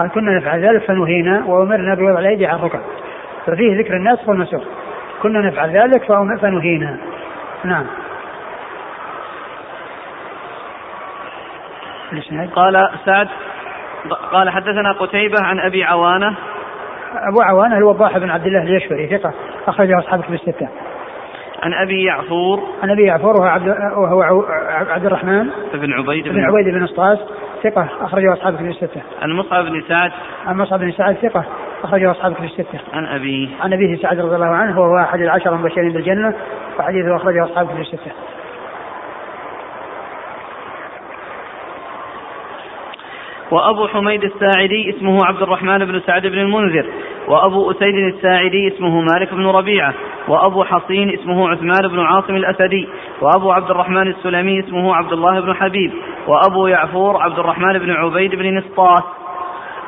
قال 0.00 0.10
كنا 0.10 0.38
نفعل 0.38 0.64
ذلك 0.64 0.82
فنهينا 0.82 1.44
وأمرنا 1.46 1.94
بوضع 1.94 2.18
الأيدي 2.18 2.46
على 2.46 2.58
الركب. 2.58 2.80
ففيه 3.46 3.78
ذكر 3.78 3.96
الناس 3.96 4.28
والمنسوخ 4.28 4.62
كنا 5.22 5.40
نفعل 5.40 5.70
ذلك 5.70 6.04
فنهينا. 6.40 6.96
نعم. 7.64 7.86
قال 12.54 12.88
سعد 13.04 13.28
قال 14.32 14.50
حدثنا 14.50 14.92
قتيبة 14.92 15.42
عن 15.42 15.58
أبي 15.58 15.84
عوانة. 15.84 16.34
أبو 17.14 17.42
عوانة 17.42 17.76
الوضاح 17.76 18.18
بن 18.18 18.30
عبد 18.30 18.46
الله 18.46 18.62
اليشوري 18.62 19.18
ثقة 19.18 19.32
أخرجه 19.68 19.98
أصحاب 19.98 20.22
كتب 20.22 20.34
الستة. 20.34 20.68
عن 21.62 21.72
أبي 21.72 22.04
يعفور. 22.04 22.60
عن 22.82 22.90
أبي 22.90 23.02
يعفور 23.02 23.34
وهو 23.40 23.48
عبد 23.48 23.68
وهو 23.96 24.22
عبد 24.90 25.06
الرحمن. 25.06 25.50
بن 25.74 25.92
عبيد 25.92 26.28
بن 26.28 26.44
عبيد 26.44 26.74
بن 26.74 26.84
اسطاس 26.84 27.18
ثقة 27.62 27.88
أخرجه 28.00 28.32
أصحاب 28.32 28.56
كتب 28.56 28.66
الستة. 28.66 29.02
عن 29.22 29.32
مصعب 29.32 29.64
بن 29.64 29.82
سعد 29.88 30.12
عن 30.46 30.56
مصعب 30.56 30.80
بن 30.80 30.92
سعد 30.92 31.16
ثقة 31.16 31.44
أخرجه 31.84 32.10
أصحاب 32.10 32.34
كتب 32.34 32.44
الستة. 32.44 32.78
عن 32.92 33.06
أبي 33.06 33.50
عن 33.60 33.72
أبيه 33.72 33.96
سعد 33.96 34.20
رضي 34.20 34.34
الله 34.34 34.46
عنه 34.46 34.80
وهو 34.80 34.98
أحد 34.98 35.20
العشرة 35.20 35.54
المبشرين 35.54 35.92
بالجنة 35.92 36.34
وحديثه 36.78 37.16
أخرجه 37.16 37.44
أصحاب 37.44 37.66
كتب 37.66 37.80
الستة. 37.80 38.12
وأبو 43.50 43.86
حميد 43.86 44.24
الساعدي 44.24 44.90
اسمه 44.90 45.26
عبد 45.26 45.42
الرحمن 45.42 45.84
بن 45.84 46.00
سعد 46.00 46.26
بن 46.26 46.38
المنذر 46.38 46.86
وأبو 47.28 47.70
أسيد 47.70 47.94
الساعدي 47.94 48.68
اسمه 48.68 49.00
مالك 49.00 49.34
بن 49.34 49.46
ربيعة 49.46 49.94
وأبو 50.28 50.64
حصين 50.64 51.10
اسمه 51.10 51.50
عثمان 51.50 51.88
بن 51.88 52.00
عاصم 52.00 52.36
الأسدي 52.36 52.88
وأبو 53.20 53.52
عبد 53.52 53.70
الرحمن 53.70 54.06
السلمي 54.06 54.60
اسمه 54.60 54.96
عبد 54.96 55.12
الله 55.12 55.40
بن 55.40 55.54
حبيب 55.54 55.92
وأبو 56.30 56.66
يعفور 56.66 57.22
عبد 57.22 57.38
الرحمن 57.38 57.78
بن 57.78 57.90
عبيد 57.90 58.34
بن 58.34 58.58
نسطاس. 58.58 59.02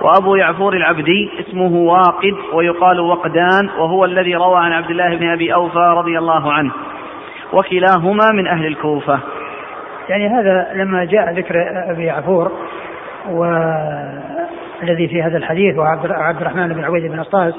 وأبو 0.01 0.35
يعفور 0.37 0.77
العبدي 0.77 1.31
اسمه 1.41 1.77
واقد 1.77 2.35
ويقال 2.53 3.01
وقدان 3.01 3.69
وهو 3.79 4.05
الذي 4.05 4.35
روى 4.35 4.57
عن 4.57 4.73
عبد 4.73 4.91
الله 4.91 5.17
بن 5.17 5.29
أبي 5.29 5.55
أوفى 5.55 5.95
رضي 5.97 6.19
الله 6.19 6.53
عنه. 6.53 6.73
وكلاهما 7.53 8.33
من 8.33 8.47
أهل 8.47 8.67
الكوفة. 8.67 9.19
يعني 10.09 10.29
هذا 10.29 10.73
لما 10.75 11.05
جاء 11.05 11.33
ذكر 11.33 11.55
أبي 11.91 12.05
يعفور 12.05 12.53
والذي 13.31 15.09
في 15.09 15.23
هذا 15.23 15.37
الحديث 15.37 15.79
وعبد 15.79 16.41
الرحمن 16.41 16.69
بن 16.69 16.85
عبيد 16.85 17.13
بن 17.13 17.21
الطاس 17.21 17.55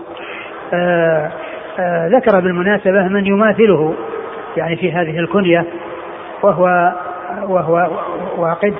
آه، 0.73 1.31
آه، 1.79 2.07
ذكر 2.07 2.39
بالمناسبة 2.39 3.07
من 3.07 3.25
يماثله 3.25 3.93
يعني 4.57 4.75
في 4.75 4.91
هذه 4.91 5.19
الكنية 5.19 5.65
وهو 6.43 6.93
وهو 7.41 7.87
واقد. 8.37 8.73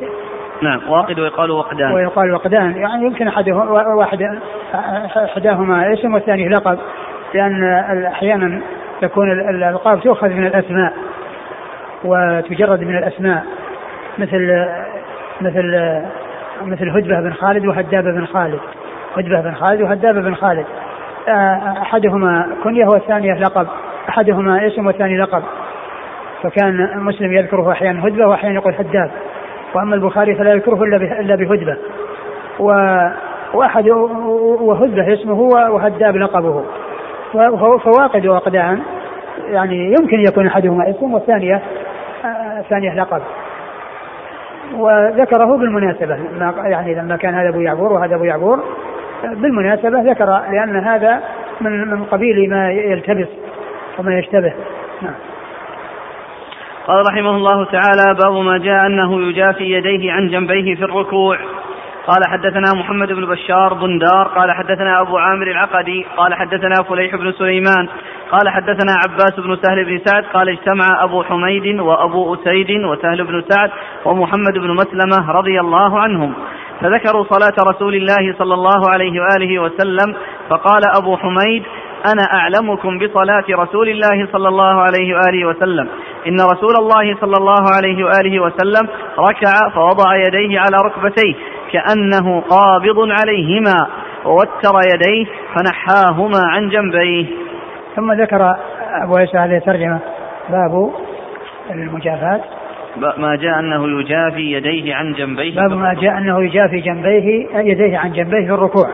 نعم 0.62 0.90
واقد 0.90 1.20
ويقال 1.20 1.52
وقدان. 1.52 1.92
ويقال 1.92 2.34
وقدان. 2.34 2.78
يعني 2.78 3.06
يمكن 3.06 3.28
احده 3.28 3.56
واحد 3.96 4.40
أحداهما 5.16 5.94
اسم 5.94 6.14
والثاني 6.14 6.50
لقب 6.50 6.78
لأن 7.34 7.64
أحيانا 8.06 8.62
تكون 9.02 9.32
الألقاب 9.32 10.02
تؤخذ 10.02 10.30
من 10.30 10.48
الأسماء 10.48 10.94
وتجرد 12.04 12.82
من 12.82 12.98
الأسماء. 12.98 13.44
مثل 14.18 14.66
مثل 15.42 16.02
مثل 16.62 16.90
هدبة 16.90 17.20
بن 17.20 17.34
خالد 17.34 17.66
وهدابة 17.66 18.12
بن 18.12 18.26
خالد. 18.26 18.60
هدبة 19.18 19.42
بن 19.42 19.54
خالد 19.54 19.82
وهدابة 19.82 20.22
بن 20.22 20.36
خالد. 20.36 20.66
آه، 21.28 21.74
أحدهما 21.82 22.48
كنية 22.64 22.86
والثانية 22.86 23.34
لقب. 23.34 23.68
أحدهما 24.10 24.68
اسم 24.68 24.88
والثاني 24.88 25.18
لقب. 25.18 25.44
فكان 26.44 27.00
مسلم 27.00 27.34
يذكره 27.34 27.72
أحيانا 27.72 28.08
هدبة 28.08 28.28
وأحيانا 28.28 28.56
يقول 28.56 28.74
هداب 28.74 29.12
وأما 29.74 29.96
البخاري 29.96 30.36
فلا 30.36 30.54
يذكره 30.54 30.84
إلا 30.84 30.98
إلا 30.98 31.36
بهدبة. 31.36 31.78
وأحد 33.54 33.90
وهدبة 33.90 35.14
اسمه 35.14 35.42
وهداب 35.42 36.18
لقبه. 36.18 36.64
فواقد 37.78 38.28
وأقدام. 38.28 38.80
يعني 39.50 39.96
يمكن 40.00 40.20
يكون 40.20 40.48
أحدهما 40.48 40.90
اسم 40.90 41.16
الثانية 41.16 41.62
آه، 42.72 42.96
لقب. 42.96 43.22
وذكره 44.76 45.58
بالمناسبة. 45.58 46.18
يعني 46.64 46.96
لما 46.96 47.16
كان 47.18 47.34
هذا 47.34 47.50
أبو 47.50 47.60
يعبور 47.60 47.94
وهذا 47.94 48.16
أبو 48.16 48.24
يعبور 48.24 48.64
بالمناسبة 49.24 50.12
ذكر 50.12 50.42
لأن 50.52 50.76
هذا 50.76 51.20
من 51.62 51.88
من 51.88 52.04
قبيل 52.04 52.50
ما 52.50 52.72
يلتبس 52.72 53.28
وما 54.00 54.20
يشتبه. 54.20 54.54
نعم. 55.02 55.33
قال 56.88 57.04
رحمه 57.12 57.36
الله 57.36 57.66
تعالى 57.66 58.16
باب 58.24 58.46
ما 58.46 58.58
جاء 58.58 58.86
أنه 58.86 59.22
يجافي 59.22 59.64
يديه 59.64 60.12
عن 60.12 60.28
جنبيه 60.28 60.76
في 60.76 60.84
الركوع. 60.84 61.38
قال 62.08 62.28
حدثنا 62.28 62.80
محمد 62.80 63.08
بن 63.08 63.26
بشار 63.26 63.74
بندار. 63.74 64.28
قال 64.28 64.52
حدثنا 64.52 65.02
أبو 65.02 65.18
عامر 65.18 65.48
العقدي. 65.48 66.06
قال 66.18 66.34
حدثنا 66.34 66.76
فليح 66.90 67.16
بن 67.16 67.32
سليمان. 67.32 67.88
قال 68.32 68.50
حدثنا 68.50 68.94
عباس 69.04 69.40
بن 69.40 69.56
سهل 69.56 69.86
بن 69.86 70.02
سعد. 70.06 70.24
قال 70.34 70.50
اجتمع 70.50 71.04
أبو 71.04 71.24
حميد 71.24 71.80
وأبو 71.80 72.34
أسيد 72.34 72.72
وسهل 72.72 73.24
بن 73.24 73.44
سعد 73.50 73.72
ومحمد 74.06 74.54
بن 74.54 74.74
مسلمة 74.74 75.32
رضي 75.32 75.60
الله 75.60 76.00
عنهم. 76.00 76.34
فذكروا 76.82 77.24
صلاة 77.24 77.70
رسول 77.70 77.96
الله 77.96 78.34
صلى 78.38 78.54
الله 78.54 78.90
عليه 78.90 79.22
وآله 79.22 79.60
وسلم. 79.60 80.16
فقال 80.50 80.82
أبو 80.98 81.18
حميد 81.18 81.64
أنا 82.12 82.24
أعلمكم 82.34 83.00
بصلاة 83.00 83.44
رسول 83.50 83.90
الله 83.90 84.28
صلى 84.32 84.48
الله 84.48 84.82
عليه 84.82 85.16
وآله 85.16 85.46
وسلم. 85.46 85.88
إن 86.28 86.38
رسول 86.54 86.76
الله 86.80 87.16
صلى 87.22 87.38
الله 87.38 87.64
عليه 87.76 88.04
وآله 88.04 88.40
وسلم 88.40 88.90
ركع 89.20 89.70
فوضع 89.76 90.16
يديه 90.16 90.60
على 90.60 90.78
ركبتيه 90.86 91.34
كأنه 91.72 92.42
قابض 92.42 93.10
عليهما 93.22 93.88
ووتر 94.26 94.76
يديه 94.94 95.26
فنحاهما 95.56 96.40
عن 96.50 96.70
جنبيه. 96.70 97.26
ثم 97.96 98.12
ذكر 98.12 98.56
أبو 99.04 99.16
عيسى 99.16 99.38
هذه 99.38 99.58
الترجمة 99.58 100.00
باب 100.50 100.92
المجافاة 101.72 102.42
ما 103.18 103.36
جاء 103.36 103.60
أنه 103.60 104.00
يجافي 104.00 104.52
يديه 104.52 104.96
عن 104.96 105.14
جنبيه. 105.14 105.56
باب 105.56 105.72
ما 105.72 105.94
جاء 105.94 106.18
أنه 106.18 106.44
يجافي 106.44 106.80
جنبيه 106.80 107.48
يديه 107.54 107.98
عن 107.98 108.12
جنبيه 108.12 108.48
في 108.48 108.54
الركوع. 108.54 108.92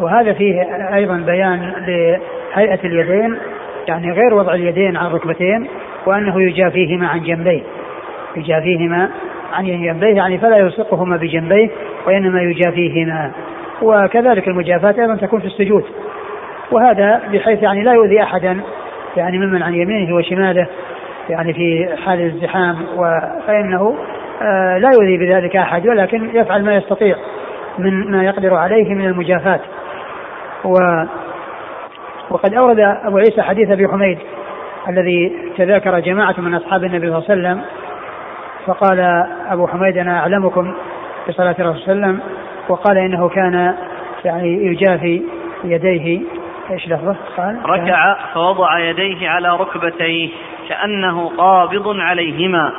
وهذا 0.00 0.32
فيه 0.32 0.62
أيضا 0.94 1.16
بيان 1.16 1.72
لهيئة 1.86 2.80
اليدين 2.84 3.36
يعني 3.88 4.12
غير 4.12 4.34
وضع 4.34 4.54
اليدين 4.54 4.96
على 4.96 5.08
الركبتين 5.08 5.68
وأنه 6.06 6.42
يجافيهما 6.42 7.08
عن 7.08 7.22
جنبيه. 7.22 7.62
يجافيهما 8.36 9.10
عن 9.52 9.64
جنبيه 9.64 10.16
يعني 10.16 10.38
فلا 10.38 10.58
يلصقهما 10.58 11.16
بجنبيه 11.16 11.70
وإنما 12.06 12.42
يجافيهما 12.42 13.30
وكذلك 13.82 14.48
المجافاة 14.48 15.02
أيضا 15.02 15.16
تكون 15.16 15.40
في 15.40 15.46
السجود. 15.46 15.84
وهذا 16.72 17.20
بحيث 17.32 17.62
يعني 17.62 17.82
لا 17.82 17.92
يؤذي 17.92 18.22
أحدا 18.22 18.60
يعني 19.16 19.38
ممن 19.38 19.62
عن 19.62 19.74
يمينه 19.74 20.14
وشماله 20.14 20.66
يعني 21.28 21.52
في 21.52 21.88
حال 22.04 22.20
الازدحام 22.20 22.76
فإنه 23.46 23.94
آه، 24.42 24.78
لا 24.78 24.90
يؤذي 24.92 25.16
بذلك 25.16 25.56
أحد 25.56 25.88
ولكن 25.88 26.30
يفعل 26.34 26.64
ما 26.64 26.76
يستطيع. 26.76 27.16
من 27.78 28.10
ما 28.10 28.24
يقدر 28.24 28.54
عليه 28.54 28.94
من 28.94 29.06
المجافاة 29.06 29.60
و 30.64 30.74
وقد 32.30 32.54
أورد 32.54 32.80
أبو 32.80 33.18
عيسى 33.18 33.42
حديث 33.42 33.70
أبي 33.70 33.88
حميد 33.88 34.18
الذي 34.88 35.32
تذاكر 35.56 36.00
جماعة 36.00 36.34
من 36.38 36.54
أصحاب 36.54 36.84
النبي 36.84 37.06
صلى 37.06 37.18
الله 37.18 37.30
عليه 37.30 37.40
وسلم 37.40 37.62
فقال 38.66 39.00
أبو 39.50 39.66
حميد 39.66 39.98
أنا 39.98 40.18
أعلمكم 40.18 40.74
بصلاة 41.28 41.56
الرسول 41.58 41.82
صلى 41.82 41.92
الله 41.92 42.06
عليه 42.06 42.16
وسلم 42.16 42.20
وقال 42.68 42.98
إنه 42.98 43.28
كان 43.28 43.74
يعني 44.24 44.66
يجافي 44.66 45.22
يديه. 45.64 46.20
إيش 46.70 46.88
لفظه؟ 46.88 47.16
قال 47.36 47.58
ركع 47.66 48.16
فوضع 48.34 48.78
يديه 48.78 49.28
على 49.28 49.48
ركبتيه 49.48 50.30
كأنه 50.68 51.28
قابض 51.28 51.96
عليهما. 52.00 52.72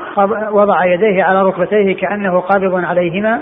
وضع 0.52 0.86
يديه 0.86 1.24
على 1.24 1.44
ركبتيه 1.44 1.96
كأنه 1.96 2.39
قابض 2.39 2.86
عليهما. 2.86 3.42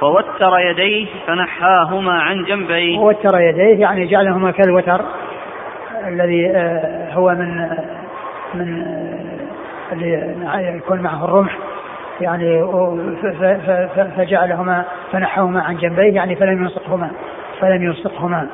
فوتر 0.00 0.58
يديه 0.58 1.06
فنحاهما 1.26 2.12
عن 2.12 2.44
جنبيه. 2.44 2.98
ووتر 2.98 3.40
يديه 3.40 3.80
يعني 3.80 4.06
جعلهما 4.06 4.50
كالوتر 4.50 5.00
الذي 6.06 6.50
آه، 6.50 7.12
هو 7.12 7.30
من 7.30 7.68
من 8.54 8.82
آه، 8.82 9.92
اللي 9.92 10.76
يكون 10.76 11.00
معه 11.00 11.24
الرمح. 11.24 11.58
يعني 12.20 12.62
فجعلهما 14.16 14.84
فنحهما 15.12 15.62
عن 15.62 15.76
جنبيه 15.76 16.14
يعني 16.14 16.36
فلم 16.36 16.64
يلصقهما 16.64 17.10
فلم 17.60 17.82
يلصقهما. 17.82 18.48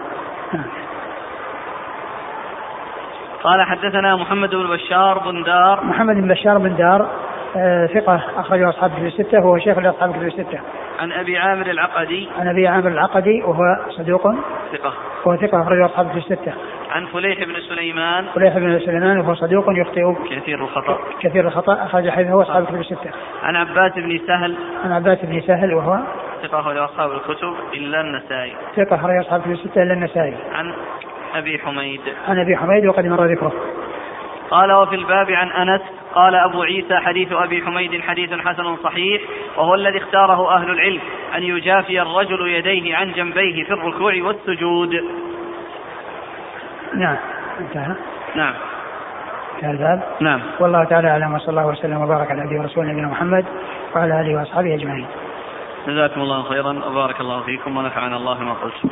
قال 3.43 3.62
حدثنا 3.62 4.16
محمد 4.16 4.51
بن 4.51 4.66
بشار 4.70 5.18
بن 5.18 5.43
دار. 5.43 5.84
محمد 5.84 6.14
بن 6.14 6.28
بشار 6.28 6.59
بن 6.59 6.76
دار. 6.76 7.09
ثقة 7.94 8.20
أخرجه 8.36 8.68
أصحاب 8.68 8.90
كتب 8.90 9.07
الستة 9.07 9.38
وهو 9.38 9.59
شيخ 9.59 9.78
لأصحاب 9.78 10.12
كتب 10.12 10.22
الستة. 10.22 10.61
عن 11.00 11.12
أبي 11.12 11.38
عامر 11.38 11.66
العقدي. 11.66 12.28
عن 12.38 12.48
أبي 12.48 12.68
عامر 12.68 12.88
العقدي 12.88 13.42
وهو 13.42 13.62
صدوق. 13.90 14.22
ثقة. 14.72 14.92
وهو 15.24 15.36
ثقة 15.36 15.62
أخرجه 15.62 15.86
أصحاب 15.86 16.09
كتب 16.09 16.16
الستة. 16.16 16.53
عن 16.90 17.07
فليح 17.07 17.38
بن 17.44 17.55
سليمان. 17.68 18.26
فليح 18.34 18.59
بن 18.59 18.78
سليمان 18.78 19.20
وهو 19.20 19.34
صدوق 19.34 19.64
يخطئ. 19.68 20.14
كثير 20.30 20.64
الخطأ. 20.64 20.98
كثير 21.20 21.46
الخطأ 21.46 21.84
أخرج 21.84 22.11
حديثه 22.11 22.42
أصحاب 22.42 22.64
كتب 22.66 22.80
الستة. 22.80 23.11
عن 23.42 23.57
عباس 23.57 23.92
بن 23.92 24.20
سهل. 24.26 24.57
عن 24.84 24.92
عباس 24.92 25.18
بن 25.22 25.40
سهل 25.40 25.74
وهو 25.74 25.98
ثقة 26.42 26.61
أخرج 26.61 26.76
أصحاب 26.76 27.11
الكتب 27.12 27.55
إلا 27.74 28.00
النسائي. 28.00 28.53
ثقة 28.76 28.96
أخرج 28.96 29.16
أصحاب 29.16 29.40
الكتب 29.40 29.53
الستة 29.53 29.82
إلا 29.82 29.92
النسائي. 29.92 30.34
عن 30.53 30.74
أبي 31.34 31.59
حميد. 31.59 32.00
عن 32.28 32.38
أبي 32.38 32.57
حميد 32.57 32.86
وقد 32.86 33.07
مر 33.07 33.24
ذكره. 33.24 33.53
قال 34.50 34.72
وفي 34.72 34.94
الباب 34.94 35.30
عن 35.30 35.48
أنس 35.68 35.80
قال 36.15 36.35
أبو 36.35 36.63
عيسى 36.63 36.97
حديث 36.97 37.33
أبي 37.33 37.63
حميد 37.63 38.01
حديث 38.01 38.33
حسن 38.33 38.77
صحيح 38.77 39.23
وهو 39.57 39.75
الذي 39.75 39.99
اختاره 39.99 40.55
أهل 40.57 40.71
العلم 40.71 41.01
أن 41.37 41.43
يجافي 41.43 42.03
الرجل 42.03 42.49
يديه 42.49 42.97
عن 42.97 43.13
جنبيه 43.13 43.65
في 43.65 43.73
الركوع 43.73 44.15
والسجود. 44.23 44.95
نعم 46.95 47.17
انتهى. 47.61 47.95
نعم. 48.35 48.55
انتهى 49.55 49.71
الباب. 49.71 50.03
نعم. 50.21 50.41
والله 50.61 50.85
تعالى 50.85 51.09
أعلم 51.09 51.35
وصلى 51.35 51.49
الله 51.49 51.67
وسلم 51.67 52.03
وبارك 52.03 52.31
على 52.31 52.45
نبينا 52.45 52.61
ورسول 52.63 52.87
نبينا 52.87 53.09
محمد 53.09 53.45
وعلى 53.97 54.21
آله 54.21 54.39
وأصحابه 54.39 54.75
أجمعين. 54.75 55.07
جزاكم 55.87 56.21
الله 56.21 56.43
خيرا 56.43 56.85
وبارك 56.87 57.21
الله 57.21 57.43
فيكم 57.43 57.77
ونفعنا 57.77 58.17
الله 58.17 58.35
بما 58.35 58.53
قلتم. 58.53 58.89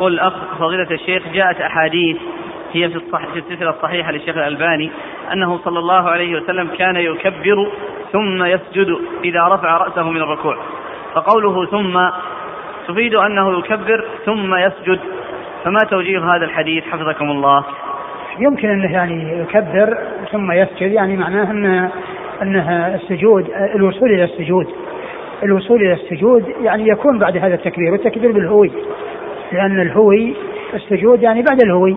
يقول 0.00 0.14
الأخ 0.14 0.34
فضيلة 0.58 0.90
الشيخ 0.90 1.22
جاءت 1.34 1.60
أحاديث 1.60 2.16
هي 2.72 2.88
في 2.88 2.96
الصح 2.96 3.26
في 3.26 3.38
السلسلة 3.38 3.70
الصحيحة 3.70 4.12
للشيخ 4.12 4.36
الألباني 4.36 4.90
أنه 5.32 5.58
صلى 5.58 5.78
الله 5.78 6.10
عليه 6.10 6.40
وسلم 6.40 6.68
كان 6.78 6.96
يكبر 6.96 7.70
ثم 8.12 8.44
يسجد 8.44 8.86
إذا 9.24 9.48
رفع 9.48 9.76
رأسه 9.76 10.10
من 10.10 10.20
الركوع. 10.20 10.56
فقوله 11.14 11.66
ثم 11.66 12.00
تفيد 12.88 13.14
أنه 13.14 13.58
يكبر 13.58 14.04
ثم 14.24 14.54
يسجد. 14.54 15.00
فما 15.64 15.80
توجيه 15.90 16.18
هذا 16.18 16.44
الحديث؟ 16.44 16.84
حفظكم 16.84 17.30
الله. 17.30 17.64
يمكن 18.38 18.68
أنه 18.68 18.92
يعني 18.92 19.40
يكبر 19.40 19.98
ثم 20.32 20.52
يسجد 20.52 20.92
يعني 20.92 21.16
معناه 21.16 21.50
أن 21.50 21.90
أنها 22.42 22.94
السجود 22.94 23.50
الوصول 23.74 24.10
إلى 24.10 24.24
السجود. 24.24 24.66
الوصول 25.42 25.80
إلى 25.80 25.92
السجود 25.92 26.48
يعني 26.60 26.88
يكون 26.88 27.18
بعد 27.18 27.36
هذا 27.36 27.54
التكبير 27.54 27.92
والتكبير 27.92 28.32
بالهوي. 28.32 28.72
لأن 29.52 29.80
الهوي 29.80 30.34
السجود 30.74 31.22
يعني 31.22 31.42
بعد 31.42 31.62
الهوي. 31.62 31.96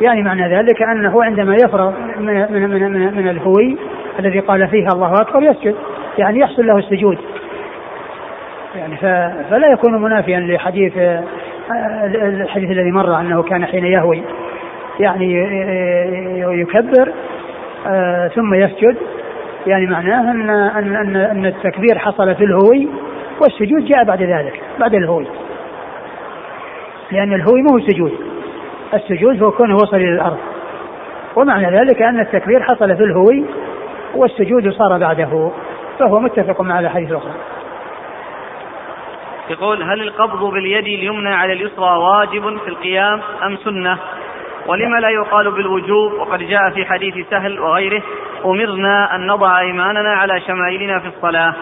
يعني 0.00 0.22
معنى 0.22 0.56
ذلك 0.56 0.82
أنه 0.82 1.24
عندما 1.24 1.54
يفرغ 1.54 1.92
من, 2.18 2.26
من, 2.26 2.70
من, 2.70 2.92
من, 2.92 3.16
من 3.16 3.28
الهوي 3.28 3.76
الذي 4.18 4.40
قال 4.40 4.68
فيه 4.68 4.86
الله 4.94 5.12
أكبر 5.12 5.42
يسجد. 5.42 5.74
يعني 6.18 6.40
يحصل 6.40 6.66
له 6.66 6.78
السجود. 6.78 7.18
يعني 8.76 8.96
فلا 9.50 9.72
يكون 9.72 10.02
منافيا 10.02 10.40
لحديث 10.40 10.92
الحديث 12.14 12.70
الذي 12.70 12.90
مر 12.90 13.20
أنه 13.20 13.42
كان 13.42 13.64
حين 13.64 13.84
يهوي. 13.84 14.22
يعني 15.00 15.34
يكبر 16.60 17.12
ثم 18.34 18.54
يسجد. 18.54 18.96
يعني 19.66 19.86
معناه 19.86 20.30
أن 20.30 20.50
أن 20.50 21.16
أن 21.16 21.46
التكبير 21.46 21.98
حصل 21.98 22.34
في 22.34 22.44
الهوي 22.44 22.88
والسجود 23.40 23.84
جاء 23.84 24.04
بعد 24.04 24.22
ذلك 24.22 24.60
بعد 24.80 24.94
الهوي. 24.94 25.26
لأن 27.12 27.32
الهوي 27.32 27.62
مو 27.62 27.80
سجود 27.80 28.12
السجود. 28.94 29.42
هو 29.42 29.50
كونه 29.50 29.76
وصل 29.76 29.96
إلى 29.96 30.14
الأرض. 30.14 30.38
ومعنى 31.36 31.78
ذلك 31.78 32.02
أن 32.02 32.20
التكبير 32.20 32.62
حصل 32.62 32.96
في 32.96 33.04
الهوي 33.04 33.44
والسجود 34.14 34.70
صار 34.70 34.98
بعده. 34.98 35.50
فهو 35.98 36.20
متفق 36.20 36.60
مع 36.60 36.80
الأحاديث 36.80 37.10
الأخرى. 37.10 37.34
يقول 39.50 39.82
هل 39.82 40.00
القبض 40.00 40.52
باليد 40.52 40.84
اليمنى 40.84 41.34
على 41.34 41.52
اليسرى 41.52 41.98
واجب 41.98 42.58
في 42.58 42.68
القيام 42.68 43.20
أم 43.42 43.56
سنة؟ 43.56 43.98
ولم 44.66 44.96
لا 44.96 45.08
يقال 45.08 45.50
بالوجوب؟ 45.50 46.12
وقد 46.12 46.38
جاء 46.38 46.70
في 46.74 46.84
حديث 46.84 47.14
سهل 47.30 47.60
وغيره 47.60 48.02
أمرنا 48.44 49.14
أن 49.14 49.26
نضع 49.26 49.60
أيماننا 49.60 50.12
على 50.12 50.40
شمائلنا 50.40 50.98
في 50.98 51.08
الصلاة. 51.08 51.54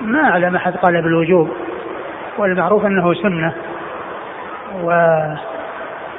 ما 0.00 0.30
أعلم 0.30 0.56
أحد 0.56 0.76
قال 0.76 1.02
بالوجوب 1.02 1.50
والمعروف 2.38 2.86
أنه 2.86 3.14
سنة. 3.14 3.54
و 4.82 4.90
آه، 4.90 5.38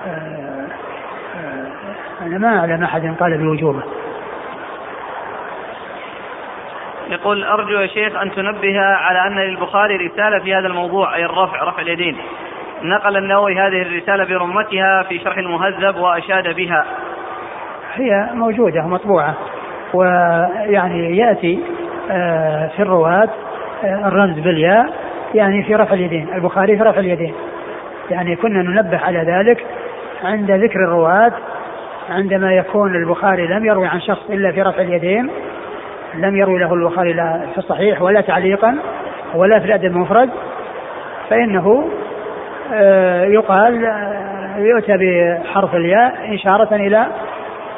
آه، 0.08 0.68
أنا 2.22 2.38
ما 2.38 2.60
أعلم 2.60 2.84
أحد 2.84 3.16
قال 3.20 3.38
بوجوبه. 3.38 3.84
يقول 7.10 7.44
أرجو 7.44 7.80
يا 7.80 7.88
شيخ 7.88 8.16
أن 8.16 8.32
تنبه 8.32 8.80
على 8.80 9.28
أن 9.28 9.40
للبخاري 9.40 9.98
رسالة 9.98 10.40
في 10.40 10.56
هذا 10.56 10.68
الموضوع 10.68 11.16
أي 11.16 11.26
الرفع 11.26 11.64
رفع 11.64 11.82
اليدين. 11.82 12.18
نقل 12.84 13.18
النووي 13.18 13.60
هذه 13.60 13.82
الرسالة 13.82 14.24
برمتها 14.26 15.04
في 15.04 15.20
شرح 15.20 15.38
المهذب 15.38 15.96
وأشاد 15.96 16.56
بها. 16.56 16.86
هي 17.94 18.30
موجودة 18.34 18.82
مطبوعة. 18.82 19.36
ويعني 19.94 21.18
يأتي 21.18 21.64
آه، 22.12 22.68
في 22.68 22.82
الرواة 22.82 23.30
الرمز 23.84 24.40
بالياء 24.40 24.94
يعني 25.34 25.64
في 25.64 25.76
رفع 25.76 25.94
اليدين. 25.94 26.34
البخاري 26.34 26.78
في 26.78 26.84
رفع 26.84 27.00
اليدين. 27.00 27.34
يعني 28.10 28.36
كنا 28.36 28.62
ننبه 28.62 28.98
على 28.98 29.20
ذلك 29.20 29.66
عند 30.24 30.52
ذكر 30.52 30.80
الرواة 30.80 31.32
عندما 32.10 32.54
يكون 32.54 32.96
البخاري 32.96 33.48
لم 33.48 33.66
يروي 33.66 33.88
عن 33.88 34.02
شخص 34.02 34.30
إلا 34.30 34.52
في 34.52 34.62
رفع 34.62 34.82
اليدين 34.82 35.30
لم 36.16 36.36
يروي 36.36 36.60
له 36.60 36.74
البخاري 36.74 37.14
لا 37.14 37.42
في 37.52 37.58
الصحيح 37.58 38.02
ولا 38.02 38.22
تعليقا 38.22 38.78
ولا 39.36 39.60
في 39.60 39.66
الأدب 39.66 39.86
المفرد 39.86 40.30
فإنه 41.30 41.90
آه، 42.74 43.26
يقال 43.26 43.86
آه، 43.86 44.58
يؤتى 44.58 44.98
بحرف 44.98 45.76
الياء 45.76 46.36
إشارة 46.36 46.76
إلى 46.76 47.08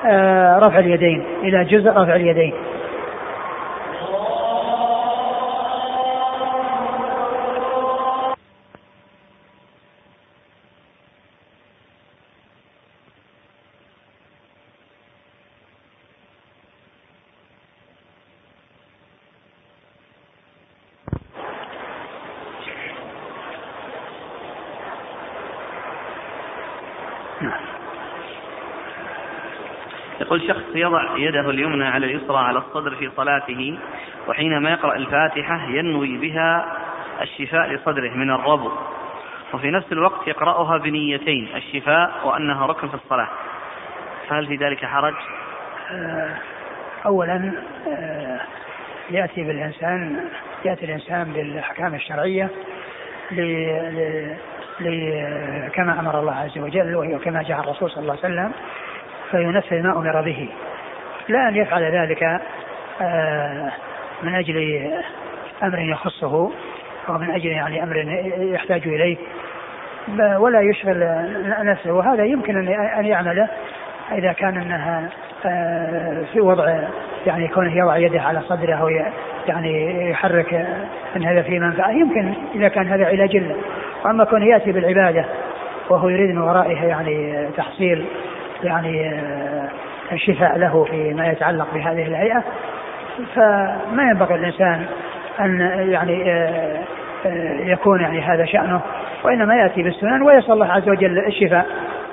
آه، 0.06 0.60
رفع 0.60 0.80
اليدين 0.80 1.24
إلى 1.44 1.64
جزء 1.64 1.90
رفع 1.90 2.16
اليدين. 2.16 2.54
يقول 30.34 30.48
شخص 30.48 30.76
يضع 30.76 31.18
يده 31.18 31.50
اليمنى 31.50 31.88
على 31.88 32.06
اليسرى 32.06 32.38
على 32.38 32.58
الصدر 32.60 32.96
في 32.96 33.12
صلاته 33.18 33.80
وحينما 34.28 34.72
يقرأ 34.72 34.96
الفاتحة 34.96 35.70
ينوي 35.70 36.18
بها 36.18 36.78
الشفاء 37.22 37.70
لصدره 37.70 38.10
من 38.10 38.32
الربو. 38.32 38.72
وفي 39.54 39.72
نفس 39.72 39.92
الوقت 39.92 40.28
يقرأها 40.28 40.78
بنيتين 40.78 41.48
الشفاء 41.56 42.12
وأنها 42.24 42.66
ركن 42.66 42.88
في 42.88 42.94
الصلاة. 42.94 43.28
فهل 44.30 44.48
في 44.48 44.56
ذلك 44.56 44.86
حرج؟ 44.86 45.14
آه، 45.92 46.30
أولا 47.06 47.54
آه، 47.88 48.40
يأتي 49.10 49.44
بالإنسان 49.44 50.30
يأتي 50.66 50.86
الإنسان 50.86 51.34
بالأحكام 51.34 51.96
الشرعية 51.96 52.50
كما 55.74 56.00
أمر 56.00 56.20
الله 56.20 56.36
عز 56.36 56.58
وجل 56.58 56.96
وكما 56.96 57.44
جاء 57.44 57.60
الرسول 57.60 57.92
صلى 57.92 58.02
الله 58.02 58.18
عليه 58.24 58.34
وسلم. 58.34 58.52
فينفذ 59.34 59.82
ما 59.82 59.92
أمر 59.92 60.22
به. 60.22 60.50
لا 61.30 61.50
أن 61.50 61.56
يفعل 61.56 61.84
ذلك 61.84 62.24
آه، 63.02 63.72
من 64.24 64.36
أجل 64.36 64.90
أمر 65.64 65.80
يخصه 65.80 66.52
أو 67.10 67.18
من 67.18 67.32
أجل 67.32 67.50
يعني 67.50 67.84
أمر 67.84 67.98
يحتاج 68.38 68.88
إليه. 68.88 69.18
ولا 70.38 70.62
يشغل 70.62 71.08
نفسه. 71.46 71.92
وهذا 71.92 72.24
يمكن 72.24 72.68
أن 72.98 73.06
يعمله 73.06 73.48
إذا 74.12 74.32
كان 74.34 74.58
أنها 74.58 75.10
آه، 75.46 76.24
في 76.34 76.42
وضع 76.42 76.80
يعني 77.26 77.48
كونه 77.48 77.78
يضع 77.78 77.98
يده 77.98 78.22
على 78.22 78.42
صدره 78.42 78.76
أو 78.76 78.90
يعني 79.48 80.10
يحرك 80.10 80.54
أن 81.16 81.24
هذا 81.24 81.42
في 81.42 81.60
منفعة. 81.60 81.92
يمكن 81.92 82.34
إذا 82.56 82.68
كان 82.68 82.88
هذا 82.88 83.06
علاج 83.06 83.38
له. 83.38 83.56
وأما 84.06 84.24
كونه 84.24 84.46
يأتي 84.46 84.72
بالعبادة 84.72 85.26
وهو 85.90 86.10
يريد 86.10 86.30
من 86.30 86.42
ورائها 86.42 86.86
يعني 86.86 87.48
تحصيل 87.58 88.06
يعني 88.64 89.10
آه، 89.10 89.70
الشفاء 90.12 90.58
له 90.58 90.84
فيما 90.84 91.28
يتعلق 91.28 91.68
بهذه 91.74 92.08
الهيئة. 92.08 92.44
فما 93.36 94.04
ينبغي 94.12 94.36
الإنسان 94.36 94.86
أن 95.40 95.60
يعني 95.92 96.32
آه، 96.32 96.80
آه، 97.26 97.60
يكون 97.60 98.02
يعني 98.02 98.22
هذا 98.22 98.46
شأنه 98.46 98.82
وإنما 99.24 99.56
يأتي 99.56 99.84
بالسنن 99.84 100.22
ويسأل 100.22 100.52
الله 100.52 100.72
عز 100.72 100.90
وجل 100.90 101.20
الشفاء 101.20 101.66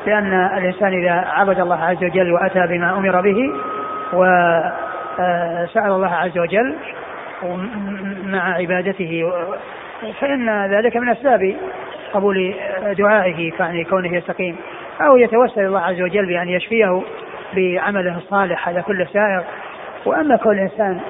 لأن 0.07 0.33
الإنسان 0.59 0.93
إذا 0.93 1.13
عبد 1.13 1.61
الله 1.61 1.85
عز 1.85 2.05
وجل 2.05 2.33
وأتى 2.33 2.67
بما 2.67 2.93
أمر 2.93 3.21
به 3.21 3.53
وسأل 4.13 5.91
الله 5.91 6.15
عز 6.15 6.39
وجل 6.39 6.77
مع 8.27 8.55
عبادته 8.55 9.33
فإن 10.21 10.67
ذلك 10.67 10.97
من 10.97 11.09
أسباب 11.09 11.55
قبول 12.13 12.55
دعائه 12.99 13.53
يعني 13.61 13.85
كونه 13.85 14.17
يستقيم. 14.17 14.57
أو 15.01 15.17
يتوسل 15.17 15.61
الله 15.61 15.81
عز 15.81 16.01
وجل 16.01 16.27
بأن 16.27 16.49
يشفيه 16.49 17.03
بعمله 17.57 18.17
الصالح 18.19 18.69
هذا 18.69 18.81
كله 18.81 19.05
سائر. 19.13 19.45
وأما 20.07 20.37
كل 20.37 20.59
إنسان 20.59 21.01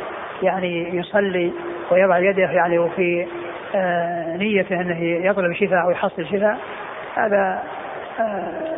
يعني 0.43 0.97
يصلي 0.97 1.53
ويضع 1.91 2.19
يده 2.19 2.51
يعني 2.51 2.79
وفي 2.79 3.27
آه 3.75 4.37
نيته 4.37 4.81
أنه 4.81 5.03
يطلب 5.03 5.53
شفاء 5.53 5.83
أو 5.83 5.91
يحصل 5.91 6.27
شفاء 6.27 6.59
هذا 7.15 7.63
آه 8.21 8.71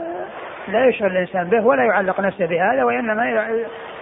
لا 0.69 0.87
يشعر 0.87 1.11
الإنسان 1.11 1.45
به 1.45 1.67
ولا 1.67 1.85
يعلق 1.85 2.21
نفسه 2.21 2.47
بهذا 2.47 2.85
وإنما 2.85 3.49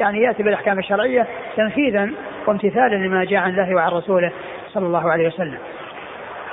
يعني 0.01 0.23
يأتي 0.23 0.43
بالأحكام 0.43 0.79
الشرعية 0.79 1.27
تنفيذا 1.57 2.11
وامتثالا 2.47 2.97
لما 2.97 3.25
جاء 3.25 3.41
عن 3.41 3.51
الله 3.51 3.75
وعن 3.75 3.91
رسوله 3.91 4.33
صلى 4.69 4.87
الله 4.87 5.11
عليه 5.11 5.27
وسلم. 5.27 5.59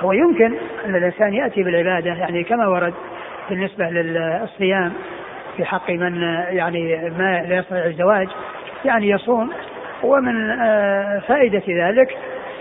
هو 0.00 0.12
يمكن 0.12 0.54
أن 0.84 0.96
الإنسان 0.96 1.34
يأتي 1.34 1.62
بالعبادة 1.62 2.10
يعني 2.10 2.44
كما 2.44 2.68
ورد 2.68 2.94
بالنسبة 3.50 3.84
للصيام 3.84 4.92
في 5.56 5.64
حق 5.64 5.90
من 5.90 6.22
يعني 6.48 7.10
ما 7.18 7.42
لا 7.48 7.58
يستطيع 7.58 7.86
الزواج 7.86 8.28
يعني 8.84 9.08
يصوم. 9.08 9.50
ومن 10.02 10.50
آه، 10.50 11.18
فائدة 11.18 11.62
ذلك 11.68 12.16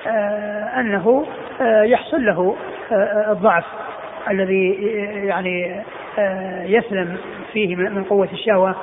آه، 0.08 0.80
أنه 0.80 1.26
آه، 1.62 1.84
يحصل 1.84 2.26
له 2.26 2.56
الضعف 3.32 3.66
الذي 4.30 4.74
يعني 5.28 5.84
يسلم 6.66 7.18
فيه 7.54 7.76
من 7.76 8.04
قوة 8.04 8.30
الشهوة 8.34 8.76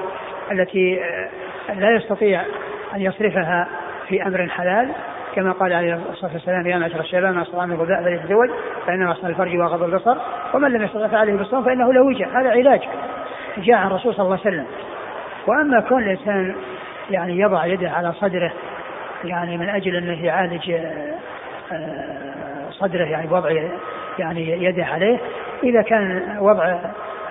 التي 0.52 1.00
لا 1.78 1.90
يستطيع 1.90 2.42
أن 2.94 3.00
يصرفها 3.00 3.68
في 4.08 4.26
أمر 4.26 4.48
حلال. 4.48 4.88
كما 5.34 5.52
قال 5.52 5.72
عليه 5.72 6.00
الصلاة 6.12 6.32
والسلام 6.32 6.66
يا 6.66 6.78
معشر 6.78 7.00
الشباب 7.00 7.34
ما 7.34 7.42
استطاع 7.42 7.66
منكم 7.66 7.82
الغذاء 7.82 8.02
فليتزوج 8.02 8.48
فإنما 8.86 9.12
اصل 9.12 9.26
الفرج 9.26 9.56
وغض 9.56 9.82
البصر 9.82 10.16
ومن 10.54 10.70
لم 10.70 10.82
يستطع 10.82 11.06
فعليه 11.06 11.34
بالصوم 11.34 11.64
فإنه 11.64 11.92
له 11.92 12.02
وجه. 12.02 12.40
هذا 12.40 12.50
علاج 12.50 12.80
جاء 13.58 13.76
عن 13.76 13.86
الرسول 13.86 14.14
صلى 14.14 14.24
الله 14.24 14.38
عليه 14.44 14.56
وسلم. 14.56 14.66
وأما 15.46 15.80
كون 15.80 16.02
الإنسان 16.02 16.54
يعني 17.10 17.38
يضع 17.38 17.66
يده 17.66 17.90
على 17.90 18.12
صدره 18.12 18.52
يعني 19.24 19.58
من 19.58 19.68
أجل 19.68 19.96
أنه 19.96 20.24
يعالج 20.24 20.70
آه، 21.72 22.70
صدره 22.70 23.04
يعني 23.04 23.26
بوضع 23.26 23.50
يعني 24.18 24.64
يده 24.64 24.84
عليه 24.84 25.18
إذا 25.62 25.82
كان 25.82 26.36
وضع 26.40 26.78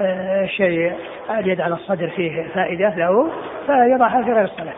آه، 0.01 0.45
شيء 0.45 0.93
اليد 1.29 1.61
على 1.61 1.73
الصدر 1.73 2.09
فيه 2.09 2.47
فائدة 2.55 2.89
له 2.95 3.31
فيضعها 3.67 4.23
في 4.23 4.31
غير 4.31 4.43
الصلاة. 4.43 4.73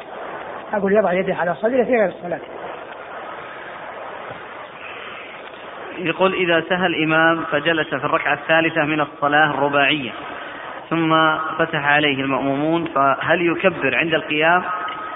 أقول 0.73 0.93
يضع 0.93 1.13
يده 1.13 1.35
على 1.35 1.55
صدره 1.55 1.83
في 1.83 1.91
غير 1.91 2.05
الصلاة. 2.05 2.39
يقول 5.97 6.33
إذا 6.33 6.63
سهى 6.69 6.85
الإمام 6.85 7.43
فجلس 7.51 7.87
في 7.87 8.05
الركعة 8.05 8.33
الثالثة 8.33 8.85
من 8.85 9.01
الصلاة 9.01 9.49
الرباعية 9.49 10.11
ثم 10.89 11.37
فتح 11.57 11.85
عليه 11.85 12.21
المأمومون 12.21 12.85
فهل 12.85 13.41
يكبر 13.41 13.95
عند 13.95 14.13
القيام 14.13 14.63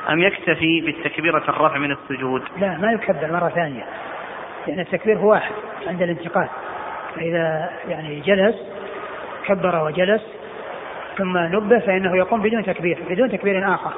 أم 0.10 0.20
يكتفي 0.20 0.82
بالتكبيرة 0.82 1.44
الرفع 1.50 1.78
من 1.78 1.92
السجود؟ 1.92 2.44
لا 2.58 2.78
ما 2.78 2.92
يكبر 2.92 3.32
مرة 3.32 3.50
ثانية 3.50 3.84
لأن 4.68 4.80
التكبير 4.80 5.18
هو 5.18 5.32
واحد 5.32 5.52
عند 5.88 6.02
الانتقال. 6.02 6.48
فإذا 7.16 7.70
يعني 7.88 8.20
جلس 8.20 8.56
كبر 9.46 9.84
وجلس 9.84 10.22
ثم 11.18 11.38
نبه 11.38 11.80
فإنه 11.80 12.18
يقوم 12.18 12.42
بدون 12.42 12.64
تكبير 12.66 13.00
بدون 13.10 13.32
تكبير 13.32 13.74
آخر 13.74 13.92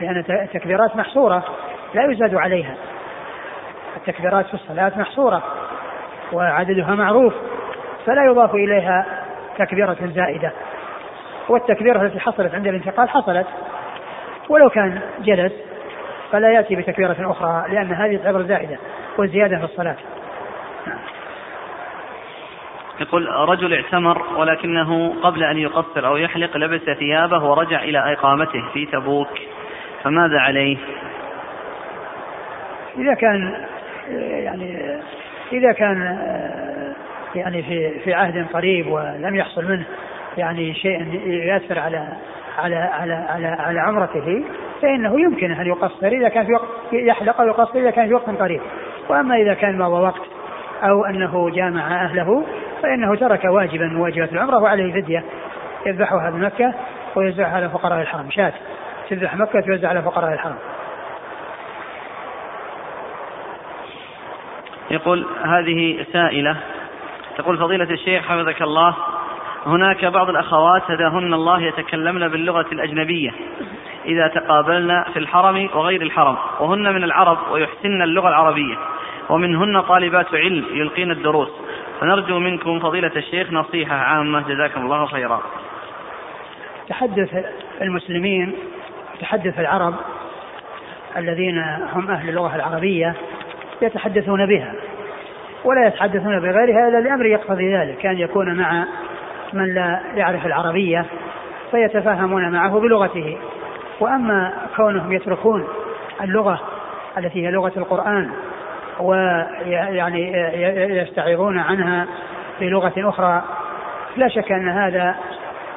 لأن 0.00 0.24
التكبيرات 0.30 0.96
محصورة 0.96 1.44
لا 1.94 2.12
يزاد 2.12 2.34
عليها. 2.34 2.74
التكبيرات 3.96 4.46
في 4.46 4.54
الصلاة 4.54 4.92
محصورة. 4.96 5.42
وعددها 6.32 6.94
معروف 6.94 7.34
فلا 8.06 8.24
يضاف 8.24 8.54
إليها 8.54 9.06
تكبيرة 9.58 9.96
زائدة. 10.14 10.52
والتكبيرة 11.48 12.02
التي 12.02 12.20
حصلت 12.20 12.54
عند 12.54 12.66
الانتقال 12.66 13.08
حصلت. 13.08 13.46
ولو 14.48 14.70
كان 14.70 15.00
جلس 15.20 15.52
فلا 16.32 16.52
يأتي 16.52 16.76
بتكبيرة 16.76 17.30
أخرى 17.30 17.64
لأن 17.68 17.92
هذه 17.92 18.16
تعتبر 18.16 18.42
زائدة 18.42 18.76
والزيادة 19.18 19.58
في 19.58 19.64
الصلاة. 19.64 19.96
يقول 23.00 23.28
رجل 23.28 23.74
اعتمر 23.74 24.22
ولكنه 24.36 25.14
قبل 25.22 25.44
أن 25.44 25.58
يقصر 25.58 26.06
أو 26.06 26.16
يحلق 26.16 26.56
لبس 26.56 26.80
ثيابه 26.98 27.44
ورجع 27.44 27.82
إلى 27.82 28.12
إقامته 28.12 28.64
في 28.72 28.86
تبوك. 28.86 29.28
فماذا 30.02 30.38
عليه؟ 30.38 30.76
إذا 32.98 33.14
كان 33.14 33.66
يعني 34.18 34.98
إذا 35.52 35.72
كان 35.72 36.18
يعني 37.34 37.62
في 37.62 37.98
في 37.98 38.14
عهد 38.14 38.46
قريب 38.52 38.86
ولم 38.86 39.36
يحصل 39.36 39.64
منه 39.64 39.84
يعني 40.38 40.74
شيء 40.74 41.20
يؤثر 41.26 41.78
على 41.78 42.08
على 42.58 42.76
على 42.76 43.14
على 43.14 43.46
على 43.46 43.80
عمرته 43.80 44.44
فإنه 44.82 45.20
يمكن 45.20 45.52
أن 45.52 45.66
يقصر 45.66 46.06
إذا 46.06 46.28
كان 46.28 46.46
في 46.46 46.52
وقت 46.52 46.68
يحلق 46.92 47.40
أو 47.40 47.46
يقصر 47.46 47.78
إذا 47.78 47.90
كان 47.90 48.08
في 48.08 48.14
وقت 48.14 48.30
قريب. 48.30 48.60
وأما 49.08 49.36
إذا 49.36 49.54
كان 49.54 49.78
مضى 49.78 50.02
وقت 50.02 50.22
أو 50.82 51.04
أنه 51.04 51.50
جامع 51.50 52.04
أهله 52.04 52.44
فإنه 52.82 53.14
ترك 53.14 53.44
واجبا 53.44 53.86
من 53.86 53.96
واجبات 53.96 54.32
العمرة 54.32 54.58
وعليه 54.58 54.92
فدية 54.92 55.24
يذبحها 55.86 56.30
بمكة 56.30 56.74
ويوزعها 57.16 57.56
على 57.56 57.68
فقراء 57.68 58.00
الحرم 58.00 58.30
شاة 58.30 58.52
تذبح 59.10 59.36
مكة 59.36 59.60
توزع 59.60 59.88
على 59.88 60.02
فقراء 60.02 60.32
الحرم. 60.32 60.56
يقول 64.90 65.26
هذه 65.42 66.06
سائلة 66.12 66.56
تقول 67.36 67.58
فضيلة 67.58 67.90
الشيخ 67.90 68.28
حفظك 68.28 68.62
الله 68.62 68.94
هناك 69.66 70.04
بعض 70.04 70.28
الأخوات 70.28 70.90
هداهن 70.90 71.34
الله 71.34 71.62
يتكلمن 71.62 72.28
باللغة 72.28 72.66
الأجنبية 72.72 73.30
إذا 74.04 74.28
تقابلن 74.28 75.04
في 75.12 75.18
الحرم 75.18 75.68
وغير 75.74 76.02
الحرم 76.02 76.36
وهن 76.60 76.94
من 76.94 77.04
العرب 77.04 77.38
ويحسن 77.50 78.02
اللغة 78.02 78.28
العربية 78.28 78.76
ومنهن 79.30 79.80
طالبات 79.80 80.34
علم 80.34 80.64
يلقين 80.72 81.10
الدروس 81.10 81.48
فنرجو 82.00 82.38
منكم 82.38 82.80
فضيلة 82.80 83.12
الشيخ 83.16 83.52
نصيحة 83.52 83.96
عامة 83.96 84.40
جزاكم 84.40 84.80
الله 84.80 85.06
خيرا. 85.06 85.42
تحدث 86.88 87.44
المسلمين 87.82 88.52
تحدث 89.20 89.58
العرب 89.58 89.94
الذين 91.16 91.58
هم 91.92 92.10
أهل 92.10 92.28
اللغة 92.28 92.56
العربية 92.56 93.14
يتحدثون 93.82 94.46
بها 94.46 94.72
ولا 95.64 95.86
يتحدثون 95.86 96.40
بغيرها 96.40 96.88
إلا 96.88 97.00
لأمر 97.00 97.26
يقتضي 97.26 97.76
ذلك 97.76 97.98
كان 97.98 98.18
يكون 98.18 98.54
مع 98.54 98.84
من 99.52 99.74
لا 99.74 100.00
يعرف 100.14 100.46
العربية 100.46 101.04
فيتفاهمون 101.70 102.50
معه 102.50 102.80
بلغته. 102.80 103.38
وأما 104.00 104.52
كونهم 104.76 105.12
يتركون 105.12 105.68
اللغة 106.22 106.60
التي 107.18 107.46
هي 107.46 107.50
لغة 107.50 107.72
القرآن 107.76 108.30
ويعني 109.00 110.32
يستعيضون 111.02 111.58
عنها 111.58 112.06
بلغة 112.60 112.92
أخرى 112.96 113.42
لا 114.16 114.28
شك 114.28 114.52
أن 114.52 114.68
هذا 114.68 115.14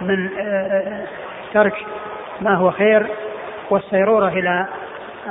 من 0.02 0.30
ترك 1.54 1.74
ما 2.42 2.56
هو 2.56 2.72
خير 2.72 3.08
والسيرورة 3.70 4.28
إلى 4.28 4.66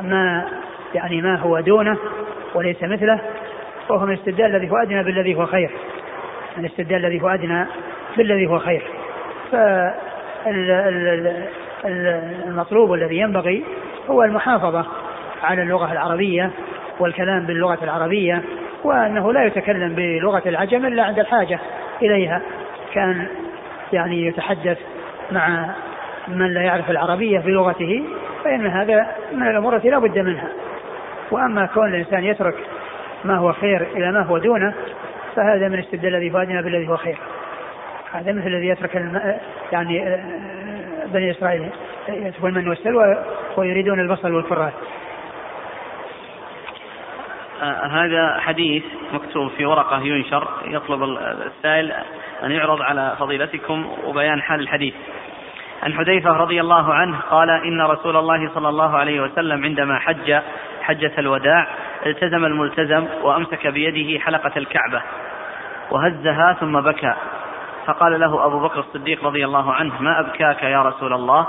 ما 0.02 0.44
يعني 0.94 1.22
ما 1.22 1.36
هو 1.36 1.60
دونه. 1.60 1.98
وليس 2.54 2.82
مثله 2.82 3.20
وهو 3.88 4.06
من 4.06 4.12
الاستبدال 4.12 4.56
الذي 4.56 4.70
هو 4.70 4.76
أدنى 4.76 5.02
بالذي 5.02 5.34
هو 5.34 5.46
خير. 5.46 5.70
من 6.56 6.64
الاستبدال 6.64 7.04
الذي 7.04 7.22
هو 7.22 7.28
أدنى 7.28 7.66
بالذي 8.16 8.46
هو 8.46 8.58
خير. 8.58 8.82
فالمطلوب 11.82 12.92
الذي 12.92 13.18
ينبغي 13.18 13.64
هو 14.10 14.22
المحافظة 14.22 14.86
على 15.42 15.62
اللغة 15.62 15.92
العربية 15.92 16.50
والكلام 17.00 17.46
باللغة 17.46 17.78
العربية 17.84 18.42
وأنه 18.84 19.32
لا 19.32 19.44
يتكلم 19.44 19.94
بلغة 19.94 20.42
العجم 20.46 20.86
إلا 20.86 21.02
عند 21.02 21.18
الحاجة 21.18 21.58
إليها. 22.02 22.42
كان 22.94 23.26
يعني 23.92 24.26
يتحدث 24.26 24.78
مع 25.32 25.74
من 26.28 26.54
لا 26.54 26.60
يعرف 26.60 26.90
العربية 26.90 27.38
بلغته 27.38 28.04
فإن 28.44 28.66
هذا 28.66 29.06
من 29.32 29.48
الأمور 29.48 29.76
التي 29.76 29.90
لا 29.90 29.98
بد 29.98 30.18
منها. 30.18 30.48
وأما 31.30 31.66
كون 31.66 31.88
الإنسان 31.88 32.24
يترك 32.24 32.54
ما 33.24 33.36
هو 33.36 33.52
خير 33.52 33.82
إلى 33.82 34.12
ما 34.12 34.22
هو 34.22 34.38
دونه 34.38 34.74
فهذا 35.36 35.68
من 35.68 35.78
استبدال 35.78 36.14
الذي 36.14 36.30
فادنا 36.30 36.60
بالذي 36.60 36.88
هو 36.88 36.96
خير 36.96 37.18
هذا 38.12 38.32
مثل 38.32 38.46
الذي 38.46 38.68
يترك. 38.68 38.94
يعني 39.72 40.08
آه، 40.08 40.20
بني 41.06 41.30
إسرائيل 41.30 41.68
يتركون 42.08 42.50
المن 42.50 42.68
والسلوى 42.68 43.24
ويريدون 43.56 44.00
البصل 44.00 44.34
والفرات 44.34 44.72
آه 47.62 47.86
هذا 47.86 48.40
حديث 48.40 48.82
مكتوب 49.12 49.50
في 49.50 49.64
ورقة 49.64 50.00
ينشر 50.00 50.48
يطلب 50.64 51.02
السائل 51.46 51.92
أن 52.42 52.50
يعرض 52.50 52.82
على 52.82 53.16
فضيلتكم 53.18 53.86
وبيان 54.04 54.42
حال 54.42 54.60
الحديث 54.60 54.94
عن 55.82 55.94
حذيفة 55.94 56.30
رضي 56.30 56.60
الله 56.60 56.94
عنه 56.94 57.18
قال 57.30 57.50
إن 57.50 57.80
رسول 57.80 58.16
الله 58.16 58.50
صلى 58.54 58.68
الله 58.68 58.96
عليه 58.96 59.20
وسلم 59.20 59.64
عندما 59.64 59.98
حج 59.98 60.40
حجة 60.88 61.12
الوداع 61.18 61.66
التزم 62.06 62.44
الملتزم 62.44 63.06
وأمسك 63.22 63.66
بيده 63.66 64.20
حلقة 64.20 64.52
الكعبة. 64.56 65.02
وهزها 65.90 66.56
ثم 66.60 66.80
بكى. 66.80 67.14
فقال 67.86 68.20
له 68.20 68.46
أبو 68.46 68.60
بكر 68.60 68.80
الصديق 68.80 69.24
رضي 69.24 69.44
الله 69.44 69.72
عنه 69.72 70.02
ما 70.02 70.20
أبكاك 70.20 70.62
يا 70.62 70.82
رسول 70.82 71.12
الله؟ 71.12 71.46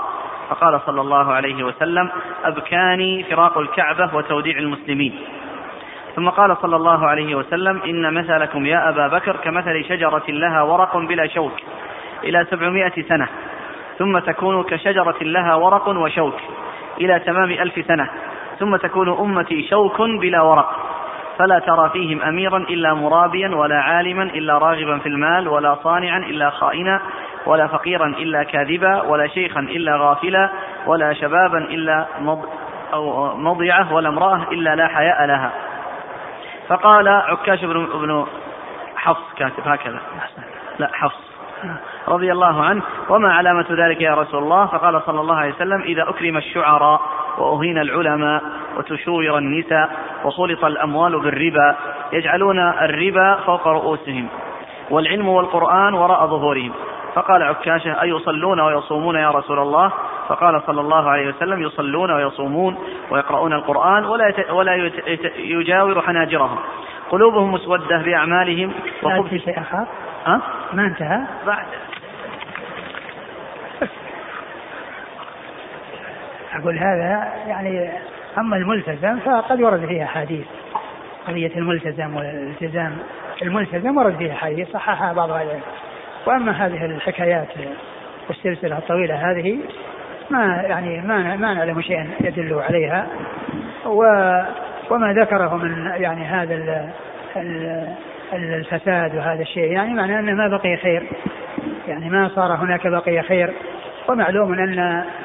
فقال 0.50 0.80
صلى 0.86 1.00
الله 1.00 1.32
عليه 1.32 1.64
وسلم 1.64 2.10
أبكاني 2.44 3.24
فراق 3.24 3.58
الكعبة 3.58 4.16
وتوديع 4.16 4.58
المسلمين. 4.58 5.20
ثم 6.16 6.28
قال 6.28 6.56
صلى 6.62 6.76
الله 6.76 7.06
عليه 7.06 7.34
وسلم 7.34 7.82
إن 7.82 8.14
مثلكم 8.14 8.66
يا 8.66 8.88
أبا 8.88 9.08
بكر 9.08 9.36
كمثل 9.36 9.84
شجرة 9.88 10.24
لها 10.28 10.62
ورق 10.62 10.96
بلا 10.96 11.26
شوك 11.26 11.52
إلى 12.24 12.46
سبعمائة 12.50 13.02
سنة 13.02 13.28
ثم 13.98 14.18
تكون 14.18 14.62
كشجرة 14.62 15.16
لها 15.20 15.54
ورق 15.54 15.88
وشوك 15.88 16.36
إلى 17.00 17.18
تمام 17.18 17.50
ألف 17.50 17.86
سنة. 17.86 18.10
ثم 18.60 18.76
تكون 18.76 19.08
أمتي 19.08 19.68
شوك 19.70 20.00
بلا 20.00 20.40
ورق. 20.42 20.70
فلا 21.38 21.58
ترى 21.58 21.90
فيهم 21.90 22.22
أميرا 22.22 22.58
إلا 22.58 22.94
مرابيا 22.94 23.56
ولا 23.56 23.76
عالما 23.76 24.22
إلا 24.22 24.58
راغبا 24.58 24.98
في 24.98 25.08
المال 25.08 25.48
ولا 25.48 25.74
صانعا 25.74 26.18
إلا 26.18 26.50
خائنا 26.50 27.00
ولا 27.46 27.66
فقيرا 27.66 28.06
إلا 28.06 28.42
كاذبا 28.42 29.02
ولا 29.02 29.26
شيخا 29.26 29.60
إلا 29.60 29.96
غافلا 29.96 30.50
ولا 30.86 31.12
شبابا 31.12 31.58
إلا 31.58 32.06
مض 32.20 32.44
أو 32.92 33.36
مضيعة 33.36 33.92
ولا 33.92 34.08
امرأة 34.08 34.42
إلا 34.52 34.76
لا 34.76 34.88
حياء 34.88 35.26
لها. 35.26 35.52
فقال 36.68 37.08
عكاش 37.08 37.64
بن 37.64 37.88
ابن 37.94 38.26
حفص 38.96 39.34
كاتب 39.36 39.68
هكذا. 39.68 40.00
لا 40.78 40.90
حفص. 40.92 41.30
رضي 42.08 42.32
الله 42.32 42.64
عنه. 42.64 42.82
وما 43.08 43.32
علامة 43.32 43.66
ذلك 43.70 44.00
يا 44.00 44.14
رسول 44.14 44.42
الله؟ 44.42 44.66
فقال 44.66 45.02
صلى 45.02 45.20
الله 45.20 45.36
عليه 45.36 45.54
وسلم 45.54 45.80
إذا 45.82 46.02
أكرم 46.08 46.36
الشعراء. 46.36 47.00
وأهين 47.38 47.78
العلماء 47.78 48.42
وتشوير 48.76 49.38
النساء 49.38 49.90
وخلط 50.24 50.64
الأموال 50.64 51.20
بالربا 51.20 51.76
يجعلون 52.12 52.58
الربا 52.58 53.34
فوق 53.46 53.68
رؤوسهم 53.68 54.28
والعلم 54.90 55.28
والقرآن 55.28 55.94
وراء 55.94 56.26
ظهورهم. 56.26 56.72
فقال 57.14 57.42
عكاشة 57.42 58.02
أيصلون 58.02 58.60
ويصومون 58.60 59.16
يا 59.16 59.30
رسول 59.30 59.58
الله؟ 59.58 59.92
فقال 60.28 60.62
صلى 60.66 60.80
الله 60.80 61.10
عليه 61.10 61.28
وسلم 61.28 61.62
يصلون 61.62 62.10
ويصومون 62.10 62.78
ويقرؤون 63.10 63.52
القرآن 63.52 64.04
ولا 64.04 64.32
ولا 64.50 64.90
يجاور 65.36 66.02
حناجرهم. 66.02 66.58
قلوبهم 67.10 67.52
مسودة 67.52 67.98
بأعمالهم. 67.98 68.72
وخبث 69.02 69.44
شيء 69.44 69.60
آخر؟ 69.60 69.86
ها؟ 70.26 70.40
ما 70.72 70.82
انتهى؟ 70.82 71.20
بعد. 71.46 71.66
أقول 76.54 76.78
هذا 76.78 77.32
يعني 77.48 77.90
أما 78.38 78.56
الملتزم 78.56 79.18
فقد 79.18 79.60
ورد 79.60 79.86
فيها 79.86 80.04
أحاديث. 80.04 80.46
قضية 81.28 81.50
الملتزم 81.56 82.16
والالتزام. 82.16 82.96
الملتزم 83.42 83.96
ورد 83.96 84.16
فيها 84.16 84.32
أحاديث 84.32 84.68
صححها 84.68 85.12
بعض 85.12 85.30
أهل 85.30 85.46
العلم. 85.46 85.60
وأما 86.26 86.52
هذه 86.52 86.84
الحكايات 86.84 87.48
والسلسلة 88.28 88.78
الطويلة 88.78 89.30
هذه 89.30 89.58
ما 90.30 90.62
يعني 90.68 91.00
ما 91.00 91.36
ما 91.36 91.54
نعلم 91.54 91.82
شيئا 91.82 92.06
يدل 92.20 92.54
عليها. 92.68 93.06
و 93.86 94.02
وما 94.90 95.12
ذكره 95.12 95.56
من 95.56 95.92
يعني 95.96 96.24
هذا 96.24 96.54
ال 96.54 96.88
ال 97.36 97.88
الفساد 98.32 99.16
وهذا 99.16 99.42
الشيء 99.42 99.72
يعني 99.72 99.94
معناه 99.94 100.20
أنه 100.20 100.32
ما 100.32 100.48
بقي 100.48 100.76
خير. 100.76 101.06
يعني 101.88 102.10
ما 102.10 102.28
صار 102.28 102.54
هناك 102.54 102.86
بقي 102.86 103.22
خير. 103.22 103.52
ومعلوم 104.08 104.52
ان 104.52 104.78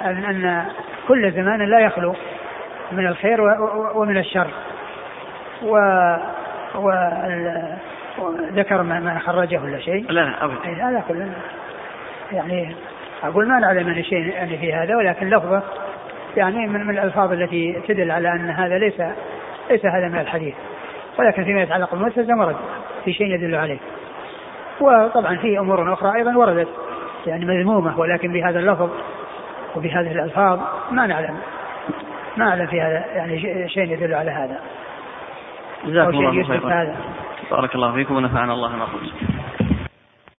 ان, 0.05 0.23
أن 0.25 0.65
كل 1.07 1.31
زمان 1.31 1.61
لا 1.61 1.79
يخلو 1.79 2.15
من 2.91 3.07
الخير 3.07 3.41
ومن 3.95 4.17
الشر. 4.17 4.47
و 5.63 5.77
وذكر 8.17 8.83
ما 8.83 9.19
خرجه 9.19 9.61
ولا 9.63 9.79
شيء. 9.79 10.11
لا 10.11 10.21
لا 10.21 10.45
ابدا. 10.45 10.89
هذا 10.89 11.03
كله. 11.07 11.31
يعني 12.31 12.75
أقول 13.23 13.47
ما 13.47 13.59
نعلم 13.59 13.87
من 13.87 14.03
شيء 14.03 14.27
يعني 14.27 14.57
في 14.57 14.73
هذا 14.73 14.95
ولكن 14.95 15.29
لفظة 15.29 15.61
يعني 16.37 16.67
من, 16.67 16.87
من 16.87 16.97
الألفاظ 16.97 17.31
التي 17.31 17.81
تدل 17.87 18.11
على 18.11 18.31
أن 18.31 18.49
هذا 18.49 18.77
ليس 18.77 19.01
ليس 19.69 19.85
هذا 19.85 20.07
من 20.07 20.19
الحديث. 20.19 20.55
ولكن 21.19 21.43
فيما 21.43 21.61
يتعلق 21.61 21.91
بالملتزم 21.91 22.39
ورد 22.39 22.55
في 23.05 23.13
شيء 23.13 23.27
يدل 23.27 23.55
عليه. 23.55 23.77
وطبعا 24.81 25.35
في 25.35 25.59
أمور 25.59 25.93
أخرى 25.93 26.15
أيضا 26.15 26.37
وردت. 26.37 26.67
يعني 27.27 27.45
مذمومة 27.45 27.99
ولكن 27.99 28.33
بهذا 28.33 28.59
اللفظ 28.59 28.89
وبهذه 29.75 30.11
الألفاظ 30.11 30.59
ما 30.91 31.07
نعلم 31.07 31.37
ما 32.37 32.49
أعلم 32.49 32.67
في 32.67 32.81
هذا 32.81 33.05
يعني 33.15 33.39
شيء 33.69 33.91
يدل 33.91 34.13
على 34.13 34.31
هذا. 34.31 34.59
جزاكم 35.85 36.17
الله 36.17 36.43
خيرا. 36.43 36.95
بارك 37.51 37.75
الله 37.75 37.93
فيكم 37.93 38.15
ونفعنا 38.15 38.53
الله 38.53 38.75
ما 38.75 38.85
قلت 38.85 39.13